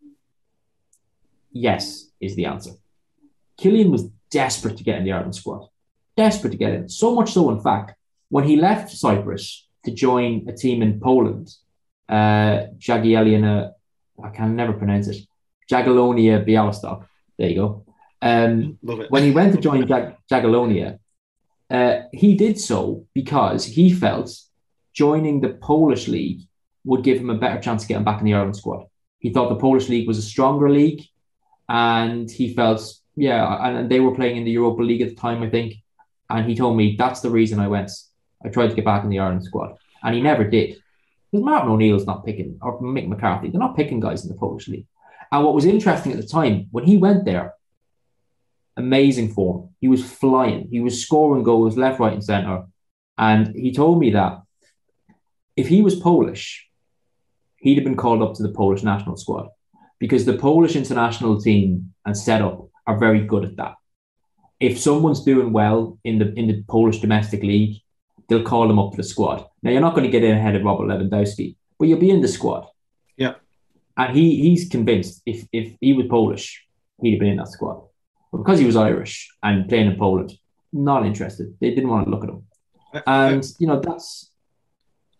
Yes, 1.50 2.08
is 2.20 2.36
the 2.36 2.46
answer. 2.46 2.72
Cillian 3.60 3.90
was 3.90 4.08
desperate 4.30 4.76
to 4.78 4.84
get 4.84 4.98
in 4.98 5.04
the 5.04 5.12
Ireland 5.12 5.34
squad, 5.34 5.68
desperate 6.16 6.50
to 6.50 6.56
get 6.56 6.72
in. 6.72 6.88
So 6.88 7.14
much 7.14 7.32
so, 7.32 7.50
in 7.50 7.60
fact, 7.60 7.94
when 8.28 8.44
he 8.44 8.56
left 8.56 8.90
Cyprus 8.90 9.68
to 9.84 9.90
join 9.90 10.46
a 10.48 10.52
team 10.52 10.82
in 10.82 11.00
Poland, 11.00 11.48
uh, 12.08 12.66
Jagiellona, 12.78 13.72
I 14.22 14.30
can 14.30 14.56
never 14.56 14.72
pronounce 14.72 15.08
it, 15.08 15.26
Jagiellonia 15.70 16.46
Bialystok. 16.46 17.06
There 17.38 17.48
you 17.48 17.56
go. 17.56 17.81
Um, 18.22 18.78
when 18.82 19.24
he 19.24 19.32
went 19.32 19.54
to 19.54 19.60
join 19.68 19.86
Jag- 19.86 20.16
Jagiellonia, 20.30 20.98
uh, 21.70 22.02
he 22.12 22.34
did 22.34 22.58
so 22.58 23.06
because 23.14 23.64
he 23.64 23.92
felt 23.92 24.30
joining 24.94 25.40
the 25.40 25.50
Polish 25.50 26.06
league 26.08 26.42
would 26.84 27.02
give 27.02 27.18
him 27.18 27.30
a 27.30 27.38
better 27.38 27.60
chance 27.60 27.82
of 27.82 27.88
getting 27.88 28.04
back 28.04 28.20
in 28.20 28.26
the 28.26 28.34
Ireland 28.34 28.56
squad. 28.56 28.86
He 29.18 29.32
thought 29.32 29.48
the 29.48 29.56
Polish 29.56 29.88
league 29.88 30.08
was 30.08 30.18
a 30.18 30.22
stronger 30.22 30.70
league, 30.70 31.02
and 31.68 32.30
he 32.30 32.54
felt, 32.54 32.82
yeah, 33.16 33.66
and 33.66 33.90
they 33.90 34.00
were 34.00 34.14
playing 34.14 34.36
in 34.36 34.44
the 34.44 34.50
Europa 34.50 34.82
League 34.82 35.00
at 35.00 35.10
the 35.10 35.14
time, 35.14 35.42
I 35.42 35.48
think. 35.48 35.74
And 36.28 36.46
he 36.46 36.56
told 36.56 36.76
me 36.76 36.96
that's 36.98 37.20
the 37.20 37.30
reason 37.30 37.60
I 37.60 37.68
went. 37.68 37.90
I 38.44 38.48
tried 38.48 38.68
to 38.68 38.74
get 38.74 38.84
back 38.84 39.04
in 39.04 39.10
the 39.10 39.20
Ireland 39.20 39.44
squad, 39.44 39.76
and 40.02 40.14
he 40.14 40.20
never 40.20 40.44
did. 40.44 40.82
Because 41.30 41.44
Martin 41.44 41.70
O'Neill's 41.70 42.06
not 42.06 42.24
picking, 42.24 42.58
or 42.60 42.80
Mick 42.80 43.08
McCarthy, 43.08 43.48
they're 43.48 43.60
not 43.60 43.76
picking 43.76 44.00
guys 44.00 44.24
in 44.24 44.28
the 44.28 44.38
Polish 44.38 44.68
league. 44.68 44.86
And 45.30 45.44
what 45.44 45.54
was 45.54 45.64
interesting 45.64 46.12
at 46.12 46.20
the 46.20 46.26
time, 46.26 46.66
when 46.72 46.84
he 46.84 46.98
went 46.98 47.24
there, 47.24 47.54
amazing 48.76 49.32
form. 49.32 49.70
He 49.80 49.88
was 49.88 50.04
flying. 50.04 50.68
He 50.70 50.80
was 50.80 51.02
scoring 51.02 51.42
goals 51.42 51.76
left, 51.76 52.00
right, 52.00 52.12
and 52.12 52.24
centre. 52.24 52.64
And 53.18 53.54
he 53.54 53.72
told 53.72 53.98
me 53.98 54.10
that 54.10 54.42
if 55.56 55.68
he 55.68 55.82
was 55.82 55.96
Polish, 55.96 56.68
he'd 57.58 57.76
have 57.76 57.84
been 57.84 57.96
called 57.96 58.22
up 58.22 58.34
to 58.34 58.42
the 58.42 58.52
Polish 58.52 58.82
national 58.82 59.16
squad 59.16 59.48
because 59.98 60.24
the 60.24 60.38
Polish 60.38 60.74
international 60.74 61.40
team 61.40 61.94
and 62.04 62.16
setup 62.16 62.68
are 62.86 62.98
very 62.98 63.20
good 63.20 63.44
at 63.44 63.56
that. 63.56 63.74
If 64.58 64.78
someone's 64.78 65.24
doing 65.24 65.52
well 65.52 65.98
in 66.04 66.18
the 66.18 66.32
in 66.34 66.46
the 66.46 66.62
Polish 66.68 67.00
domestic 67.00 67.42
league, 67.42 67.80
they'll 68.28 68.42
call 68.42 68.68
them 68.68 68.78
up 68.78 68.92
to 68.92 68.96
the 68.96 69.02
squad. 69.02 69.46
Now 69.62 69.70
you're 69.70 69.80
not 69.80 69.94
going 69.94 70.04
to 70.04 70.10
get 70.10 70.24
in 70.24 70.36
ahead 70.36 70.56
of 70.56 70.62
Robert 70.62 70.88
Lewandowski, 70.88 71.56
but 71.78 71.88
you'll 71.88 71.98
be 71.98 72.10
in 72.10 72.20
the 72.20 72.28
squad. 72.28 72.66
Yeah. 73.16 73.34
And 73.96 74.16
he 74.16 74.40
he's 74.42 74.68
convinced 74.68 75.22
if 75.26 75.46
if 75.52 75.76
he 75.80 75.92
was 75.92 76.06
Polish, 76.06 76.66
he'd 77.00 77.12
have 77.12 77.20
been 77.20 77.30
in 77.30 77.36
that 77.38 77.48
squad. 77.48 77.82
But 78.32 78.38
because 78.38 78.58
he 78.58 78.66
was 78.66 78.76
Irish 78.76 79.30
and 79.42 79.68
playing 79.68 79.92
in 79.92 79.98
Poland, 79.98 80.32
not 80.72 81.06
interested. 81.06 81.54
They 81.60 81.70
didn't 81.70 81.90
want 81.90 82.06
to 82.06 82.10
look 82.10 82.24
at 82.24 82.30
him. 82.30 82.42
And 83.06 83.44
you 83.58 83.66
know 83.66 83.80
that's. 83.80 84.30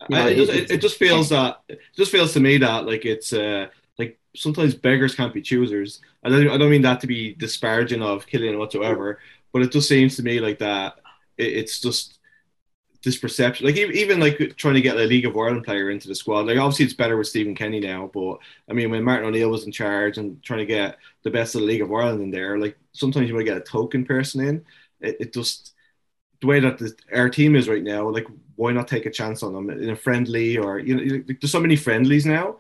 You 0.08 0.16
know, 0.16 0.26
it, 0.26 0.38
it, 0.38 0.48
it, 0.48 0.70
it, 0.72 0.80
just 0.80 0.98
feels 0.98 1.28
that 1.28 1.60
it 1.68 1.78
just 1.96 2.10
feels 2.10 2.32
to 2.32 2.40
me 2.40 2.58
that 2.58 2.86
like 2.86 3.04
it's 3.04 3.32
uh 3.32 3.68
like 4.00 4.18
sometimes 4.34 4.74
beggars 4.74 5.14
can't 5.14 5.32
be 5.32 5.40
choosers. 5.40 6.00
I 6.24 6.28
don't 6.28 6.48
I 6.48 6.56
don't 6.56 6.70
mean 6.70 6.82
that 6.82 7.00
to 7.02 7.06
be 7.06 7.34
disparaging 7.34 8.02
of 8.02 8.26
Cillian 8.26 8.58
whatsoever, 8.58 9.20
but 9.52 9.62
it 9.62 9.70
just 9.70 9.88
seems 9.88 10.16
to 10.16 10.24
me 10.24 10.40
like 10.40 10.58
that 10.58 10.96
it's 11.38 11.80
just 11.80 12.18
this 13.02 13.18
perception, 13.18 13.66
like 13.66 13.76
even 13.76 14.20
like 14.20 14.56
trying 14.56 14.74
to 14.74 14.80
get 14.80 14.96
a 14.96 15.04
League 15.04 15.26
of 15.26 15.36
Ireland 15.36 15.64
player 15.64 15.90
into 15.90 16.08
the 16.08 16.14
squad. 16.14 16.46
Like 16.46 16.58
obviously 16.58 16.84
it's 16.84 16.94
better 16.94 17.16
with 17.16 17.26
Stephen 17.26 17.54
Kenny 17.54 17.80
now, 17.80 18.10
but 18.12 18.38
I 18.68 18.72
mean 18.72 18.90
when 18.90 19.02
Martin 19.02 19.26
O'Neill 19.26 19.50
was 19.50 19.66
in 19.66 19.72
charge 19.72 20.18
and 20.18 20.42
trying 20.42 20.60
to 20.60 20.66
get 20.66 20.98
the 21.22 21.30
best 21.30 21.54
of 21.54 21.62
the 21.62 21.66
League 21.66 21.82
of 21.82 21.92
Ireland 21.92 22.22
in 22.22 22.30
there, 22.30 22.58
like 22.58 22.78
sometimes 22.92 23.28
you 23.28 23.34
might 23.34 23.44
get 23.44 23.56
a 23.56 23.60
token 23.60 24.04
person 24.04 24.46
in. 24.46 24.64
It, 25.00 25.16
it 25.18 25.32
just 25.32 25.74
the 26.40 26.46
way 26.46 26.60
that 26.60 26.78
the, 26.78 26.94
our 27.12 27.28
team 27.28 27.56
is 27.56 27.68
right 27.68 27.82
now, 27.82 28.08
like 28.08 28.26
why 28.54 28.70
not 28.72 28.86
take 28.86 29.06
a 29.06 29.10
chance 29.10 29.42
on 29.42 29.52
them 29.52 29.70
in 29.70 29.90
a 29.90 29.96
friendly 29.96 30.56
or 30.56 30.78
you 30.78 30.94
know 30.94 31.24
there's 31.40 31.50
so 31.50 31.60
many 31.60 31.76
friendlies 31.76 32.24
now. 32.24 32.58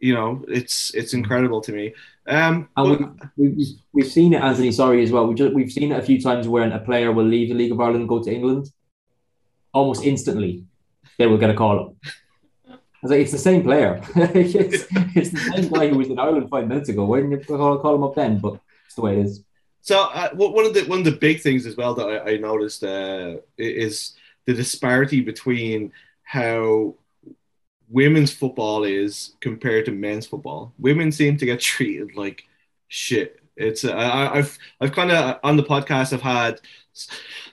You 0.00 0.14
know, 0.14 0.44
it's 0.48 0.92
it's 0.94 1.14
incredible 1.14 1.60
to 1.62 1.72
me. 1.72 1.94
Um, 2.26 2.68
and 2.76 2.98
but, 2.98 3.30
we, 3.36 3.48
we, 3.50 3.78
we've 3.92 4.10
seen 4.10 4.34
it, 4.34 4.42
Anthony. 4.42 4.72
Sorry, 4.72 5.02
as 5.02 5.12
well. 5.12 5.28
We 5.28 5.34
just, 5.34 5.54
we've 5.54 5.70
seen 5.70 5.92
it 5.92 5.98
a 5.98 6.02
few 6.02 6.20
times 6.20 6.48
where 6.48 6.68
a 6.68 6.80
player 6.80 7.12
will 7.12 7.24
leave 7.24 7.48
the 7.48 7.54
League 7.54 7.70
of 7.70 7.80
Ireland 7.80 8.00
and 8.00 8.08
go 8.08 8.22
to 8.22 8.30
England 8.30 8.72
almost 9.76 10.04
instantly 10.04 10.64
they 11.18 11.26
will 11.26 11.38
get 11.38 11.50
a 11.50 11.54
call 11.54 11.80
up. 11.80 11.94
Like, 13.02 13.20
it's 13.20 13.32
the 13.32 13.38
same 13.38 13.62
player. 13.62 14.02
it's, 14.16 14.86
it's, 15.14 15.30
the 15.30 15.52
same 15.54 15.68
guy 15.70 15.88
who 15.88 15.98
was 15.98 16.08
in 16.08 16.18
Ireland 16.18 16.48
five 16.50 16.66
minutes 16.66 16.88
ago. 16.88 17.04
Why 17.04 17.20
didn't 17.20 17.32
you 17.32 17.44
call, 17.44 17.78
call 17.78 17.94
him 17.94 18.02
up 18.02 18.16
then? 18.16 18.38
But 18.38 18.58
it's 18.86 18.96
the 18.96 19.02
way 19.02 19.20
it 19.20 19.26
is. 19.26 19.44
So 19.82 20.00
uh, 20.00 20.30
one 20.34 20.66
of 20.66 20.74
the 20.74 20.82
one 20.86 20.98
of 20.98 21.04
the 21.04 21.12
big 21.12 21.40
things 21.40 21.64
as 21.64 21.76
well 21.76 21.94
that 21.94 22.08
I, 22.08 22.32
I 22.32 22.36
noticed 22.38 22.82
uh, 22.82 23.36
is 23.56 24.16
the 24.46 24.54
disparity 24.54 25.20
between 25.20 25.92
how 26.24 26.96
women's 27.88 28.32
football 28.32 28.82
is 28.82 29.34
compared 29.40 29.84
to 29.84 29.92
men's 29.92 30.26
football. 30.26 30.72
Women 30.78 31.12
seem 31.12 31.36
to 31.36 31.46
get 31.46 31.60
treated 31.74 32.16
like 32.16 32.44
shit. 32.88 33.40
It's 33.56 33.84
uh, 33.84 33.92
I, 33.92 34.38
I've 34.38 34.58
I've 34.80 34.92
kind 34.92 35.12
of 35.12 35.38
on 35.44 35.56
the 35.56 35.62
podcast 35.62 36.12
I've 36.12 36.22
had 36.22 36.60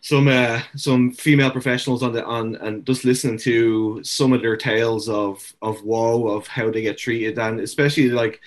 some 0.01 0.27
uh, 0.27 0.61
some 0.75 1.11
female 1.11 1.51
professionals 1.51 2.03
on 2.03 2.13
the 2.13 2.23
on 2.25 2.55
and 2.57 2.85
just 2.85 3.05
listening 3.05 3.37
to 3.39 4.03
some 4.03 4.33
of 4.33 4.41
their 4.41 4.57
tales 4.57 5.09
of 5.09 5.53
of 5.61 5.83
woe 5.83 6.27
of 6.27 6.47
how 6.47 6.69
they 6.69 6.81
get 6.81 6.97
treated 6.97 7.37
and 7.37 7.59
especially 7.59 8.09
like 8.09 8.41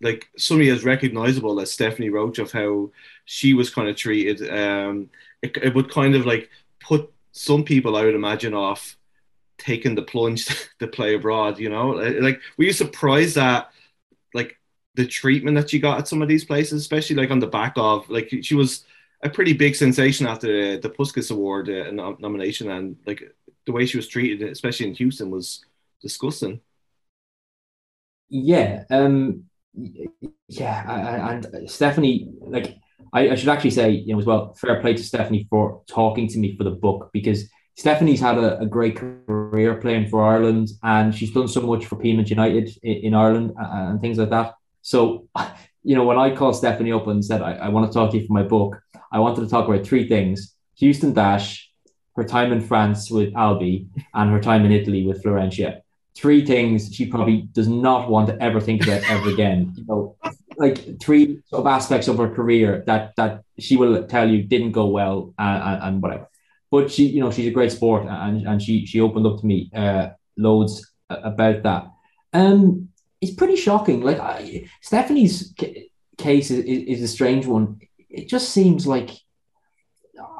like 0.00 0.28
somebody 0.36 0.70
as 0.70 0.84
recognizable 0.84 1.60
as 1.60 1.72
Stephanie 1.72 2.10
Roche 2.10 2.38
of 2.38 2.52
how 2.52 2.90
she 3.24 3.54
was 3.54 3.70
kind 3.70 3.88
of 3.88 3.96
treated 3.96 4.48
um 4.50 5.10
it, 5.40 5.56
it 5.56 5.74
would 5.74 5.90
kind 5.90 6.14
of 6.14 6.26
like 6.26 6.48
put 6.80 7.12
some 7.32 7.64
people 7.64 7.96
I 7.96 8.04
would 8.04 8.14
imagine 8.14 8.54
off 8.54 8.96
taking 9.58 9.94
the 9.94 10.02
plunge 10.02 10.46
to 10.78 10.86
play 10.86 11.14
abroad 11.14 11.58
you 11.58 11.70
know? 11.70 11.90
Like 11.90 12.40
were 12.56 12.64
you 12.64 12.72
surprised 12.72 13.36
that 13.36 13.72
like 14.34 14.58
the 14.94 15.06
treatment 15.06 15.56
that 15.56 15.70
she 15.70 15.78
got 15.78 15.98
at 15.98 16.08
some 16.08 16.22
of 16.22 16.28
these 16.28 16.44
places 16.44 16.80
especially 16.80 17.16
like 17.16 17.30
on 17.30 17.40
the 17.40 17.46
back 17.46 17.72
of 17.76 18.08
like 18.10 18.32
she 18.42 18.54
was 18.54 18.84
a 19.22 19.30
pretty 19.30 19.52
big 19.52 19.76
sensation 19.76 20.26
after 20.26 20.46
the, 20.76 20.80
the 20.80 20.90
Puskas 20.90 21.30
Award 21.30 21.70
uh, 21.70 21.90
nomination, 21.90 22.70
and 22.70 22.96
like 23.06 23.22
the 23.66 23.72
way 23.72 23.86
she 23.86 23.96
was 23.96 24.08
treated, 24.08 24.48
especially 24.48 24.88
in 24.88 24.94
Houston, 24.94 25.30
was 25.30 25.64
disgusting. 26.00 26.60
Yeah, 28.28 28.84
um, 28.90 29.44
yeah, 30.48 30.84
I, 30.86 31.00
I, 31.00 31.32
and 31.32 31.70
Stephanie, 31.70 32.32
like 32.40 32.76
I, 33.12 33.30
I, 33.30 33.34
should 33.34 33.48
actually 33.48 33.70
say, 33.70 33.90
you 33.90 34.14
know, 34.14 34.20
as 34.20 34.26
well, 34.26 34.54
fair 34.54 34.80
play 34.80 34.94
to 34.94 35.02
Stephanie 35.02 35.46
for 35.48 35.82
talking 35.86 36.28
to 36.28 36.38
me 36.38 36.56
for 36.56 36.64
the 36.64 36.70
book 36.70 37.10
because 37.12 37.48
Stephanie's 37.76 38.20
had 38.20 38.38
a, 38.38 38.60
a 38.60 38.66
great 38.66 38.96
career 38.96 39.76
playing 39.76 40.08
for 40.08 40.24
Ireland, 40.24 40.70
and 40.82 41.14
she's 41.14 41.32
done 41.32 41.48
so 41.48 41.60
much 41.60 41.86
for 41.86 41.96
Peamount 41.96 42.30
United 42.30 42.70
in, 42.82 42.96
in 42.96 43.14
Ireland 43.14 43.52
and, 43.56 43.90
and 43.90 44.00
things 44.00 44.18
like 44.18 44.30
that. 44.30 44.54
So, 44.82 45.28
you 45.82 45.94
know, 45.96 46.04
when 46.04 46.18
I 46.18 46.34
called 46.34 46.56
Stephanie 46.56 46.92
up 46.92 47.06
and 47.06 47.24
said 47.24 47.42
I, 47.42 47.54
I 47.54 47.68
want 47.68 47.90
to 47.90 47.94
talk 47.96 48.10
to 48.10 48.18
you 48.18 48.26
for 48.26 48.32
my 48.32 48.42
book, 48.42 48.80
I 49.10 49.18
wanted 49.18 49.42
to 49.42 49.48
talk 49.48 49.68
about 49.68 49.86
three 49.86 50.08
things 50.08 50.54
Houston 50.76 51.12
Dash, 51.12 51.70
her 52.16 52.24
time 52.24 52.52
in 52.52 52.60
France 52.60 53.10
with 53.10 53.34
Albi, 53.36 53.88
and 54.14 54.30
her 54.30 54.40
time 54.40 54.64
in 54.64 54.72
Italy 54.72 55.06
with 55.06 55.22
Florentia. 55.22 55.82
Three 56.14 56.44
things 56.44 56.94
she 56.94 57.06
probably 57.06 57.42
does 57.52 57.68
not 57.68 58.10
want 58.10 58.28
to 58.28 58.42
ever 58.42 58.60
think 58.60 58.82
about 58.82 59.02
ever 59.08 59.30
again. 59.30 59.74
You 59.76 59.84
know, 59.86 60.16
like 60.56 61.00
three 61.00 61.40
sort 61.46 61.60
of 61.60 61.66
aspects 61.66 62.08
of 62.08 62.18
her 62.18 62.28
career 62.28 62.84
that 62.86 63.14
that 63.16 63.42
she 63.58 63.76
will 63.76 64.04
tell 64.06 64.28
you 64.28 64.42
didn't 64.42 64.72
go 64.72 64.86
well 64.86 65.34
and, 65.38 65.62
and, 65.62 65.82
and 65.82 66.02
whatever. 66.02 66.28
But 66.70 66.90
she, 66.90 67.06
you 67.06 67.20
know, 67.20 67.30
she's 67.30 67.46
a 67.46 67.50
great 67.50 67.72
sport 67.72 68.06
and, 68.06 68.46
and 68.46 68.60
she 68.62 68.86
she 68.86 69.00
opened 69.00 69.26
up 69.26 69.40
to 69.40 69.46
me 69.46 69.70
uh, 69.74 70.10
loads 70.36 70.90
about 71.08 71.62
that. 71.62 71.90
Um, 72.32 72.88
it's 73.22 73.34
pretty 73.34 73.56
shocking. 73.56 74.02
Like 74.02 74.18
I, 74.18 74.68
Stephanie's 74.82 75.54
case 76.18 76.50
is, 76.50 76.64
is 76.64 77.02
a 77.02 77.08
strange 77.08 77.46
one 77.46 77.80
it 78.12 78.28
just 78.28 78.50
seems 78.50 78.86
like 78.86 79.10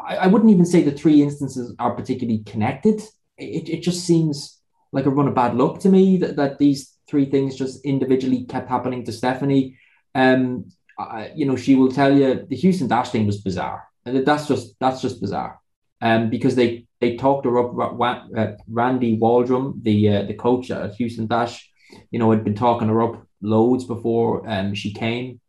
I, 0.06 0.16
I 0.16 0.26
wouldn't 0.26 0.50
even 0.50 0.66
say 0.66 0.82
the 0.82 0.92
three 0.92 1.22
instances 1.22 1.74
are 1.78 1.94
particularly 1.94 2.42
connected. 2.44 3.00
It, 3.38 3.68
it 3.68 3.82
just 3.82 4.04
seems 4.04 4.60
like 4.92 5.06
a 5.06 5.10
run 5.10 5.28
of 5.28 5.34
bad 5.34 5.56
luck 5.56 5.80
to 5.80 5.88
me 5.88 6.18
that, 6.18 6.36
that 6.36 6.58
these 6.58 6.94
three 7.08 7.24
things 7.24 7.56
just 7.56 7.84
individually 7.84 8.44
kept 8.44 8.68
happening 8.68 9.04
to 9.04 9.12
Stephanie. 9.12 9.78
Um, 10.14 10.70
I, 10.98 11.32
you 11.34 11.46
know, 11.46 11.56
she 11.56 11.74
will 11.74 11.90
tell 11.90 12.16
you 12.16 12.46
the 12.48 12.56
Houston 12.56 12.88
Dash 12.88 13.10
thing 13.10 13.26
was 13.26 13.40
bizarre. 13.40 13.88
That's 14.04 14.46
just 14.46 14.74
that's 14.78 15.00
just 15.00 15.20
bizarre. 15.20 15.58
um, 16.02 16.28
because 16.28 16.56
they 16.56 16.86
they 17.00 17.16
talked 17.16 17.46
her. 17.46 17.58
Uh, 17.58 18.56
Randy 18.68 19.16
Waldrum, 19.16 19.82
the 19.82 20.08
uh, 20.08 20.22
the 20.24 20.34
coach 20.34 20.70
at 20.70 20.94
Houston 20.96 21.26
Dash, 21.26 21.70
you 22.10 22.18
know, 22.18 22.30
had 22.30 22.44
been 22.44 22.54
talking 22.54 22.88
her 22.88 23.02
up 23.02 23.26
loads 23.40 23.84
before 23.84 24.48
um, 24.48 24.74
she 24.74 24.92
came. 24.92 25.40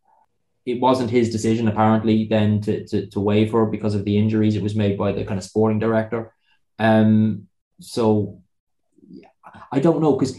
It 0.66 0.80
wasn't 0.80 1.12
his 1.12 1.30
decision 1.30 1.68
apparently 1.68 2.26
then 2.26 2.62
to, 2.62 2.86
to 2.88 3.08
to 3.08 3.20
waive 3.20 3.52
her 3.52 3.66
because 3.66 3.96
of 3.96 4.06
the 4.06 4.18
injuries. 4.18 4.56
It 4.56 4.64
was 4.64 4.76
made 4.76 4.98
by 4.98 5.12
the 5.12 5.26
kind 5.26 5.38
of 5.38 5.44
sporting 5.44 5.80
director. 5.80 6.34
Um, 6.80 7.48
so 7.82 8.42
yeah, 9.10 9.28
I 9.72 9.80
don't 9.80 10.02
know 10.02 10.14
because 10.14 10.38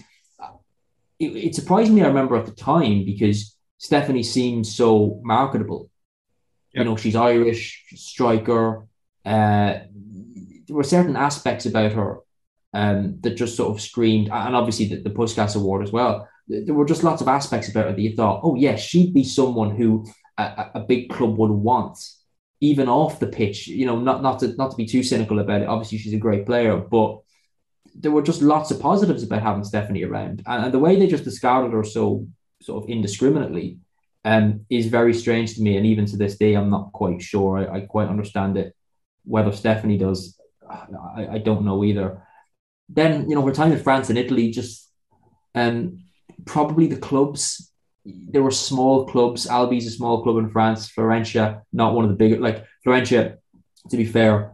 it, 1.19 1.37
it 1.37 1.55
surprised 1.55 1.93
me. 1.93 2.03
I 2.03 2.09
remember 2.09 2.37
at 2.37 2.47
the 2.47 2.53
time 2.53 3.05
because 3.05 3.57
Stephanie 3.79 4.23
seemed 4.23 4.67
so 4.67 5.21
marketable. 5.23 5.91
Yep. 6.73 6.85
You 6.85 6.91
know, 6.91 6.97
she's 6.97 7.17
Irish, 7.17 7.85
striker. 7.95 8.87
Uh, 9.25 9.81
there 10.67 10.77
were 10.77 10.83
certain 10.83 11.17
aspects 11.17 11.67
about 11.67 11.93
her 11.93 12.21
um, 12.75 13.19
that 13.21 13.37
just 13.37 13.57
sort 13.57 13.75
of 13.75 13.81
screamed, 13.81 14.29
and 14.31 14.57
obviously 14.57 14.89
the, 14.89 14.97
the 14.97 15.15
Puskas 15.15 15.57
Award 15.57 15.83
as 15.83 15.93
well. 15.93 16.29
There 16.49 16.75
were 16.75 16.85
just 16.85 17.05
lots 17.05 17.23
of 17.23 17.29
aspects 17.29 17.71
about 17.71 17.87
her 17.87 17.93
that 17.93 18.01
you 18.01 18.15
thought, 18.15 18.41
oh, 18.43 18.57
yes, 18.57 18.81
she'd 18.81 19.15
be 19.15 19.25
someone 19.25 19.75
who 19.75 20.05
a, 20.37 20.67
a 20.75 20.81
big 20.81 21.09
club 21.09 21.39
would 21.39 21.51
want, 21.51 21.99
even 22.61 22.89
off 22.89 23.21
the 23.21 23.29
pitch. 23.29 23.69
You 23.69 23.87
know, 23.87 23.99
not 23.99 24.23
not 24.23 24.41
to 24.41 24.49
not 24.57 24.73
to 24.73 24.77
be 24.77 24.87
too 24.87 25.03
cynical 25.03 25.39
about 25.39 25.63
it. 25.63 25.69
Obviously, 25.69 25.99
she's 25.99 26.13
a 26.13 26.19
great 26.19 26.45
player, 26.45 26.77
but 26.77 27.21
there 27.95 28.11
were 28.11 28.23
just 28.23 28.43
lots 28.43 28.73
of 28.73 28.81
positives 28.81 29.23
about 29.23 29.43
having 29.43 29.65
Stephanie 29.65 30.03
around, 30.03 30.43
and, 30.47 30.65
and 30.65 30.75
the 30.75 30.81
way 30.81 30.99
they 30.99 31.07
just 31.07 31.25
discarded 31.25 31.73
her 31.73 31.85
so 31.85 32.27
sort 32.61 32.83
of 32.83 32.91
indiscriminately 32.91 33.79
um, 34.25 34.67
is 34.69 34.87
very 34.89 35.15
strange 35.15 35.55
to 35.55 35.63
me. 35.63 35.77
And 35.77 35.87
even 35.87 36.07
to 36.07 36.17
this 36.17 36.37
day, 36.37 36.55
I'm 36.55 36.71
not 36.71 36.93
quite 36.93 37.23
sure. 37.23 37.59
I, 37.59 37.77
I 37.77 37.81
quite 37.83 38.09
understand 38.09 38.57
it. 38.59 38.75
Whether 39.25 39.53
Stephanie 39.53 39.99
does, 39.99 40.39
I, 40.69 41.27
I 41.37 41.39
don't 41.39 41.65
know 41.65 41.85
either. 41.85 42.27
Then 42.89 43.29
you 43.29 43.35
know 43.35 43.47
her 43.47 43.53
time 43.53 43.73
in 43.73 43.83
France 43.83 44.09
and 44.09 44.19
Italy, 44.19 44.51
just 44.51 44.91
um, 45.55 46.05
probably 46.45 46.87
the 46.87 46.97
clubs. 46.97 47.71
There 48.05 48.43
were 48.43 48.51
small 48.51 49.07
clubs. 49.07 49.47
Albi's 49.47 49.87
a 49.87 49.91
small 49.91 50.23
club 50.23 50.37
in 50.37 50.51
France. 50.51 50.89
Florentia, 50.89 51.63
not 51.73 51.95
one 51.95 52.05
of 52.05 52.11
the 52.11 52.17
bigger. 52.17 52.39
Like 52.39 52.65
Florentia, 52.83 53.39
to 53.91 53.97
be 53.97 54.05
fair, 54.05 54.53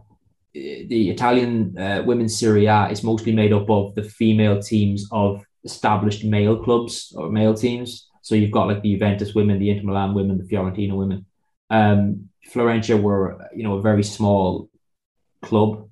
the 0.53 1.09
Italian 1.09 1.77
uh, 1.77 2.03
women's 2.05 2.37
Serie 2.37 2.65
A 2.65 2.87
is 2.89 3.03
mostly 3.03 3.33
made 3.33 3.53
up 3.53 3.69
of 3.69 3.95
the 3.95 4.03
female 4.03 4.61
teams 4.61 5.07
of 5.11 5.43
established 5.63 6.23
male 6.23 6.63
clubs 6.63 7.13
or 7.15 7.29
male 7.29 7.53
teams. 7.53 8.09
So 8.21 8.35
you've 8.35 8.51
got 8.51 8.67
like 8.67 8.81
the 8.81 8.93
Juventus 8.93 9.33
women, 9.33 9.59
the 9.59 9.69
Inter 9.69 9.83
Milan 9.83 10.13
women, 10.13 10.37
the 10.37 10.43
Fiorentina 10.43 10.95
women. 10.95 11.25
Um, 11.69 12.29
Florentia 12.49 12.97
were, 12.97 13.49
you 13.55 13.63
know, 13.63 13.75
a 13.75 13.81
very 13.81 14.03
small 14.03 14.69
club, 15.41 15.89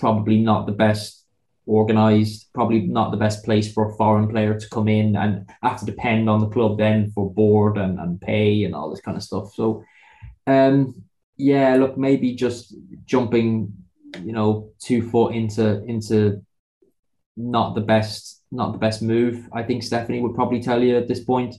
probably 0.00 0.38
not 0.38 0.66
the 0.66 0.72
best 0.72 1.24
organized, 1.66 2.48
probably 2.52 2.80
not 2.80 3.10
the 3.10 3.16
best 3.16 3.44
place 3.44 3.72
for 3.72 3.88
a 3.88 3.96
foreign 3.96 4.28
player 4.28 4.58
to 4.58 4.68
come 4.68 4.88
in 4.88 5.16
and 5.16 5.48
have 5.62 5.80
to 5.80 5.86
depend 5.86 6.28
on 6.28 6.40
the 6.40 6.48
club 6.48 6.78
then 6.78 7.10
for 7.12 7.32
board 7.32 7.78
and, 7.78 7.98
and 7.98 8.20
pay 8.20 8.64
and 8.64 8.74
all 8.74 8.90
this 8.90 9.00
kind 9.00 9.16
of 9.16 9.22
stuff. 9.22 9.54
So, 9.54 9.84
um, 10.46 11.02
yeah, 11.36 11.76
look, 11.76 11.96
maybe 11.96 12.34
just 12.34 12.74
jumping, 13.06 13.72
you 14.22 14.32
know, 14.32 14.70
two 14.78 15.08
foot 15.08 15.34
into 15.34 15.82
into 15.84 16.42
not 17.36 17.74
the 17.74 17.80
best, 17.80 18.42
not 18.52 18.72
the 18.72 18.78
best 18.78 19.02
move. 19.02 19.48
I 19.52 19.62
think 19.62 19.82
Stephanie 19.82 20.20
would 20.20 20.34
probably 20.34 20.62
tell 20.62 20.82
you 20.82 20.96
at 20.96 21.08
this 21.08 21.24
point. 21.24 21.56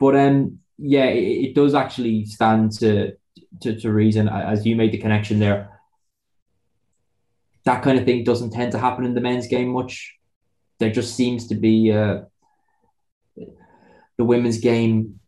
But 0.00 0.16
um, 0.16 0.58
yeah, 0.78 1.04
it, 1.04 1.50
it 1.50 1.54
does 1.54 1.74
actually 1.74 2.24
stand 2.24 2.72
to, 2.80 3.12
to 3.60 3.78
to 3.80 3.92
reason 3.92 4.28
as 4.28 4.66
you 4.66 4.74
made 4.76 4.92
the 4.92 4.98
connection 4.98 5.38
there. 5.38 5.68
That 7.64 7.82
kind 7.82 7.98
of 7.98 8.04
thing 8.04 8.24
doesn't 8.24 8.52
tend 8.52 8.72
to 8.72 8.78
happen 8.78 9.04
in 9.04 9.14
the 9.14 9.20
men's 9.20 9.46
game 9.46 9.68
much. 9.68 10.14
There 10.78 10.90
just 10.90 11.14
seems 11.14 11.46
to 11.48 11.54
be 11.54 11.92
uh, 11.92 12.22
the 14.16 14.24
women's 14.24 14.58
game 14.58 15.20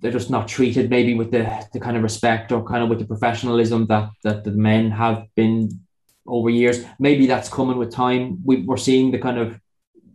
they're 0.00 0.12
just 0.12 0.30
not 0.30 0.48
treated 0.48 0.90
maybe 0.90 1.14
with 1.14 1.30
the, 1.30 1.66
the 1.72 1.80
kind 1.80 1.96
of 1.96 2.02
respect 2.02 2.52
or 2.52 2.64
kind 2.64 2.82
of 2.82 2.88
with 2.88 2.98
the 2.98 3.04
professionalism 3.04 3.86
that 3.86 4.10
that 4.22 4.44
the 4.44 4.50
men 4.50 4.90
have 4.90 5.26
been 5.34 5.68
over 6.26 6.50
years. 6.50 6.84
Maybe 6.98 7.26
that's 7.26 7.48
coming 7.48 7.78
with 7.78 7.90
time. 7.90 8.38
We, 8.44 8.62
we're 8.62 8.76
seeing 8.76 9.10
the 9.10 9.18
kind 9.18 9.38
of 9.38 9.58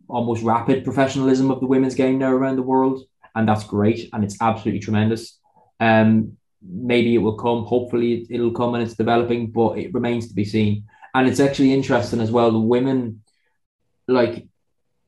almost 0.08 0.44
rapid 0.44 0.84
professionalism 0.84 1.50
of 1.50 1.60
the 1.60 1.66
women's 1.66 1.96
game 1.96 2.20
now 2.20 2.32
around 2.32 2.58
the 2.58 2.62
world, 2.62 3.02
and 3.36 3.48
that's 3.48 3.64
great 3.64 4.10
and 4.14 4.24
it's 4.24 4.38
absolutely 4.42 4.80
tremendous. 4.80 5.40
Um, 5.80 6.38
maybe 6.62 7.16
it 7.16 7.20
will 7.20 7.38
come. 7.38 7.66
Hopefully, 7.66 8.28
it'll 8.30 8.52
come 8.52 8.76
and 8.76 8.84
it's 8.84 8.96
developing, 8.96 9.52
but 9.52 9.78
it 9.78 9.94
remains 9.94 10.28
to 10.28 10.34
be 10.34 10.46
seen. 10.46 10.86
And 11.14 11.28
it's 11.28 11.40
actually 11.40 11.74
interesting 11.74 12.22
as 12.22 12.32
well. 12.32 12.52
The 12.52 12.60
women, 12.60 13.24
like 14.08 14.48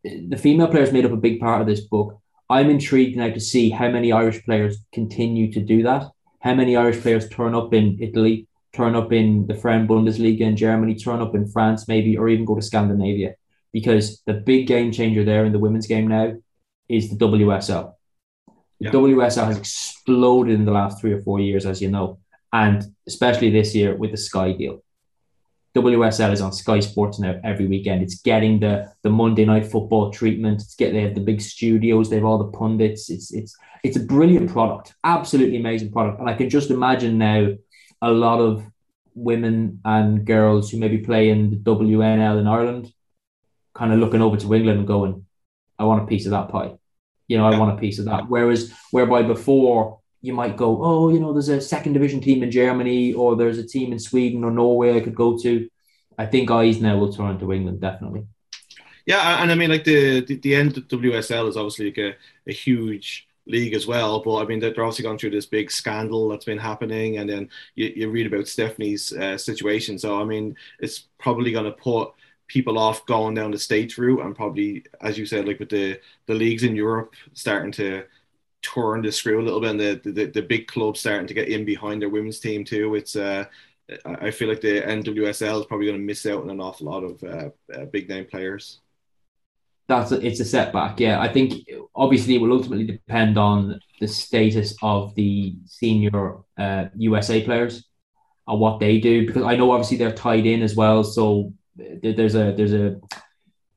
the 0.04 0.38
female 0.38 0.68
players, 0.68 0.92
made 0.92 1.06
up 1.06 1.12
a 1.12 1.18
big 1.18 1.40
part 1.40 1.62
of 1.62 1.68
this 1.68 1.82
book 1.82 2.22
I'm 2.50 2.70
intrigued 2.70 3.18
now 3.18 3.30
to 3.30 3.40
see 3.40 3.70
how 3.70 3.90
many 3.90 4.12
Irish 4.12 4.44
players 4.46 4.78
continue 4.92 5.52
to 5.54 5.60
do 5.60 5.84
that. 5.84 6.06
How 6.40 6.54
many 6.54 6.76
Irish 6.76 7.02
players 7.02 7.28
turn 7.28 7.56
up 7.56 7.74
in 7.74 7.98
Italy, 8.00 8.48
turn 8.74 8.96
up 8.96 9.12
in 9.12 9.48
the 9.48 9.56
Frauen 9.56 9.88
Bundesliga 9.88 10.42
in 10.42 10.56
Germany, 10.56 10.96
turn 10.96 11.22
up 11.22 11.34
in 11.34 11.48
France, 11.48 11.88
maybe, 11.88 12.18
or 12.18 12.30
even 12.30 12.46
go 12.46 12.56
to 12.56 12.62
Scandinavia. 12.62 13.36
Because 13.74 14.22
the 14.26 14.34
big 14.34 14.68
game 14.68 14.92
changer 14.92 15.24
there 15.24 15.46
in 15.46 15.54
the 15.54 15.60
women's 15.60 15.88
game 15.88 16.08
now 16.08 16.34
is 16.88 17.10
the 17.10 17.16
WSL. 17.16 17.94
The 18.80 18.86
yeah. 18.86 18.92
WSL 18.92 19.48
has 19.48 19.58
exploded 19.58 20.54
in 20.54 20.66
the 20.66 20.72
last 20.72 21.02
three 21.02 21.14
or 21.14 21.22
four 21.24 21.40
years, 21.40 21.66
as 21.66 21.82
you 21.82 21.90
know, 21.90 22.20
and 22.54 22.84
especially 23.08 23.50
this 23.50 23.74
year 23.74 23.96
with 23.96 24.12
the 24.12 24.18
Sky 24.18 24.52
deal. 24.52 24.84
WSL 25.76 26.32
is 26.32 26.40
on 26.40 26.54
Sky 26.54 26.80
Sports 26.80 27.20
now 27.20 27.38
every 27.44 27.68
weekend. 27.68 28.02
It's 28.02 28.22
getting 28.22 28.62
the 28.62 28.90
the 29.04 29.10
Monday 29.10 29.44
night 29.44 29.66
football 29.66 30.10
treatment. 30.10 30.62
It's 30.62 30.76
get 30.76 30.94
they 30.94 31.02
have 31.02 31.16
the 31.16 31.22
big 31.22 31.42
studios. 31.42 32.10
They 32.10 32.16
have 32.16 32.26
all 32.26 32.38
the 32.38 32.58
pundits. 32.58 33.10
It's 33.10 33.34
it's 33.34 33.58
it's 33.84 33.98
a 33.98 34.06
brilliant 34.06 34.50
product, 34.50 34.94
absolutely 35.04 35.58
amazing 35.58 35.92
product. 35.92 36.22
And 36.22 36.30
I 36.30 36.34
can 36.34 36.50
just 36.50 36.72
imagine 36.72 37.18
now 37.18 37.50
a 38.02 38.10
lot 38.10 38.40
of 38.40 38.66
women 39.16 39.82
and 39.84 40.26
girls 40.26 40.72
who 40.72 40.78
maybe 40.78 41.00
play 41.00 41.30
in 41.30 41.50
the 41.50 41.58
WNL 41.58 42.40
in 42.40 42.48
Ireland, 42.48 42.94
kind 43.74 43.92
of 43.92 44.00
looking 44.00 44.22
over 44.22 44.38
to 44.38 44.54
England 44.54 44.80
and 44.80 44.88
going, 44.88 45.26
"I 45.78 45.84
want 45.84 46.04
a 46.04 46.08
piece 46.08 46.26
of 46.26 46.32
that 46.32 46.48
pie." 46.50 46.72
You 47.28 47.38
know, 47.38 47.48
I 47.48 47.60
want 47.60 47.78
a 47.78 47.82
piece 47.82 48.00
of 48.00 48.06
that. 48.06 48.30
Whereas, 48.30 48.72
whereby 48.92 49.24
before 49.24 50.00
you 50.26 50.34
might 50.34 50.58
go, 50.58 50.84
oh, 50.84 51.10
you 51.10 51.20
know, 51.20 51.34
there's 51.34 51.50
a 51.50 51.62
second 51.62 51.94
division 51.94 52.20
team 52.20 52.44
in 52.44 52.52
Germany 52.52 53.14
or 53.14 53.36
there's 53.36 53.58
a 53.58 53.68
team 53.68 53.92
in 53.92 54.00
Sweden 54.00 54.44
or 54.44 54.52
Norway 54.52 54.96
I 54.96 55.02
could 55.02 55.16
go 55.16 55.38
to. 55.38 55.70
I 56.18 56.26
think 56.26 56.50
eyes 56.50 56.82
now 56.82 56.98
will 56.98 57.14
turn 57.14 57.38
to 57.40 57.54
England 57.54 57.82
definitely. 57.82 58.26
Yeah, 59.06 59.42
and 59.42 59.52
I 59.52 59.56
mean, 59.56 59.70
like 59.70 59.84
the 59.84 60.22
the, 60.22 60.38
the 60.38 60.54
NWSL 60.54 61.50
is 61.50 61.58
obviously 61.58 61.88
like 61.88 61.98
a, 62.00 62.16
a 62.50 62.54
huge 62.54 63.28
league 63.46 63.76
as 63.76 63.86
well. 63.86 64.22
But 64.22 64.38
I 64.38 64.46
mean, 64.46 64.60
they're 64.60 64.72
obviously 64.72 65.04
gone 65.04 65.18
through 65.18 65.30
this 65.32 65.46
big 65.46 65.70
scandal 65.70 66.30
that's 66.30 66.46
been 66.46 66.58
happening, 66.58 67.18
and 67.18 67.30
then 67.30 67.50
you, 67.76 67.94
you 67.96 68.10
read 68.10 68.26
about 68.26 68.48
Stephanie's 68.48 69.14
uh, 69.14 69.38
situation. 69.38 70.00
So 70.00 70.20
I 70.20 70.24
mean, 70.24 70.56
it's 70.80 71.00
probably 71.20 71.52
going 71.52 71.66
to 71.66 71.72
put 71.72 72.14
people 72.48 72.78
off 72.78 73.06
going 73.06 73.36
down 73.36 73.52
the 73.52 73.60
states 73.60 73.98
route, 73.98 74.22
and 74.22 74.36
probably, 74.36 74.86
as 75.02 75.18
you 75.18 75.26
said, 75.26 75.48
like 75.48 75.60
with 75.60 75.70
the 75.70 76.00
the 76.26 76.34
leagues 76.34 76.64
in 76.64 76.76
Europe 76.76 77.14
starting 77.34 77.72
to 77.74 78.04
turn 78.74 79.02
the 79.02 79.12
screw 79.12 79.42
a 79.42 79.44
little 79.44 79.62
bit, 79.62 79.72
and 79.72 79.80
the, 79.80 80.12
the 80.12 80.26
the 80.26 80.42
big 80.42 80.68
clubs 80.68 81.00
starting 81.00 81.28
to 81.28 81.34
get 81.34 81.50
in 81.50 81.66
behind 81.66 82.02
their 82.02 82.10
women's 82.10 82.40
team 82.40 82.64
too. 82.64 82.96
It's 82.96 83.16
uh, 83.16 83.46
I 84.06 84.32
feel 84.32 84.50
like 84.50 84.62
the 84.62 84.82
NWSL 84.82 85.60
is 85.60 85.66
probably 85.68 85.86
going 85.88 86.00
to 86.00 86.06
miss 86.06 86.26
out 86.26 86.42
on 86.42 86.50
an 86.50 86.60
awful 86.60 86.88
lot 86.88 87.04
of 87.04 87.24
uh, 87.24 87.50
uh, 87.74 87.86
big 87.86 88.10
name 88.10 88.26
players. 88.26 88.80
That's 89.88 90.12
a, 90.12 90.26
it's 90.26 90.40
a 90.40 90.46
setback. 90.46 91.00
Yeah, 91.00 91.22
I 91.22 91.32
think 91.32 91.68
obviously 91.96 92.36
it 92.36 92.42
will 92.42 92.54
ultimately 92.54 92.86
depend 92.86 93.38
on 93.38 93.80
the 94.00 94.08
status 94.08 94.76
of 94.82 95.14
the 95.14 95.56
senior 95.66 96.38
uh, 96.58 96.86
USA 96.96 97.44
players 97.44 97.86
and 98.48 98.60
what 98.60 98.80
they 98.80 99.00
do 99.00 99.28
because 99.28 99.44
I 99.44 99.56
know 99.56 99.72
obviously 99.72 99.98
they're 99.98 100.12
tied 100.12 100.48
in 100.48 100.64
as 100.64 100.76
well. 100.76 101.04
So 101.04 101.54
there's 101.76 102.36
a 102.36 102.54
there's 102.56 102.74
a 102.74 103.00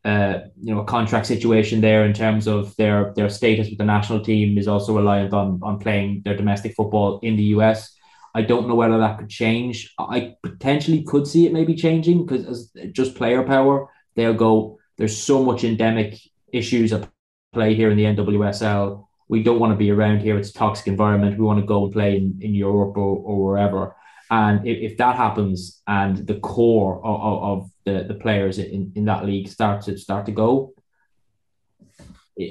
uh, 0.04 0.40
you 0.62 0.74
know 0.74 0.80
a 0.80 0.84
contract 0.84 1.26
situation 1.26 1.80
there 1.80 2.04
in 2.04 2.12
terms 2.12 2.46
of 2.46 2.74
their 2.76 3.12
their 3.16 3.28
status 3.28 3.68
with 3.68 3.78
the 3.78 3.84
national 3.84 4.20
team 4.20 4.56
is 4.56 4.68
also 4.68 4.96
reliant 4.96 5.32
on 5.32 5.60
on 5.62 5.78
playing 5.78 6.22
their 6.24 6.36
domestic 6.36 6.74
football 6.74 7.18
in 7.22 7.36
the 7.36 7.44
US. 7.54 7.94
I 8.34 8.42
don't 8.42 8.68
know 8.68 8.74
whether 8.74 8.98
that 8.98 9.18
could 9.18 9.28
change. 9.28 9.92
I 9.98 10.34
potentially 10.42 11.02
could 11.02 11.26
see 11.26 11.46
it 11.46 11.52
maybe 11.52 11.74
changing 11.74 12.24
because 12.24 12.46
as 12.46 12.92
just 12.92 13.16
player 13.16 13.42
power, 13.42 13.88
they'll 14.14 14.34
go. 14.34 14.78
There's 14.96 15.16
so 15.16 15.44
much 15.44 15.64
endemic 15.64 16.18
issues 16.52 16.92
at 16.92 17.08
play 17.52 17.74
here 17.74 17.90
in 17.90 17.96
the 17.96 18.04
NWSL. 18.04 19.06
We 19.28 19.42
don't 19.42 19.58
want 19.58 19.72
to 19.72 19.76
be 19.76 19.90
around 19.90 20.20
here. 20.20 20.38
It's 20.38 20.50
a 20.50 20.54
toxic 20.54 20.86
environment. 20.86 21.38
We 21.38 21.44
want 21.44 21.60
to 21.60 21.66
go 21.66 21.84
and 21.84 21.92
play 21.92 22.16
in, 22.16 22.38
in 22.40 22.54
Europe 22.54 22.96
or, 22.96 23.16
or 23.18 23.44
wherever. 23.44 23.94
And 24.30 24.66
if, 24.66 24.92
if 24.92 24.98
that 24.98 25.16
happens 25.16 25.82
and 25.86 26.26
the 26.26 26.38
core 26.40 27.04
of, 27.04 27.42
of, 27.42 27.70
the, 27.84 28.04
the 28.06 28.14
players 28.14 28.58
in, 28.58 28.92
in 28.94 29.06
that 29.06 29.24
league 29.24 29.48
start 29.48 29.82
to 29.84 29.96
start 29.96 30.26
to 30.26 30.32
go, 30.32 30.74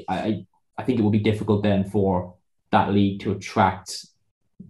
I 0.09 0.45
I 0.77 0.83
think 0.83 0.99
it 0.99 1.01
will 1.01 1.11
be 1.11 1.19
difficult 1.19 1.63
then 1.63 1.83
for 1.83 2.35
that 2.71 2.91
league 2.91 3.19
to 3.21 3.31
attract 3.31 4.05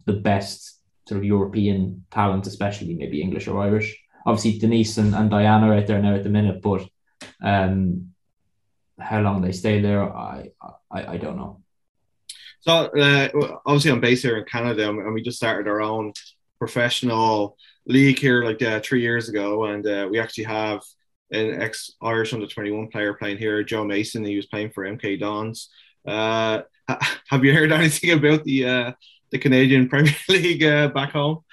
the 0.06 0.14
best 0.14 0.80
sort 1.08 1.20
of 1.20 1.26
European 1.26 2.06
talent, 2.12 2.48
especially 2.48 2.96
maybe 2.96 3.22
English 3.22 3.48
or 3.48 3.62
Irish. 3.62 3.98
Obviously, 4.26 4.60
Denise 4.60 4.98
and, 4.98 5.16
and 5.16 5.30
Diana 5.30 5.70
are 5.70 5.76
out 5.76 5.88
there 5.88 6.02
now 6.02 6.16
at 6.16 6.24
the 6.24 6.30
minute, 6.30 6.62
but 6.62 6.86
um, 7.42 8.14
how 9.00 9.22
long 9.22 9.42
they 9.42 9.52
stay 9.52 9.82
there, 9.82 10.04
I 10.04 10.50
I, 10.92 11.14
I 11.14 11.18
don't 11.18 11.38
know. 11.38 11.62
So 12.62 12.72
uh, 12.72 13.30
obviously, 13.66 13.92
I'm 13.92 14.02
based 14.02 14.24
here 14.24 14.38
in 14.38 14.46
Canada, 14.46 14.90
and 14.90 15.14
we 15.14 15.22
just 15.22 15.38
started 15.38 15.70
our 15.70 15.82
own 15.82 16.12
professional 16.60 17.58
league 17.86 18.20
here 18.20 18.44
like 18.44 18.62
uh, 18.62 18.80
three 18.84 19.02
years 19.02 19.30
ago, 19.30 19.66
and 19.66 19.86
uh, 19.88 20.08
we 20.10 20.20
actually 20.20 20.46
have 20.46 20.82
an 21.32 21.62
ex 21.62 21.92
Irish 22.02 22.34
under 22.34 22.48
21 22.48 22.88
player 22.88 23.14
playing 23.14 23.38
here, 23.38 23.64
Joe 23.64 23.84
Mason. 23.84 24.24
He 24.24 24.36
was 24.36 24.46
playing 24.46 24.72
for 24.72 24.86
MK 24.86 25.20
Dons. 25.20 25.70
Uh, 26.06 26.62
have 27.30 27.44
you 27.44 27.54
heard 27.54 27.72
anything 27.74 28.12
about 28.12 28.44
the 28.44 28.66
uh, 28.66 28.92
the 29.32 29.40
Canadian 29.40 29.90
Premier 29.90 30.16
League 30.30 30.64
uh, 30.64 30.88
back 30.90 31.12
home? 31.12 31.44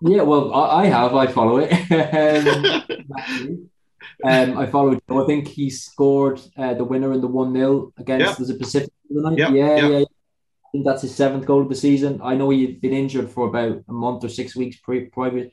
Yeah, 0.00 0.22
well, 0.22 0.54
I, 0.54 0.86
have. 0.86 1.14
I 1.14 1.26
follow 1.26 1.58
it. 1.58 1.72
um, 3.12 3.68
um, 4.24 4.58
I 4.58 4.66
followed. 4.66 5.02
I 5.08 5.24
think 5.26 5.48
he 5.48 5.70
scored 5.70 6.40
uh, 6.56 6.74
the 6.74 6.84
winner 6.84 7.12
in 7.12 7.20
the 7.20 7.26
one 7.26 7.52
0 7.52 7.92
against 7.98 8.38
yep. 8.38 8.48
the 8.48 8.54
Pacific. 8.54 8.90
Yep. 9.10 9.38
Yeah, 9.38 9.50
yep. 9.50 9.54
yeah, 9.54 9.88
yeah. 9.88 10.04
Think 10.72 10.86
that's 10.86 11.02
his 11.02 11.14
seventh 11.14 11.44
goal 11.44 11.62
of 11.62 11.68
the 11.68 11.74
season. 11.74 12.20
I 12.22 12.34
know 12.34 12.48
he'd 12.50 12.80
been 12.80 12.94
injured 12.94 13.30
for 13.30 13.46
about 13.46 13.84
a 13.88 13.92
month 13.92 14.24
or 14.24 14.28
six 14.28 14.56
weeks 14.56 14.76
pre- 14.76 15.06
prior 15.06 15.50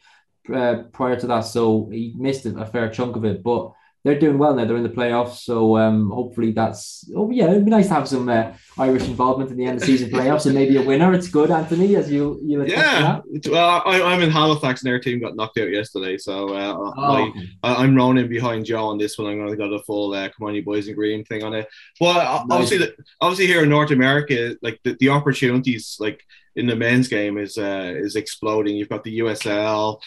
uh, 0.53 0.84
prior 0.93 1.20
to 1.20 1.28
that, 1.28 1.41
so 1.41 1.89
he 1.91 2.13
missed 2.17 2.45
a 2.45 2.65
fair 2.65 2.89
chunk 2.89 3.15
of 3.17 3.26
it. 3.26 3.43
But 3.43 3.74
they're 4.04 4.20
doing 4.20 4.38
well 4.38 4.56
now. 4.56 4.64
They're 4.64 4.78
in 4.78 4.84
the 4.84 4.89
playoffs, 4.89 5.39
so 5.39 5.78
um, 5.78 6.10
hopefully 6.10 6.52
that's. 6.54 7.10
Oh 7.16 7.30
yeah, 7.32 7.50
it'd 7.50 7.66
be 7.66 7.72
nice 7.72 7.89
to 7.89 7.95
have 7.95 8.08
some 8.08 8.30
uh, 8.30 8.54
Irish 8.78 9.04
involvement 9.04 9.52
in 9.52 9.58
the 9.58 9.66
end 9.66 9.78
of 9.78 9.84
season 9.84 10.10
playoffs 10.10 10.45
and 10.45 10.56
maybe 10.56 10.78
a 10.78 10.82
winner. 10.82 11.14
It's 11.14 11.28
good, 11.28 11.52
Anthony, 11.52 11.97
as 11.97 12.10
you 12.10 12.39
you. 12.41 12.66
Yeah, 12.66 13.20
well, 13.50 13.82
I, 13.86 13.97
am 14.14 14.22
in 14.22 14.30
Halifax, 14.30 14.82
and 14.82 14.89
their 14.89 15.00
team 15.00 15.20
got 15.20 15.36
knocked 15.36 15.58
out 15.58 15.70
yesterday, 15.70 16.18
so 16.18 16.54
uh, 16.56 16.76
oh. 16.78 17.34
I, 17.62 17.84
am 17.84 17.93
running 17.93 18.30
behind 18.30 18.66
Joe 18.66 18.86
on 18.86 18.97
this 18.97 19.18
one. 19.18 19.28
I'm 19.28 19.38
going 19.38 19.50
to 19.50 19.58
go 19.58 19.70
the 19.70 19.84
full 19.84 20.14
uh, 20.14 20.30
"Come 20.30 20.47
on, 20.47 20.56
you 20.56 20.64
boys 20.64 20.88
in 20.88 20.95
green" 20.95 21.26
thing 21.26 21.43
on 21.43 21.54
it. 21.54 21.68
But 22.00 22.26
uh, 22.26 22.45
nice. 22.47 22.56
obviously, 22.56 22.78
the, 22.78 22.95
obviously 23.20 23.47
here 23.47 23.64
in 23.64 23.70
North 23.70 23.91
America, 23.91 24.56
like 24.62 24.80
the, 24.86 24.95
the 25.02 25.10
opportunities, 25.10 25.97
like 26.00 26.24
in 26.56 26.68
the 26.68 26.76
men's 26.76 27.10
game, 27.10 27.38
is 27.38 27.58
uh, 27.58 27.93
is 27.97 28.16
exploding. 28.16 28.78
You've 28.78 28.89
got 28.89 29.04
the 29.04 29.20
USL. 29.20 30.00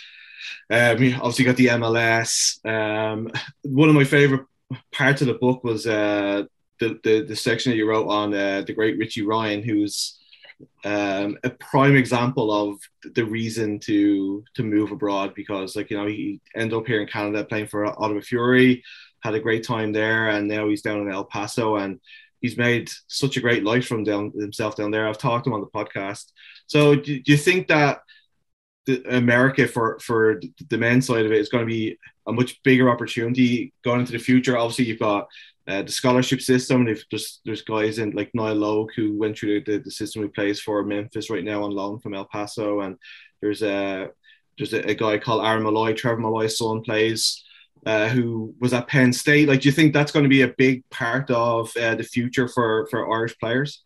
Um, 0.71 1.15
obviously 1.21 1.45
got 1.45 1.57
the 1.57 1.67
MLS. 1.67 2.65
Um, 2.67 3.31
one 3.63 3.89
of 3.89 3.95
my 3.95 4.05
favorite 4.05 4.47
parts 4.93 5.21
of 5.21 5.29
the 5.29 5.35
book 5.35 5.65
was 5.65 5.87
uh, 5.87 6.45
the, 6.81 6.99
the, 7.05 7.25
the 7.25 7.37
section 7.37 7.71
that 7.71 7.77
you 7.77 7.89
wrote 7.89 8.09
on 8.09 8.35
uh, 8.35 8.63
the 8.67 8.73
great 8.73 8.99
Richie 8.99 9.23
Ryan, 9.23 9.63
who's 9.63 10.19
um, 10.85 11.39
a 11.45 11.51
prime 11.51 11.97
example 11.97 12.53
of 12.53 12.79
the 13.15 13.25
reason 13.25 13.79
to 13.81 14.45
to 14.55 14.63
move 14.63 14.93
abroad 14.93 15.35
because, 15.35 15.77
like 15.77 15.91
you 15.91 15.97
know, 15.97 16.07
he 16.07 16.41
ended 16.55 16.77
up 16.77 16.87
here 16.87 17.01
in 17.01 17.09
Canada 17.09 17.45
playing 17.45 17.67
for 17.67 17.87
Ottawa 17.87 18.21
Fury, 18.21 18.83
had 19.21 19.35
a 19.35 19.41
great 19.41 19.65
time 19.65 19.93
there, 19.93 20.29
and 20.29 20.49
now 20.49 20.69
he's 20.69 20.83
down 20.83 21.01
in 21.01 21.11
El 21.11 21.25
Paso 21.25 21.77
and 21.77 22.01
he's 22.41 22.57
made 22.57 22.91
such 23.07 23.37
a 23.37 23.41
great 23.41 23.65
life 23.65 23.87
from 23.87 24.05
down 24.05 24.33
himself 24.33 24.77
down 24.77 24.91
there. 24.91 25.09
I've 25.09 25.19
talked 25.19 25.45
to 25.45 25.51
him 25.51 25.55
on 25.55 25.61
the 25.61 25.67
podcast. 25.69 26.33
So 26.67 26.97
do, 26.97 27.21
do 27.21 27.33
you 27.33 27.39
think 27.39 27.69
that 27.69 28.01
America 29.09 29.67
for 29.69 29.99
for 30.01 30.41
the 30.69 30.79
men's 30.79 31.07
side 31.07 31.25
of 31.25 31.33
it 31.33 31.39
is 31.39 31.49
going 31.49 31.65
to 31.65 31.73
be 31.73 31.97
a 32.27 32.33
much 32.33 32.63
bigger 32.63 32.91
opportunity 32.91 33.73
going 33.85 34.01
into 34.01 34.13
the 34.13 34.19
future. 34.19 34.57
Obviously, 34.57 34.87
you've 34.87 34.99
got 34.99 35.29
uh, 35.69 35.83
the 35.83 35.93
scholarship 35.93 36.41
system. 36.41 36.85
There's 36.85 37.05
just 37.07 37.41
there's 37.45 37.63
guys 37.63 37.99
in 37.99 38.11
like 38.11 38.31
Niall 38.35 38.55
Logue 38.55 38.91
who 38.97 39.17
went 39.17 39.39
through 39.39 39.63
the, 39.65 39.79
the, 39.79 39.91
system 39.91 40.23
who 40.23 40.29
plays 40.29 40.61
for 40.61 40.83
Memphis 40.83 41.31
right 41.31 41.45
now 41.45 41.63
on 41.63 41.71
loan 41.71 42.01
from 42.01 42.15
El 42.15 42.25
Paso, 42.25 42.81
and 42.81 42.97
there's 43.41 43.63
a 43.63 44.09
there's 44.59 44.73
a, 44.73 44.91
a 44.91 44.95
guy 44.95 45.19
called 45.19 45.45
Aaron 45.45 45.63
Molloy, 45.63 45.95
Trevor 45.95 46.21
Molloy's 46.21 46.59
son 46.59 46.83
plays. 46.83 47.45
Uh, 47.85 48.09
who 48.09 48.55
was 48.61 48.73
at 48.73 48.87
Penn 48.87 49.13
State? 49.13 49.49
Like, 49.49 49.63
do 49.63 49.69
you 49.69 49.73
think 49.73 49.93
that's 49.93 50.13
going 50.13 50.23
to 50.23 50.29
be 50.29 50.43
a 50.43 50.55
big 50.57 50.89
part 50.91 51.29
of 51.33 51.77
uh, 51.77 51.97
the 51.97 52.05
future 52.05 52.47
for 52.47 52.87
for 52.91 53.13
Irish 53.13 53.37
players? 53.39 53.83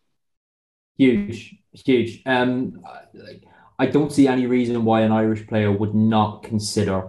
Huge, 0.99 1.55
huge. 1.73 2.23
Um, 2.25 2.83
like 3.15 3.43
I 3.79 3.87
don't 3.87 4.12
see 4.12 4.27
any 4.27 4.47
reason 4.47 4.85
why 4.85 5.03
an 5.03 5.12
Irish 5.12 5.47
player 5.47 5.70
would 5.70 5.95
not 5.95 6.43
consider 6.43 7.09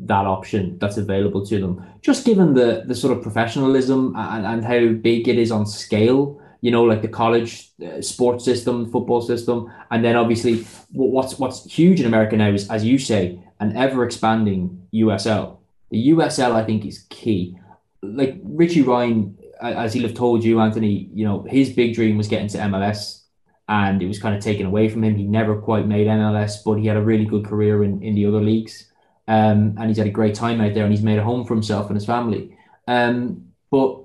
that 0.00 0.26
option 0.26 0.78
that's 0.78 0.96
available 0.96 1.44
to 1.46 1.60
them. 1.60 1.84
Just 2.02 2.24
given 2.24 2.54
the 2.54 2.84
the 2.86 2.94
sort 2.94 3.16
of 3.16 3.22
professionalism 3.22 4.14
and, 4.16 4.46
and 4.46 4.64
how 4.64 4.92
big 4.92 5.28
it 5.28 5.38
is 5.38 5.50
on 5.50 5.66
scale, 5.66 6.40
you 6.60 6.70
know, 6.70 6.84
like 6.84 7.02
the 7.02 7.08
college 7.08 7.72
uh, 7.84 8.00
sports 8.00 8.44
system, 8.44 8.90
football 8.90 9.20
system, 9.20 9.72
and 9.90 10.04
then 10.04 10.14
obviously 10.14 10.64
what's 10.92 11.38
what's 11.38 11.64
huge 11.64 12.00
in 12.00 12.06
America 12.06 12.36
now 12.36 12.50
is, 12.50 12.70
as 12.70 12.84
you 12.84 12.98
say, 12.98 13.42
an 13.58 13.76
ever 13.76 14.04
expanding 14.04 14.86
USL. 14.94 15.56
The 15.90 16.10
USL, 16.10 16.52
I 16.52 16.64
think, 16.64 16.84
is 16.84 17.06
key. 17.08 17.58
Like 18.02 18.38
Richie 18.44 18.82
Ryan, 18.82 19.36
as 19.60 19.94
he'll 19.94 20.06
have 20.06 20.14
told 20.14 20.44
you, 20.44 20.60
Anthony, 20.60 21.10
you 21.12 21.24
know, 21.24 21.42
his 21.42 21.70
big 21.70 21.94
dream 21.94 22.16
was 22.16 22.28
getting 22.28 22.48
to 22.48 22.58
MLS 22.58 23.22
and 23.68 24.02
it 24.02 24.06
was 24.06 24.18
kind 24.18 24.34
of 24.34 24.42
taken 24.42 24.66
away 24.66 24.88
from 24.88 25.04
him. 25.04 25.14
He 25.14 25.24
never 25.24 25.60
quite 25.60 25.86
made 25.86 26.06
MLS, 26.06 26.64
but 26.64 26.74
he 26.74 26.86
had 26.86 26.96
a 26.96 27.02
really 27.02 27.26
good 27.26 27.44
career 27.44 27.84
in, 27.84 28.02
in 28.02 28.14
the 28.14 28.26
other 28.26 28.40
leagues. 28.40 28.90
Um, 29.28 29.74
and 29.78 29.88
he's 29.88 29.98
had 29.98 30.06
a 30.06 30.10
great 30.10 30.34
time 30.34 30.60
out 30.60 30.72
there 30.72 30.84
and 30.84 30.92
he's 30.92 31.02
made 31.02 31.18
a 31.18 31.22
home 31.22 31.44
for 31.44 31.54
himself 31.54 31.88
and 31.88 31.96
his 31.96 32.06
family. 32.06 32.56
Um, 32.86 33.48
but 33.70 34.04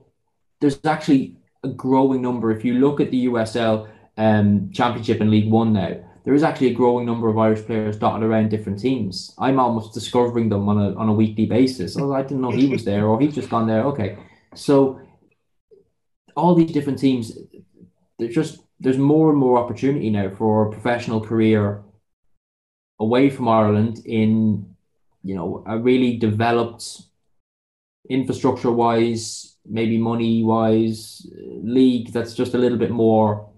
there's 0.59 0.79
actually 0.83 1.37
a 1.63 1.69
growing 1.69 2.21
number. 2.21 2.51
If 2.51 2.65
you 2.65 2.73
look 2.73 2.99
at 2.99 3.09
the 3.09 3.27
USL 3.27 3.89
um, 4.17 4.69
Championship 4.71 5.21
in 5.21 5.31
League 5.31 5.49
One 5.49 5.71
now, 5.71 6.03
there 6.25 6.33
is 6.33 6.43
actually 6.43 6.71
a 6.71 6.73
growing 6.73 7.05
number 7.05 7.29
of 7.29 7.37
Irish 7.37 7.65
players 7.65 7.97
dotted 7.97 8.23
around 8.23 8.49
different 8.49 8.79
teams. 8.79 9.33
I'm 9.37 9.59
almost 9.59 9.93
discovering 9.93 10.49
them 10.49 10.69
on 10.69 10.77
a 10.77 10.95
on 10.95 11.09
a 11.09 11.13
weekly 11.13 11.45
basis. 11.45 11.97
Oh, 11.97 12.13
I 12.13 12.21
didn't 12.21 12.41
know 12.41 12.51
he 12.51 12.67
was 12.67 12.85
there, 12.85 13.07
or 13.07 13.19
he's 13.19 13.35
just 13.35 13.49
gone 13.49 13.67
there. 13.67 13.83
Okay, 13.87 14.17
so 14.55 15.01
all 16.35 16.55
these 16.55 16.71
different 16.71 16.99
teams, 16.99 17.37
they're 18.17 18.29
just 18.29 18.62
there's 18.83 18.97
more 18.97 19.29
and 19.29 19.39
more 19.39 19.57
opportunity 19.57 20.09
now 20.09 20.29
for 20.29 20.67
a 20.67 20.71
professional 20.71 21.21
career 21.21 21.81
away 22.99 23.29
from 23.29 23.47
Ireland 23.47 24.01
in 24.05 24.75
you 25.23 25.35
know 25.35 25.63
a 25.65 25.77
really 25.79 26.17
developed 26.17 27.01
infrastructure 28.09 28.71
wise 28.71 29.55
maybe 29.65 29.97
money 29.97 30.43
wise 30.43 31.25
league 31.63 32.11
that's 32.11 32.33
just 32.33 32.53
a 32.53 32.57
little 32.57 32.77
bit 32.77 32.91
more 32.91 33.49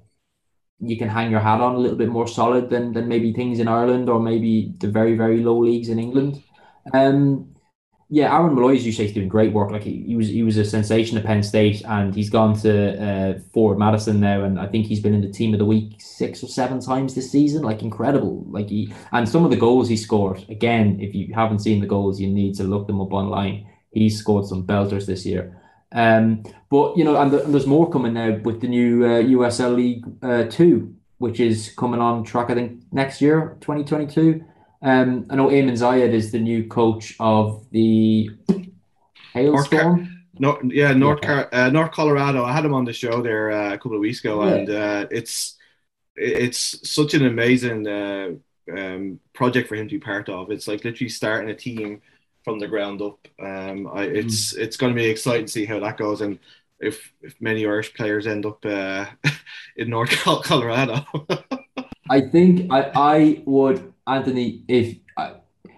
you 0.80 0.97
can 0.97 1.09
hang 1.09 1.32
your 1.32 1.39
hat 1.39 1.61
on 1.61 1.73
a 1.73 1.80
little 1.80 1.97
bit 1.97 2.09
more 2.09 2.28
solid 2.28 2.69
than 2.69 2.93
than 2.93 3.07
maybe 3.07 3.34
things 3.34 3.59
in 3.59 3.67
Ireland 3.67 4.09
or 4.09 4.19
maybe 4.19 4.73
the 4.78 4.88
very 4.88 5.15
very 5.17 5.41
low 5.41 5.57
leagues 5.57 5.89
in 5.89 5.97
England. 5.99 6.43
Um 6.93 7.55
yeah, 8.10 8.32
Aaron 8.36 8.53
Molloy, 8.53 8.76
as 8.76 8.86
you 8.86 8.91
say, 8.91 9.06
is 9.06 9.14
doing 9.14 9.28
great 9.28 9.51
work. 9.51 9.72
Like 9.72 9.82
he, 9.82 10.03
he 10.03 10.16
was, 10.16 10.28
he 10.28 10.43
was 10.43 10.58
a 10.58 10.66
sensation 10.66 11.18
at 11.18 11.26
Penn 11.26 11.41
State, 11.41 11.82
and 11.86 12.14
he's 12.14 12.30
gone 12.30 12.56
to 12.60 13.03
uh, 13.03 13.39
Forward 13.51 13.80
Madison 13.80 14.20
now, 14.20 14.43
and 14.43 14.60
I 14.60 14.68
think 14.68 14.86
he's 14.86 14.99
been 14.99 15.16
in 15.16 15.22
the 15.22 15.32
team 15.32 15.53
of 15.53 15.60
the 15.60 15.66
week 15.66 15.95
six 15.99 16.43
or 16.43 16.47
seven 16.47 16.80
times 16.80 17.16
this 17.16 17.32
season. 17.32 17.64
Like 17.64 17.82
incredible. 17.82 18.45
Like 18.47 18.70
he 18.70 18.93
and 19.12 19.28
some 19.28 19.43
of 19.43 19.49
the 19.49 19.58
goals 19.58 19.89
he 19.89 19.97
scored. 19.97 20.45
Again, 20.49 20.99
if 21.01 21.16
you 21.16 21.34
haven't 21.34 21.60
seen 21.60 21.82
the 21.82 21.88
goals, 21.88 22.20
you 22.20 22.28
need 22.28 22.53
to 22.56 22.64
look 22.64 22.86
them 22.86 23.01
up 23.01 23.12
online. 23.12 23.68
He's 23.91 24.20
scored 24.20 24.45
some 24.45 24.68
belters 24.68 25.08
this 25.08 25.26
year. 25.26 25.60
Um, 25.91 26.43
but 26.70 26.95
you 26.97 27.03
know, 27.03 27.20
and, 27.20 27.32
the, 27.32 27.43
and, 27.43 27.53
there's 27.53 27.66
more 27.66 27.89
coming 27.89 28.14
now 28.14 28.38
with 28.43 28.62
the 28.62 28.68
new 28.68 29.03
uh, 29.03 29.22
USL 29.24 29.76
League 29.76 30.06
uh, 30.22 30.43
Two, 30.43 30.95
which 31.18 31.39
is 31.39 31.74
coming 31.76 32.01
on 32.01 32.24
track. 32.24 32.51
I 32.51 32.53
think 32.53 32.84
next 32.91 33.20
year, 33.20 33.58
2022. 33.62 34.45
Um, 34.86 35.25
I 35.31 35.36
know 35.36 35.47
Eamon 35.47 35.71
Zayed 35.71 36.13
is 36.13 36.31
the 36.31 36.38
new 36.39 36.67
coach 36.67 37.15
of 37.19 37.65
the 37.71 38.29
Hailstorm. 39.33 40.25
North, 40.38 40.63
yeah, 40.65 40.93
North. 40.93 41.25
Uh, 41.25 41.71
North 41.71 41.91
Colorado. 41.91 42.45
I 42.45 42.53
had 42.53 42.65
him 42.65 42.73
on 42.75 42.86
the 42.86 42.93
show 42.93 43.19
there 43.19 43.49
uh, 43.51 43.73
a 43.73 43.77
couple 43.79 43.95
of 43.95 44.01
weeks 44.01 44.19
ago, 44.19 44.45
yeah. 44.45 44.53
and 44.53 44.69
uh, 44.69 45.07
it's 45.09 45.57
it's 46.15 46.88
such 46.88 47.15
an 47.15 47.25
amazing 47.25 47.88
uh, 47.88 48.29
um, 48.71 49.19
project 49.33 49.69
for 49.69 49.75
him 49.75 49.88
to 49.88 49.95
be 49.95 49.99
part 49.99 50.29
of. 50.29 50.51
It's 50.51 50.67
like 50.67 50.86
literally 50.86 51.09
starting 51.09 51.49
a 51.49 51.55
team 51.55 52.03
from 52.43 52.59
the 52.59 52.67
ground 52.67 53.01
up. 53.01 53.27
Um, 53.41 53.88
I, 53.91 54.03
it's 54.03 54.53
mm. 54.53 54.59
it's 54.59 54.77
going 54.77 54.93
to 54.93 55.01
be 55.01 55.09
exciting 55.09 55.47
to 55.47 55.51
see 55.51 55.65
how 55.65 55.79
that 55.79 55.97
goes, 55.97 56.21
and 56.21 56.38
if 56.79 57.11
if 57.23 57.41
many 57.41 57.65
Irish 57.65 57.91
players 57.95 58.27
end 58.27 58.45
up 58.45 58.63
uh, 58.63 59.07
in 59.77 59.89
North 59.89 60.11
Colorado. 60.43 61.03
I 62.07 62.21
think 62.21 62.71
I 62.71 62.91
I 62.93 63.43
would 63.47 63.94
Anthony, 64.08 64.64
if 64.68 64.97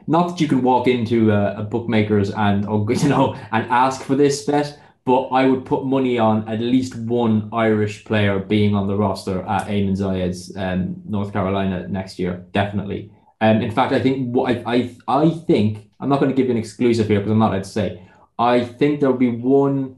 not 0.08 0.30
that 0.30 0.42
you 0.42 0.48
can 0.48 0.62
walk 0.62 0.88
into 0.88 1.32
a, 1.32 1.58
a 1.58 1.64
bookmakers 1.64 2.32
and 2.32 2.66
or 2.66 2.86
you 2.92 3.10
know 3.10 3.36
and 3.52 3.70
ask 3.70 4.02
for 4.02 4.16
this 4.16 4.46
bet, 4.46 4.80
but 5.06 5.28
I 5.28 5.46
would 5.46 5.66
put 5.66 5.86
money 5.86 6.18
on 6.18 6.48
at 6.50 6.60
least 6.60 6.96
one 6.96 7.50
Irish 7.54 8.06
player 8.06 8.40
being 8.40 8.74
on 8.74 8.88
the 8.88 8.96
roster 8.96 9.42
at 9.42 9.68
Eamon 9.68 9.98
Zayed's 9.98 10.56
um, 10.58 11.02
North 11.06 11.32
Carolina 11.34 11.88
next 11.88 12.20
year, 12.20 12.46
definitely. 12.52 13.12
Um, 13.40 13.62
in 13.62 13.72
fact, 13.72 13.94
I 13.94 14.00
think 14.00 14.34
what 14.34 14.52
I, 14.52 14.64
I 14.66 14.96
I 15.08 15.30
think 15.30 15.90
I'm 16.00 16.10
not 16.10 16.20
going 16.20 16.32
to 16.32 16.36
give 16.36 16.48
you 16.48 16.52
an 16.52 16.58
exclusive 16.58 17.08
here 17.08 17.20
because 17.20 17.32
I'm 17.32 17.40
not 17.40 17.52
allowed 17.52 17.64
to 17.64 17.70
say. 17.70 18.02
I 18.40 18.64
think 18.64 19.00
there'll 19.00 19.18
be 19.18 19.32
one 19.32 19.98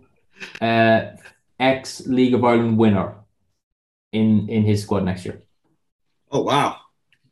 uh, 0.61 1.11
ex 1.59 2.05
League 2.07 2.33
of 2.33 2.43
Ireland 2.43 2.77
winner 2.77 3.15
in 4.11 4.49
in 4.49 4.63
his 4.63 4.83
squad 4.83 5.05
next 5.05 5.25
year. 5.25 5.41
Oh 6.31 6.41
wow! 6.41 6.77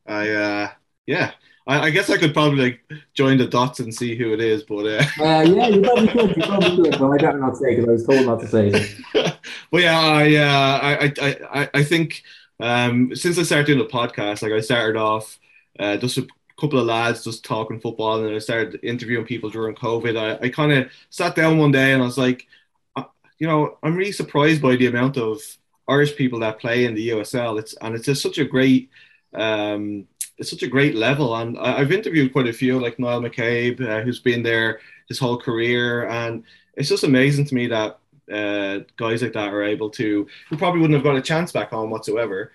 I 0.05 0.29
uh, 0.29 0.69
yeah. 1.07 1.31
I, 1.65 1.87
I, 1.87 1.89
guess 1.89 2.09
I 2.09 2.17
could 2.17 2.33
probably 2.33 2.63
like 2.63 3.01
join 3.13 3.37
the 3.37 3.45
dots 3.45 3.79
and 3.79 3.93
see 3.93 4.15
who 4.15 4.31
it 4.31 4.39
is, 4.39 4.63
but 4.63 4.85
uh, 4.85 5.03
uh 5.19 5.41
yeah, 5.41 5.67
you 5.67 5.81
probably 5.81 6.07
could. 6.07 6.37
You 6.37 6.43
probably 6.43 6.75
could, 6.77 6.99
but 6.99 7.09
I 7.09 7.17
don't 7.17 7.39
know 7.39 7.47
not 7.47 7.55
to 7.55 7.57
say 7.57 7.75
because 7.75 7.89
I 7.89 7.91
was 7.91 8.05
told 8.05 8.25
not 8.25 8.39
to 8.39 8.47
say. 8.47 8.67
It. 8.69 9.37
but 9.71 9.81
yeah, 9.81 9.99
I, 9.99 10.35
uh, 10.35 10.79
I, 10.81 11.13
I, 11.21 11.61
I, 11.61 11.69
I 11.73 11.83
think 11.83 12.23
um, 12.59 13.13
since 13.15 13.37
I 13.37 13.43
started 13.43 13.67
doing 13.67 13.79
the 13.79 13.85
podcast, 13.85 14.41
like 14.41 14.53
I 14.53 14.61
started 14.61 14.97
off 14.97 15.37
uh, 15.79 15.97
just 15.97 16.17
a 16.17 16.27
couple 16.59 16.79
of 16.79 16.85
lads 16.85 17.23
just 17.23 17.43
talking 17.43 17.79
football, 17.79 18.17
and 18.17 18.27
then 18.27 18.35
I 18.35 18.39
started 18.39 18.79
interviewing 18.83 19.25
people 19.25 19.49
during 19.49 19.75
COVID. 19.75 20.17
I, 20.17 20.45
I 20.45 20.49
kind 20.49 20.71
of 20.71 20.91
sat 21.09 21.35
down 21.35 21.57
one 21.57 21.71
day 21.71 21.93
and 21.93 22.01
I 22.01 22.05
was 22.05 22.17
like, 22.17 22.47
uh, 22.95 23.03
you 23.39 23.47
know, 23.47 23.77
I'm 23.83 23.95
really 23.95 24.11
surprised 24.11 24.61
by 24.61 24.75
the 24.75 24.87
amount 24.87 25.17
of 25.17 25.39
Irish 25.87 26.15
people 26.15 26.39
that 26.39 26.59
play 26.59 26.85
in 26.85 26.95
the 26.95 27.09
USL. 27.09 27.59
It's 27.59 27.73
and 27.81 27.95
it's 27.95 28.05
just 28.05 28.21
such 28.21 28.37
a 28.37 28.45
great. 28.45 28.89
Um, 29.37 30.07
it's 30.37 30.49
such 30.49 30.63
a 30.63 30.67
great 30.67 30.95
level, 30.95 31.35
and 31.35 31.57
I, 31.57 31.79
have 31.79 31.91
interviewed 31.91 32.33
quite 32.33 32.47
a 32.47 32.53
few, 32.53 32.79
like 32.79 32.99
Niall 32.99 33.21
McCabe, 33.21 33.81
uh, 33.81 34.01
who's 34.01 34.19
been 34.19 34.43
there 34.43 34.79
his 35.07 35.19
whole 35.19 35.37
career, 35.37 36.07
and 36.07 36.43
it's 36.75 36.89
just 36.89 37.03
amazing 37.03 37.45
to 37.45 37.55
me 37.55 37.67
that 37.67 37.99
uh, 38.31 38.79
guys 38.97 39.21
like 39.21 39.33
that 39.33 39.53
are 39.53 39.63
able 39.63 39.89
to, 39.91 40.27
who 40.49 40.57
probably 40.57 40.81
wouldn't 40.81 40.95
have 40.95 41.03
got 41.03 41.15
a 41.15 41.21
chance 41.21 41.51
back 41.51 41.71
home 41.71 41.89
whatsoever, 41.89 42.51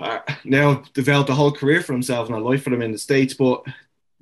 uh, 0.00 0.18
now 0.44 0.82
developed 0.94 1.30
a 1.30 1.34
whole 1.34 1.52
career 1.52 1.80
for 1.80 1.92
themselves 1.92 2.28
and 2.28 2.38
a 2.38 2.42
life 2.42 2.64
for 2.64 2.70
them 2.70 2.82
in 2.82 2.92
the 2.92 2.98
states. 2.98 3.34
But 3.34 3.62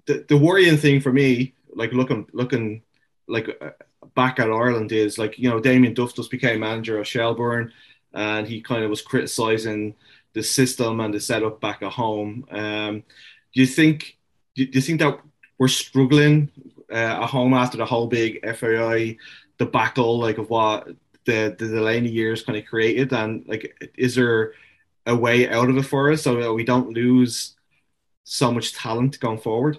the, 0.06 0.24
the 0.28 0.36
worrying 0.36 0.76
thing 0.76 1.00
for 1.00 1.12
me, 1.12 1.54
like 1.74 1.92
looking 1.92 2.26
looking 2.32 2.82
like 3.28 3.56
uh, 3.60 3.70
back 4.14 4.40
at 4.40 4.50
Ireland, 4.50 4.92
is 4.92 5.18
like 5.18 5.38
you 5.38 5.48
know 5.48 5.60
Damien 5.60 5.94
Duff 5.94 6.14
just 6.14 6.30
became 6.30 6.60
manager 6.60 6.98
of 6.98 7.06
Shelbourne, 7.06 7.72
and 8.18 8.46
he 8.46 8.60
kind 8.60 8.82
of 8.82 8.90
was 8.90 9.02
criticising 9.02 9.94
the 10.32 10.42
system 10.42 11.00
and 11.00 11.14
the 11.14 11.20
setup 11.20 11.60
back 11.60 11.82
at 11.82 11.92
home. 11.92 12.44
Um, 12.50 13.04
do 13.54 13.60
you 13.60 13.66
think 13.66 14.18
do 14.54 14.64
you 14.64 14.80
think 14.80 15.00
that 15.00 15.20
we're 15.58 15.68
struggling 15.68 16.50
uh, 16.90 17.22
at 17.22 17.30
home 17.30 17.54
after 17.54 17.76
the 17.76 17.86
whole 17.86 18.06
big 18.06 18.44
FAI 18.56 19.16
debacle, 19.58 20.18
like 20.18 20.38
of 20.38 20.50
what 20.50 20.88
the 21.24 21.54
the 21.58 21.68
Delaney 21.68 22.08
years 22.08 22.42
kind 22.42 22.58
of 22.58 22.66
created, 22.66 23.12
and 23.12 23.44
like, 23.46 23.90
is 23.96 24.14
there 24.14 24.52
a 25.06 25.14
way 25.14 25.48
out 25.48 25.70
of 25.70 25.76
it 25.76 25.82
for 25.84 26.10
us 26.10 26.22
so 26.22 26.40
that 26.40 26.52
we 26.52 26.64
don't 26.64 26.90
lose 26.90 27.54
so 28.24 28.50
much 28.52 28.74
talent 28.74 29.20
going 29.20 29.38
forward? 29.38 29.78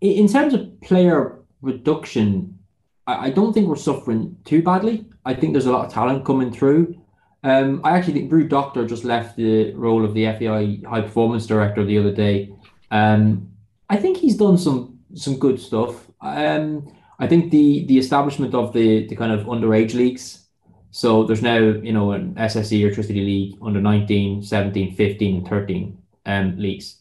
In 0.00 0.28
terms 0.28 0.54
of 0.54 0.80
player 0.80 1.38
reduction, 1.60 2.58
I 3.06 3.30
don't 3.30 3.52
think 3.52 3.66
we're 3.66 3.76
suffering 3.76 4.36
too 4.44 4.62
badly. 4.62 5.04
I 5.24 5.34
think 5.34 5.52
there's 5.52 5.66
a 5.66 5.72
lot 5.72 5.86
of 5.86 5.92
talent 5.92 6.24
coming 6.24 6.52
through. 6.52 6.99
Um, 7.42 7.80
I 7.84 7.96
actually 7.96 8.14
think 8.14 8.32
Ruud 8.32 8.48
Dokter 8.50 8.88
just 8.88 9.04
left 9.04 9.36
the 9.36 9.72
role 9.74 10.04
of 10.04 10.14
the 10.14 10.26
FAI 10.26 10.80
High 10.88 11.00
Performance 11.00 11.46
Director 11.46 11.84
the 11.84 11.98
other 11.98 12.12
day. 12.12 12.52
Um, 12.90 13.50
I 13.88 13.96
think 13.96 14.18
he's 14.18 14.36
done 14.36 14.58
some 14.58 14.98
some 15.14 15.38
good 15.38 15.58
stuff. 15.58 16.10
Um, 16.20 16.92
I 17.18 17.26
think 17.26 17.50
the 17.50 17.86
the 17.86 17.98
establishment 17.98 18.54
of 18.54 18.72
the 18.72 19.06
the 19.06 19.16
kind 19.16 19.32
of 19.32 19.46
underage 19.46 19.94
leagues. 19.94 20.46
So 20.92 21.24
there's 21.24 21.42
now, 21.42 21.58
you 21.58 21.92
know, 21.92 22.12
an 22.12 22.34
SSE 22.34 22.80
Airtricity 22.80 23.24
League 23.24 23.56
under 23.62 23.80
19, 23.80 24.42
17, 24.42 24.96
15, 24.96 25.36
and 25.36 25.48
13 25.48 25.98
um, 26.26 26.58
leagues. 26.58 26.96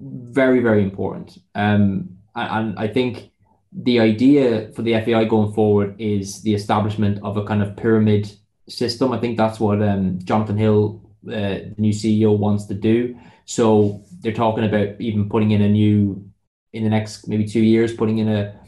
Very, 0.00 0.58
very 0.58 0.82
important. 0.82 1.38
Um, 1.54 2.18
and 2.34 2.76
I 2.76 2.88
think 2.88 3.30
the 3.72 4.00
idea 4.00 4.72
for 4.74 4.82
the 4.82 5.00
FAI 5.00 5.24
going 5.26 5.52
forward 5.52 5.94
is 6.00 6.42
the 6.42 6.54
establishment 6.54 7.20
of 7.22 7.36
a 7.36 7.44
kind 7.44 7.62
of 7.62 7.76
pyramid 7.76 8.32
system. 8.68 9.12
I 9.12 9.18
think 9.18 9.36
that's 9.36 9.60
what 9.60 9.82
um, 9.82 10.18
Jonathan 10.24 10.56
Hill, 10.56 11.02
uh, 11.26 11.30
the 11.30 11.74
new 11.78 11.92
CEO, 11.92 12.36
wants 12.36 12.66
to 12.66 12.74
do. 12.74 13.16
So 13.44 14.02
they're 14.20 14.32
talking 14.32 14.64
about 14.64 15.00
even 15.00 15.28
putting 15.28 15.50
in 15.50 15.62
a 15.62 15.68
new, 15.68 16.28
in 16.72 16.84
the 16.84 16.90
next 16.90 17.28
maybe 17.28 17.46
two 17.46 17.60
years, 17.60 17.92
putting 17.94 18.18
in 18.18 18.28
a 18.28 18.58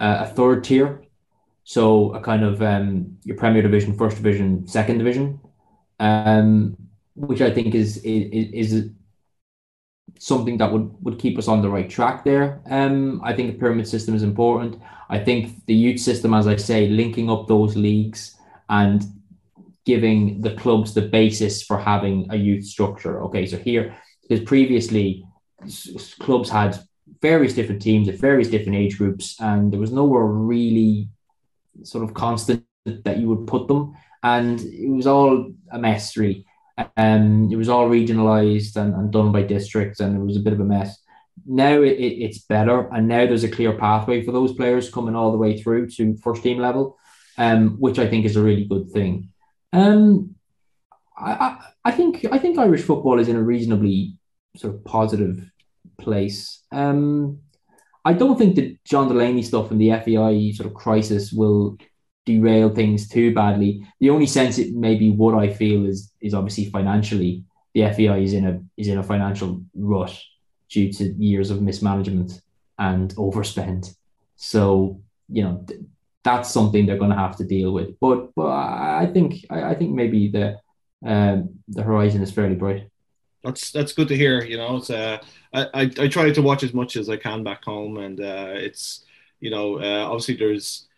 a 0.00 0.26
third 0.26 0.64
tier. 0.64 1.02
So 1.64 2.14
a 2.14 2.20
kind 2.20 2.44
of 2.44 2.62
um, 2.62 3.18
your 3.24 3.36
Premier 3.36 3.62
Division, 3.62 3.96
First 3.96 4.16
Division, 4.16 4.66
Second 4.68 4.98
Division, 4.98 5.40
um, 5.98 6.76
which 7.14 7.40
I 7.40 7.50
think 7.50 7.74
is 7.74 7.98
is, 7.98 8.72
is 8.72 8.90
something 10.18 10.56
that 10.58 10.72
would, 10.72 10.94
would 11.02 11.18
keep 11.18 11.36
us 11.38 11.48
on 11.48 11.62
the 11.62 11.68
right 11.68 11.90
track 11.90 12.24
there. 12.24 12.60
Um, 12.70 13.20
I 13.24 13.32
think 13.32 13.52
the 13.52 13.58
pyramid 13.58 13.88
system 13.88 14.14
is 14.14 14.22
important. 14.22 14.80
I 15.08 15.18
think 15.18 15.66
the 15.66 15.74
youth 15.74 16.00
system, 16.00 16.32
as 16.34 16.46
I 16.46 16.56
say, 16.56 16.88
linking 16.88 17.28
up 17.28 17.48
those 17.48 17.76
leagues 17.76 18.36
and 18.68 19.04
giving 19.86 20.40
the 20.42 20.54
clubs 20.54 20.92
the 20.92 21.02
basis 21.02 21.62
for 21.62 21.78
having 21.78 22.26
a 22.30 22.36
youth 22.36 22.64
structure. 22.64 23.22
Okay, 23.24 23.46
so 23.46 23.56
here, 23.56 23.96
because 24.22 24.44
previously 24.44 25.24
clubs 26.18 26.50
had 26.50 26.78
various 27.22 27.54
different 27.54 27.80
teams 27.80 28.08
at 28.08 28.16
various 28.16 28.48
different 28.48 28.76
age 28.76 28.98
groups, 28.98 29.40
and 29.40 29.72
there 29.72 29.80
was 29.80 29.92
nowhere 29.92 30.24
really 30.24 31.08
sort 31.82 32.04
of 32.04 32.12
constant 32.12 32.64
that 32.84 33.18
you 33.18 33.28
would 33.28 33.46
put 33.46 33.68
them, 33.68 33.94
and 34.22 34.60
it 34.60 34.90
was 34.90 35.06
all 35.06 35.52
a 35.70 35.78
mess 35.78 36.16
really. 36.16 36.44
Um, 36.96 37.48
it 37.50 37.56
was 37.56 37.70
all 37.70 37.88
regionalized 37.88 38.76
and, 38.76 38.92
and 38.94 39.10
done 39.10 39.32
by 39.32 39.42
districts, 39.42 40.00
and 40.00 40.14
it 40.14 40.24
was 40.24 40.36
a 40.36 40.40
bit 40.40 40.52
of 40.52 40.60
a 40.60 40.64
mess. 40.64 40.98
Now 41.46 41.80
it, 41.82 41.92
it, 41.92 42.22
it's 42.24 42.38
better, 42.38 42.88
and 42.92 43.08
now 43.08 43.26
there's 43.26 43.44
a 43.44 43.48
clear 43.48 43.72
pathway 43.72 44.22
for 44.22 44.32
those 44.32 44.52
players 44.52 44.90
coming 44.90 45.14
all 45.14 45.32
the 45.32 45.38
way 45.38 45.60
through 45.60 45.90
to 45.90 46.16
first 46.18 46.42
team 46.42 46.58
level, 46.58 46.98
um, 47.38 47.76
which 47.78 47.98
I 47.98 48.08
think 48.08 48.24
is 48.24 48.36
a 48.36 48.42
really 48.42 48.64
good 48.64 48.90
thing. 48.90 49.30
Um, 49.72 50.34
I, 51.18 51.32
I, 51.32 51.58
I 51.86 51.92
think 51.92 52.26
I 52.30 52.38
think 52.38 52.58
Irish 52.58 52.82
football 52.82 53.18
is 53.18 53.28
in 53.28 53.36
a 53.36 53.42
reasonably 53.42 54.16
sort 54.56 54.74
of 54.74 54.84
positive 54.84 55.44
place. 55.98 56.62
Um, 56.72 57.40
I 58.04 58.12
don't 58.12 58.38
think 58.38 58.54
the 58.54 58.78
John 58.84 59.08
Delaney 59.08 59.42
stuff 59.42 59.70
and 59.70 59.80
the 59.80 59.90
FAI 59.90 60.52
sort 60.54 60.68
of 60.68 60.74
crisis 60.74 61.32
will 61.32 61.76
derail 62.24 62.68
things 62.68 63.08
too 63.08 63.34
badly. 63.34 63.86
The 64.00 64.10
only 64.10 64.26
sense 64.26 64.58
it 64.58 64.74
maybe 64.74 65.10
what 65.10 65.34
I 65.34 65.52
feel 65.52 65.86
is 65.86 66.12
is 66.20 66.34
obviously 66.34 66.66
financially 66.66 67.44
the 67.74 67.82
FAI 67.92 68.18
is 68.18 68.32
in 68.32 68.46
a 68.46 68.60
is 68.76 68.88
in 68.88 68.98
a 68.98 69.02
financial 69.02 69.62
rut 69.74 70.16
due 70.68 70.92
to 70.92 71.14
years 71.14 71.50
of 71.50 71.62
mismanagement 71.62 72.40
and 72.78 73.14
overspend. 73.16 73.94
So 74.36 75.00
you 75.28 75.42
know 75.42 75.66
that's 76.26 76.50
something 76.50 76.84
they're 76.84 76.98
going 76.98 77.16
to 77.16 77.24
have 77.26 77.36
to 77.38 77.44
deal 77.44 77.72
with. 77.72 77.98
But 78.00 78.34
but 78.34 78.48
I 78.48 79.08
think 79.14 79.46
I, 79.48 79.58
I 79.70 79.74
think 79.74 79.94
maybe 79.94 80.28
the 80.28 80.46
um, 81.04 81.60
the 81.68 81.82
horizon 81.82 82.22
is 82.22 82.32
fairly 82.32 82.56
bright 82.56 82.90
that's 83.46 83.70
that's 83.70 83.92
good 83.92 84.08
to 84.08 84.16
hear. 84.16 84.44
You 84.44 84.58
know, 84.58 84.76
it's 84.76 84.90
uh, 84.90 85.18
I, 85.54 85.62
I, 85.74 85.82
I 86.00 86.08
try 86.08 86.30
to 86.30 86.42
watch 86.42 86.62
as 86.62 86.74
much 86.74 86.96
as 86.96 87.08
I 87.08 87.16
can 87.16 87.44
back 87.44 87.64
home, 87.64 87.98
and 87.98 88.20
uh, 88.20 88.54
it's 88.54 89.04
you 89.40 89.50
know 89.50 89.80
uh, 89.80 90.04
obviously 90.04 90.36
there's 90.36 90.88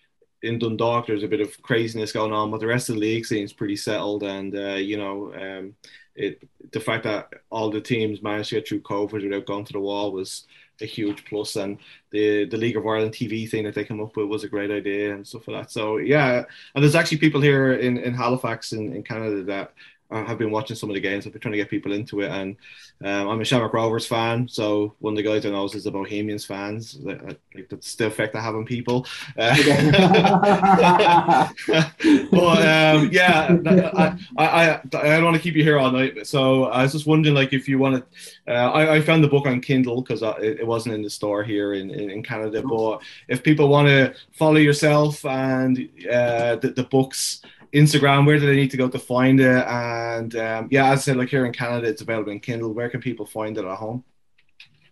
in 0.42 0.58
Dundalk 0.58 1.06
there's 1.06 1.24
a 1.24 1.28
bit 1.28 1.40
of 1.40 1.60
craziness 1.62 2.12
going 2.12 2.32
on, 2.32 2.50
but 2.50 2.60
the 2.60 2.66
rest 2.66 2.88
of 2.88 2.94
the 2.94 3.00
league 3.00 3.26
seems 3.26 3.52
pretty 3.52 3.76
settled, 3.76 4.22
and 4.22 4.56
uh, 4.56 4.74
you 4.74 4.96
know 4.96 5.32
um, 5.34 5.74
it 6.14 6.42
the 6.72 6.80
fact 6.80 7.04
that 7.04 7.28
all 7.50 7.70
the 7.70 7.80
teams 7.80 8.22
managed 8.22 8.50
to 8.50 8.56
get 8.56 8.68
through 8.68 8.80
COVID 8.80 9.22
without 9.22 9.46
going 9.46 9.64
to 9.64 9.72
the 9.72 9.80
wall 9.80 10.12
was 10.12 10.46
a 10.80 10.86
huge 10.86 11.24
plus 11.24 11.56
and 11.56 11.78
the 12.10 12.44
the 12.46 12.56
League 12.56 12.76
of 12.76 12.86
Ireland 12.86 13.12
TV 13.12 13.48
thing 13.48 13.64
that 13.64 13.74
they 13.74 13.84
came 13.84 14.00
up 14.00 14.16
with 14.16 14.26
was 14.26 14.44
a 14.44 14.48
great 14.48 14.70
idea 14.70 15.14
and 15.14 15.26
stuff 15.26 15.48
like 15.48 15.62
that. 15.62 15.70
So 15.70 15.98
yeah, 15.98 16.44
and 16.74 16.84
there's 16.84 16.94
actually 16.94 17.18
people 17.18 17.40
here 17.40 17.74
in, 17.74 17.98
in 17.98 18.14
Halifax 18.14 18.72
in, 18.72 18.94
in 18.94 19.02
Canada 19.02 19.42
that 19.44 19.72
I 20.10 20.22
have 20.22 20.38
been 20.38 20.50
watching 20.50 20.74
some 20.76 20.88
of 20.88 20.94
the 20.94 21.00
games. 21.00 21.26
I've 21.26 21.32
been 21.32 21.40
trying 21.42 21.52
to 21.52 21.58
get 21.58 21.68
people 21.68 21.92
into 21.92 22.20
it, 22.22 22.30
and 22.30 22.56
um, 23.04 23.28
I'm 23.28 23.40
a 23.40 23.44
Shamrock 23.44 23.74
Rovers 23.74 24.06
fan. 24.06 24.48
So 24.48 24.94
one 25.00 25.12
of 25.12 25.16
the 25.18 25.22
guys 25.22 25.44
I 25.44 25.50
know 25.50 25.66
is 25.66 25.84
the 25.84 25.90
Bohemians 25.90 26.46
fans. 26.46 26.98
Like 27.00 27.20
that's 27.68 27.94
the 27.94 28.06
effect 28.06 28.34
I 28.34 28.40
have 28.40 28.54
on 28.54 28.64
people. 28.64 29.06
Uh, 29.36 29.54
but 32.30 32.58
um, 32.58 33.10
yeah, 33.12 33.56
I, 33.66 34.18
I, 34.38 34.46
I, 34.46 34.80
I 34.94 35.16
don't 35.16 35.24
want 35.24 35.36
to 35.36 35.42
keep 35.42 35.54
you 35.54 35.62
here 35.62 35.78
all 35.78 35.90
night. 35.90 36.26
So 36.26 36.64
I 36.64 36.82
was 36.82 36.92
just 36.92 37.06
wondering, 37.06 37.34
like, 37.34 37.52
if 37.52 37.68
you 37.68 37.78
want 37.78 37.96
to, 37.96 38.52
uh, 38.52 38.70
I, 38.70 38.94
I 38.96 39.00
found 39.02 39.22
the 39.22 39.28
book 39.28 39.46
on 39.46 39.60
Kindle 39.60 40.00
because 40.00 40.22
it, 40.22 40.60
it, 40.60 40.66
wasn't 40.66 40.94
in 40.94 41.02
the 41.02 41.10
store 41.10 41.42
here 41.44 41.74
in, 41.74 41.90
in, 41.90 42.10
in 42.10 42.22
Canada. 42.22 42.62
But 42.62 43.02
if 43.28 43.42
people 43.42 43.68
want 43.68 43.88
to 43.88 44.14
follow 44.32 44.56
yourself 44.56 45.24
and 45.26 45.78
uh, 46.10 46.56
the, 46.56 46.72
the 46.74 46.84
books. 46.84 47.42
Instagram, 47.72 48.26
where 48.26 48.38
do 48.38 48.46
they 48.46 48.56
need 48.56 48.70
to 48.70 48.76
go 48.76 48.88
to 48.88 48.98
find 48.98 49.40
it? 49.40 49.66
And 49.66 50.34
um, 50.36 50.68
yeah, 50.70 50.92
as 50.92 51.00
I 51.00 51.02
said, 51.02 51.16
like 51.16 51.28
here 51.28 51.46
in 51.46 51.52
Canada, 51.52 51.88
it's 51.88 52.02
available 52.02 52.32
in 52.32 52.40
Kindle. 52.40 52.72
Where 52.72 52.88
can 52.88 53.00
people 53.00 53.26
find 53.26 53.56
it 53.58 53.64
at 53.64 53.76
home? 53.76 54.04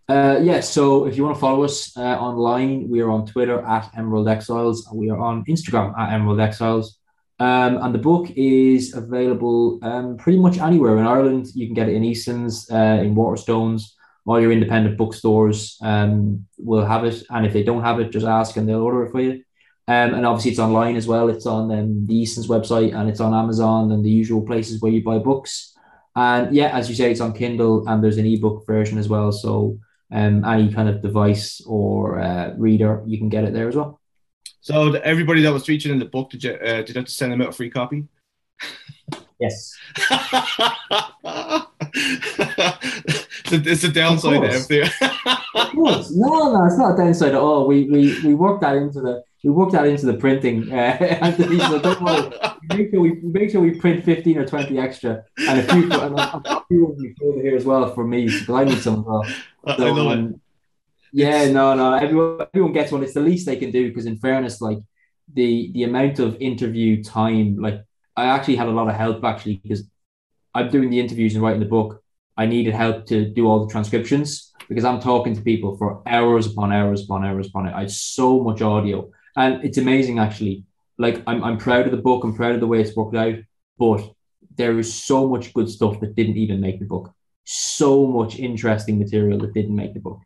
Uh, 0.08 0.38
yeah, 0.40 0.60
so 0.60 1.06
if 1.06 1.16
you 1.16 1.24
want 1.24 1.34
to 1.34 1.40
follow 1.40 1.64
us 1.64 1.96
uh, 1.96 2.00
online, 2.00 2.88
we 2.88 3.00
are 3.00 3.10
on 3.10 3.26
Twitter 3.26 3.60
at 3.66 3.90
Emerald 3.96 4.28
Exiles. 4.28 4.88
We 4.92 5.10
are 5.10 5.18
on 5.18 5.44
Instagram 5.46 5.98
at 5.98 6.12
Emerald 6.12 6.40
Exiles. 6.40 6.98
Um, 7.38 7.78
and 7.78 7.94
the 7.94 7.98
book 7.98 8.30
is 8.36 8.94
available 8.94 9.78
um, 9.82 10.16
pretty 10.16 10.38
much 10.38 10.58
anywhere 10.58 10.96
in 10.98 11.06
Ireland. 11.06 11.48
You 11.54 11.66
can 11.66 11.74
get 11.74 11.88
it 11.88 11.94
in 11.94 12.04
Eason's, 12.04 12.70
uh, 12.70 13.00
in 13.02 13.14
Waterstones, 13.14 13.82
all 14.26 14.40
your 14.40 14.52
independent 14.52 14.96
bookstores 14.96 15.78
um, 15.82 16.46
will 16.58 16.84
have 16.84 17.04
it. 17.04 17.22
And 17.30 17.44
if 17.44 17.52
they 17.52 17.62
don't 17.62 17.82
have 17.82 18.00
it, 18.00 18.10
just 18.10 18.26
ask 18.26 18.56
and 18.56 18.68
they'll 18.68 18.82
order 18.82 19.04
it 19.04 19.10
for 19.10 19.20
you. 19.20 19.42
Um, 19.88 20.14
and 20.14 20.26
obviously, 20.26 20.50
it's 20.50 20.60
online 20.60 20.96
as 20.96 21.06
well. 21.06 21.28
It's 21.28 21.46
on 21.46 21.70
um, 21.70 22.06
the 22.06 22.14
Eason's 22.14 22.48
website 22.48 22.94
and 22.94 23.08
it's 23.08 23.20
on 23.20 23.32
Amazon 23.32 23.92
and 23.92 24.04
the 24.04 24.10
usual 24.10 24.42
places 24.42 24.80
where 24.80 24.90
you 24.90 25.02
buy 25.02 25.18
books. 25.18 25.76
And 26.16 26.54
yeah, 26.54 26.76
as 26.76 26.88
you 26.88 26.94
say, 26.96 27.10
it's 27.10 27.20
on 27.20 27.32
Kindle 27.34 27.86
and 27.86 28.02
there's 28.02 28.16
an 28.16 28.26
ebook 28.26 28.66
version 28.66 28.98
as 28.98 29.08
well. 29.08 29.30
So 29.30 29.78
um, 30.10 30.44
any 30.44 30.72
kind 30.72 30.88
of 30.88 31.02
device 31.02 31.60
or 31.66 32.18
uh, 32.18 32.54
reader, 32.56 33.02
you 33.06 33.18
can 33.18 33.28
get 33.28 33.44
it 33.44 33.52
there 33.52 33.68
as 33.68 33.76
well. 33.76 34.00
So 34.60 34.94
everybody 34.94 35.42
that 35.42 35.52
was 35.52 35.64
featured 35.64 35.92
in 35.92 35.98
the 36.00 36.06
book, 36.06 36.30
did 36.30 36.42
you 36.42 36.54
uh, 36.54 36.82
did 36.82 36.88
you 36.88 36.94
have 36.96 37.04
to 37.04 37.12
send 37.12 37.30
them 37.30 37.42
out 37.42 37.50
a 37.50 37.52
free 37.52 37.70
copy? 37.70 38.04
Yes. 39.38 39.76
it's 43.52 43.84
a 43.84 43.92
downside 43.92 44.40
to 44.40 44.48
everything. 44.48 44.90
no, 45.74 46.52
no, 46.52 46.64
it's 46.64 46.78
not 46.78 46.94
a 46.94 46.96
downside 46.96 47.34
at 47.34 47.34
all. 47.34 47.66
We 47.66 47.84
we 47.84 48.18
we 48.24 48.34
worked 48.34 48.62
that 48.62 48.76
into 48.76 49.00
the 49.00 49.22
we 49.46 49.52
worked 49.52 49.72
that 49.72 49.86
into 49.86 50.06
the 50.06 50.14
printing. 50.14 50.72
Uh, 50.72 51.36
so 51.68 51.78
don't 51.78 52.02
worry. 52.02 52.32
Make 52.74 52.90
sure 52.90 53.00
we 53.00 53.12
make 53.22 53.50
sure 53.50 53.60
we 53.60 53.78
print 53.78 54.04
fifteen 54.04 54.38
or 54.38 54.44
twenty 54.44 54.76
extra, 54.76 55.22
and 55.38 55.60
a 55.60 55.72
few 55.72 55.84
and 55.92 56.18
a 56.18 56.64
few 56.66 56.88
of 56.88 56.98
you 56.98 57.14
over 57.22 57.40
here 57.40 57.56
as 57.56 57.64
well 57.64 57.94
for 57.94 58.04
me 58.04 58.24
because 58.26 58.50
I 58.50 58.64
need 58.64 58.78
some 58.78 58.98
as 58.98 59.04
well. 59.04 59.24
So, 59.24 59.86
I 59.86 59.90
love 59.90 60.18
um, 60.18 60.26
it. 60.26 60.40
Yeah, 61.12 61.52
no, 61.52 61.74
no. 61.74 61.94
Everyone 61.94 62.48
everyone 62.52 62.72
gets 62.72 62.90
one. 62.90 63.04
It's 63.04 63.14
the 63.14 63.20
least 63.20 63.46
they 63.46 63.54
can 63.54 63.70
do 63.70 63.88
because, 63.88 64.06
in 64.06 64.16
fairness, 64.16 64.60
like 64.60 64.78
the 65.32 65.70
the 65.74 65.84
amount 65.84 66.18
of 66.18 66.36
interview 66.40 67.04
time, 67.04 67.56
like 67.58 67.84
I 68.16 68.24
actually 68.26 68.56
had 68.56 68.66
a 68.66 68.72
lot 68.72 68.88
of 68.88 68.96
help 68.96 69.22
actually 69.22 69.60
because 69.62 69.84
I'm 70.56 70.70
doing 70.70 70.90
the 70.90 70.98
interviews 70.98 71.34
and 71.34 71.42
writing 71.44 71.60
the 71.60 71.66
book. 71.66 72.02
I 72.36 72.46
needed 72.46 72.74
help 72.74 73.06
to 73.06 73.24
do 73.24 73.46
all 73.46 73.64
the 73.64 73.70
transcriptions 73.70 74.52
because 74.68 74.84
I'm 74.84 75.00
talking 75.00 75.36
to 75.36 75.40
people 75.40 75.76
for 75.76 76.02
hours 76.04 76.46
upon 76.48 76.72
hours 76.72 77.04
upon 77.04 77.24
hours 77.24 77.46
upon 77.46 77.68
it. 77.68 77.74
I 77.74 77.82
had 77.82 77.92
so 77.92 78.42
much 78.42 78.60
audio, 78.60 79.10
and 79.36 79.64
it's 79.64 79.78
amazing 79.78 80.18
actually. 80.18 80.64
Like 80.98 81.22
I'm, 81.26 81.44
I'm 81.44 81.58
proud 81.58 81.84
of 81.84 81.90
the 81.90 81.98
book. 81.98 82.24
I'm 82.24 82.34
proud 82.34 82.54
of 82.54 82.60
the 82.60 82.66
way 82.66 82.80
it's 82.80 82.96
worked 82.96 83.16
out, 83.16 83.36
but 83.78 84.00
there 84.56 84.78
is 84.78 84.92
so 84.92 85.28
much 85.28 85.52
good 85.52 85.68
stuff 85.68 86.00
that 86.00 86.16
didn't 86.16 86.38
even 86.38 86.60
make 86.60 86.78
the 86.80 86.86
book. 86.86 87.12
So 87.44 88.06
much 88.06 88.38
interesting 88.38 88.98
material 88.98 89.38
that 89.40 89.54
didn't 89.54 89.76
make 89.76 89.94
the 89.94 90.00
book, 90.00 90.20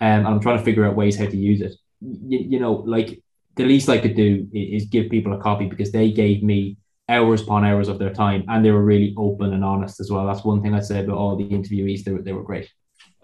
um, 0.00 0.08
and 0.08 0.26
I'm 0.26 0.40
trying 0.40 0.58
to 0.58 0.64
figure 0.64 0.86
out 0.86 0.96
ways 0.96 1.16
how 1.16 1.26
to 1.26 1.36
use 1.36 1.60
it. 1.60 1.74
You, 2.00 2.38
you 2.38 2.60
know, 2.60 2.72
like 2.72 3.22
the 3.56 3.64
least 3.64 3.88
I 3.88 3.98
could 3.98 4.16
do 4.16 4.48
is, 4.52 4.86
give 4.86 5.10
people 5.10 5.32
a 5.32 5.38
copy 5.38 5.66
because 5.66 5.92
they 5.92 6.10
gave 6.10 6.42
me 6.42 6.76
hours 7.08 7.42
upon 7.42 7.64
hours 7.64 7.88
of 7.88 7.98
their 7.98 8.12
time 8.12 8.44
and 8.48 8.64
they 8.64 8.70
were 8.70 8.82
really 8.82 9.14
open 9.16 9.52
and 9.52 9.64
honest 9.64 10.00
as 10.00 10.10
well. 10.10 10.26
That's 10.26 10.44
one 10.44 10.62
thing 10.62 10.74
I'd 10.74 10.84
say 10.84 11.00
about 11.00 11.16
all 11.16 11.36
the 11.36 11.44
interviewees. 11.44 12.02
They 12.02 12.12
were, 12.12 12.22
they 12.22 12.32
were 12.32 12.42
great. 12.42 12.70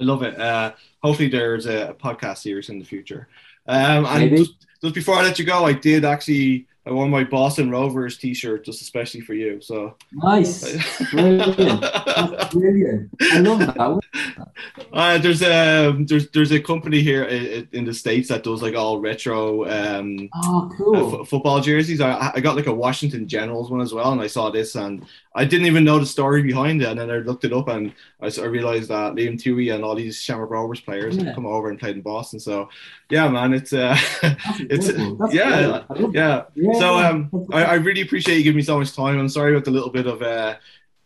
I 0.00 0.04
love 0.04 0.22
it. 0.22 0.38
Uh, 0.38 0.72
hopefully 1.02 1.28
there's 1.28 1.66
a, 1.66 1.96
podcast 1.98 2.38
series 2.38 2.68
in 2.68 2.78
the 2.78 2.84
future. 2.84 3.28
Um, 3.66 4.06
and 4.06 4.36
just, 4.36 4.66
just, 4.82 4.94
before 4.94 5.16
I 5.16 5.22
let 5.22 5.38
you 5.38 5.44
go, 5.44 5.64
I 5.64 5.72
did 5.72 6.04
actually 6.04 6.66
I 6.86 6.92
wore 6.92 7.08
my 7.08 7.24
Boston 7.24 7.70
Rovers 7.70 8.16
T-shirt 8.16 8.64
just 8.64 8.80
especially 8.80 9.20
for 9.20 9.34
you. 9.34 9.60
So 9.60 9.96
nice, 10.12 10.62
brilliant, 11.10 11.82
That's 11.82 12.54
brilliant. 12.54 13.10
I 13.20 13.38
love 13.38 13.58
that. 13.58 14.49
Uh, 14.92 15.18
there's 15.18 15.42
a 15.42 15.94
there's 16.06 16.30
there's 16.30 16.52
a 16.52 16.60
company 16.60 17.00
here 17.00 17.24
in, 17.24 17.84
the 17.84 17.94
states 17.94 18.28
that 18.28 18.42
does 18.42 18.62
like 18.62 18.74
all 18.74 19.00
retro 19.00 19.64
um 19.68 20.28
oh 20.34 20.70
cool 20.76 20.96
uh, 20.96 21.20
f- 21.22 21.28
football 21.28 21.60
jerseys. 21.60 22.00
I 22.00 22.32
I 22.34 22.40
got 22.40 22.56
like 22.56 22.66
a 22.66 22.74
Washington 22.74 23.26
Generals 23.28 23.70
one 23.70 23.80
as 23.80 23.92
well, 23.92 24.12
and 24.12 24.20
I 24.20 24.26
saw 24.26 24.50
this 24.50 24.74
and 24.74 25.06
I 25.34 25.44
didn't 25.44 25.66
even 25.66 25.84
know 25.84 25.98
the 25.98 26.06
story 26.06 26.42
behind 26.42 26.82
it, 26.82 26.88
and 26.88 26.98
then 26.98 27.10
I 27.10 27.18
looked 27.18 27.44
it 27.44 27.52
up 27.52 27.68
and 27.68 27.92
I, 28.20 28.26
I 28.26 28.46
realized 28.46 28.88
that 28.88 29.14
Liam 29.14 29.40
Tuohy 29.40 29.72
and 29.74 29.84
all 29.84 29.94
these 29.94 30.20
Shamrock 30.20 30.50
Rovers 30.50 30.80
players 30.80 31.16
yeah. 31.16 31.26
have 31.26 31.34
come 31.34 31.46
over 31.46 31.70
and 31.70 31.78
played 31.78 31.96
in 31.96 32.02
Boston. 32.02 32.40
So 32.40 32.68
yeah, 33.10 33.28
man, 33.28 33.54
it's 33.54 33.72
uh, 33.72 33.96
it's 34.58 34.88
yeah, 35.32 35.84
yeah, 36.12 36.44
yeah. 36.54 36.78
So 36.78 36.98
um, 36.98 37.30
I, 37.52 37.64
I 37.64 37.74
really 37.74 38.00
appreciate 38.00 38.38
you 38.38 38.44
giving 38.44 38.56
me 38.56 38.62
so 38.62 38.78
much 38.78 38.94
time. 38.94 39.18
I'm 39.18 39.28
sorry 39.28 39.52
about 39.52 39.64
the 39.64 39.70
little 39.70 39.90
bit 39.90 40.06
of 40.06 40.22
uh 40.22 40.56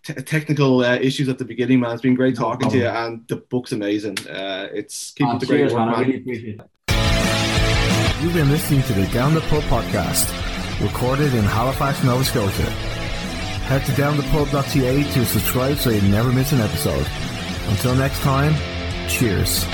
t- 0.05 0.15
technical 0.15 0.85
uh, 0.85 0.97
issues 0.97 1.29
at 1.29 1.39
the 1.39 1.45
beginning, 1.45 1.81
man. 1.81 1.93
It's 1.93 2.03
been 2.03 2.15
great 2.15 2.35
no 2.35 2.41
talking 2.41 2.71
problem. 2.71 2.81
to 2.81 2.87
you, 2.87 2.91
and 2.91 3.27
the 3.29 3.37
book's 3.37 3.73
amazing. 3.73 4.19
Uh, 4.29 4.69
it's 4.73 5.13
keep 5.13 5.27
oh, 5.27 5.39
the 5.39 5.47
great 5.47 5.63
work, 5.63 5.73
man. 5.73 5.87
man. 5.87 5.95
I 5.95 6.01
really 6.01 6.17
appreciate 6.17 6.61
it. 6.61 8.23
You've 8.23 8.35
been 8.35 8.51
listening 8.51 8.83
to 8.85 8.93
the 8.93 9.07
Down 9.09 9.35
the 9.35 9.41
Pub 9.43 9.63
podcast, 9.65 10.31
recorded 10.81 11.35
in 11.35 11.45
Halifax, 11.45 12.03
Nova 12.05 12.25
Scotia. 12.25 12.71
Head 13.65 13.85
to 13.87 13.93
downthepub.ca 13.93 15.13
to 15.13 15.25
subscribe 15.25 15.77
so 15.79 15.91
you 15.91 16.03
never 16.11 16.33
miss 16.33 16.53
an 16.53 16.61
episode. 16.61 17.07
Until 17.69 17.95
next 17.95 18.21
time, 18.21 18.55
cheers. 19.09 19.65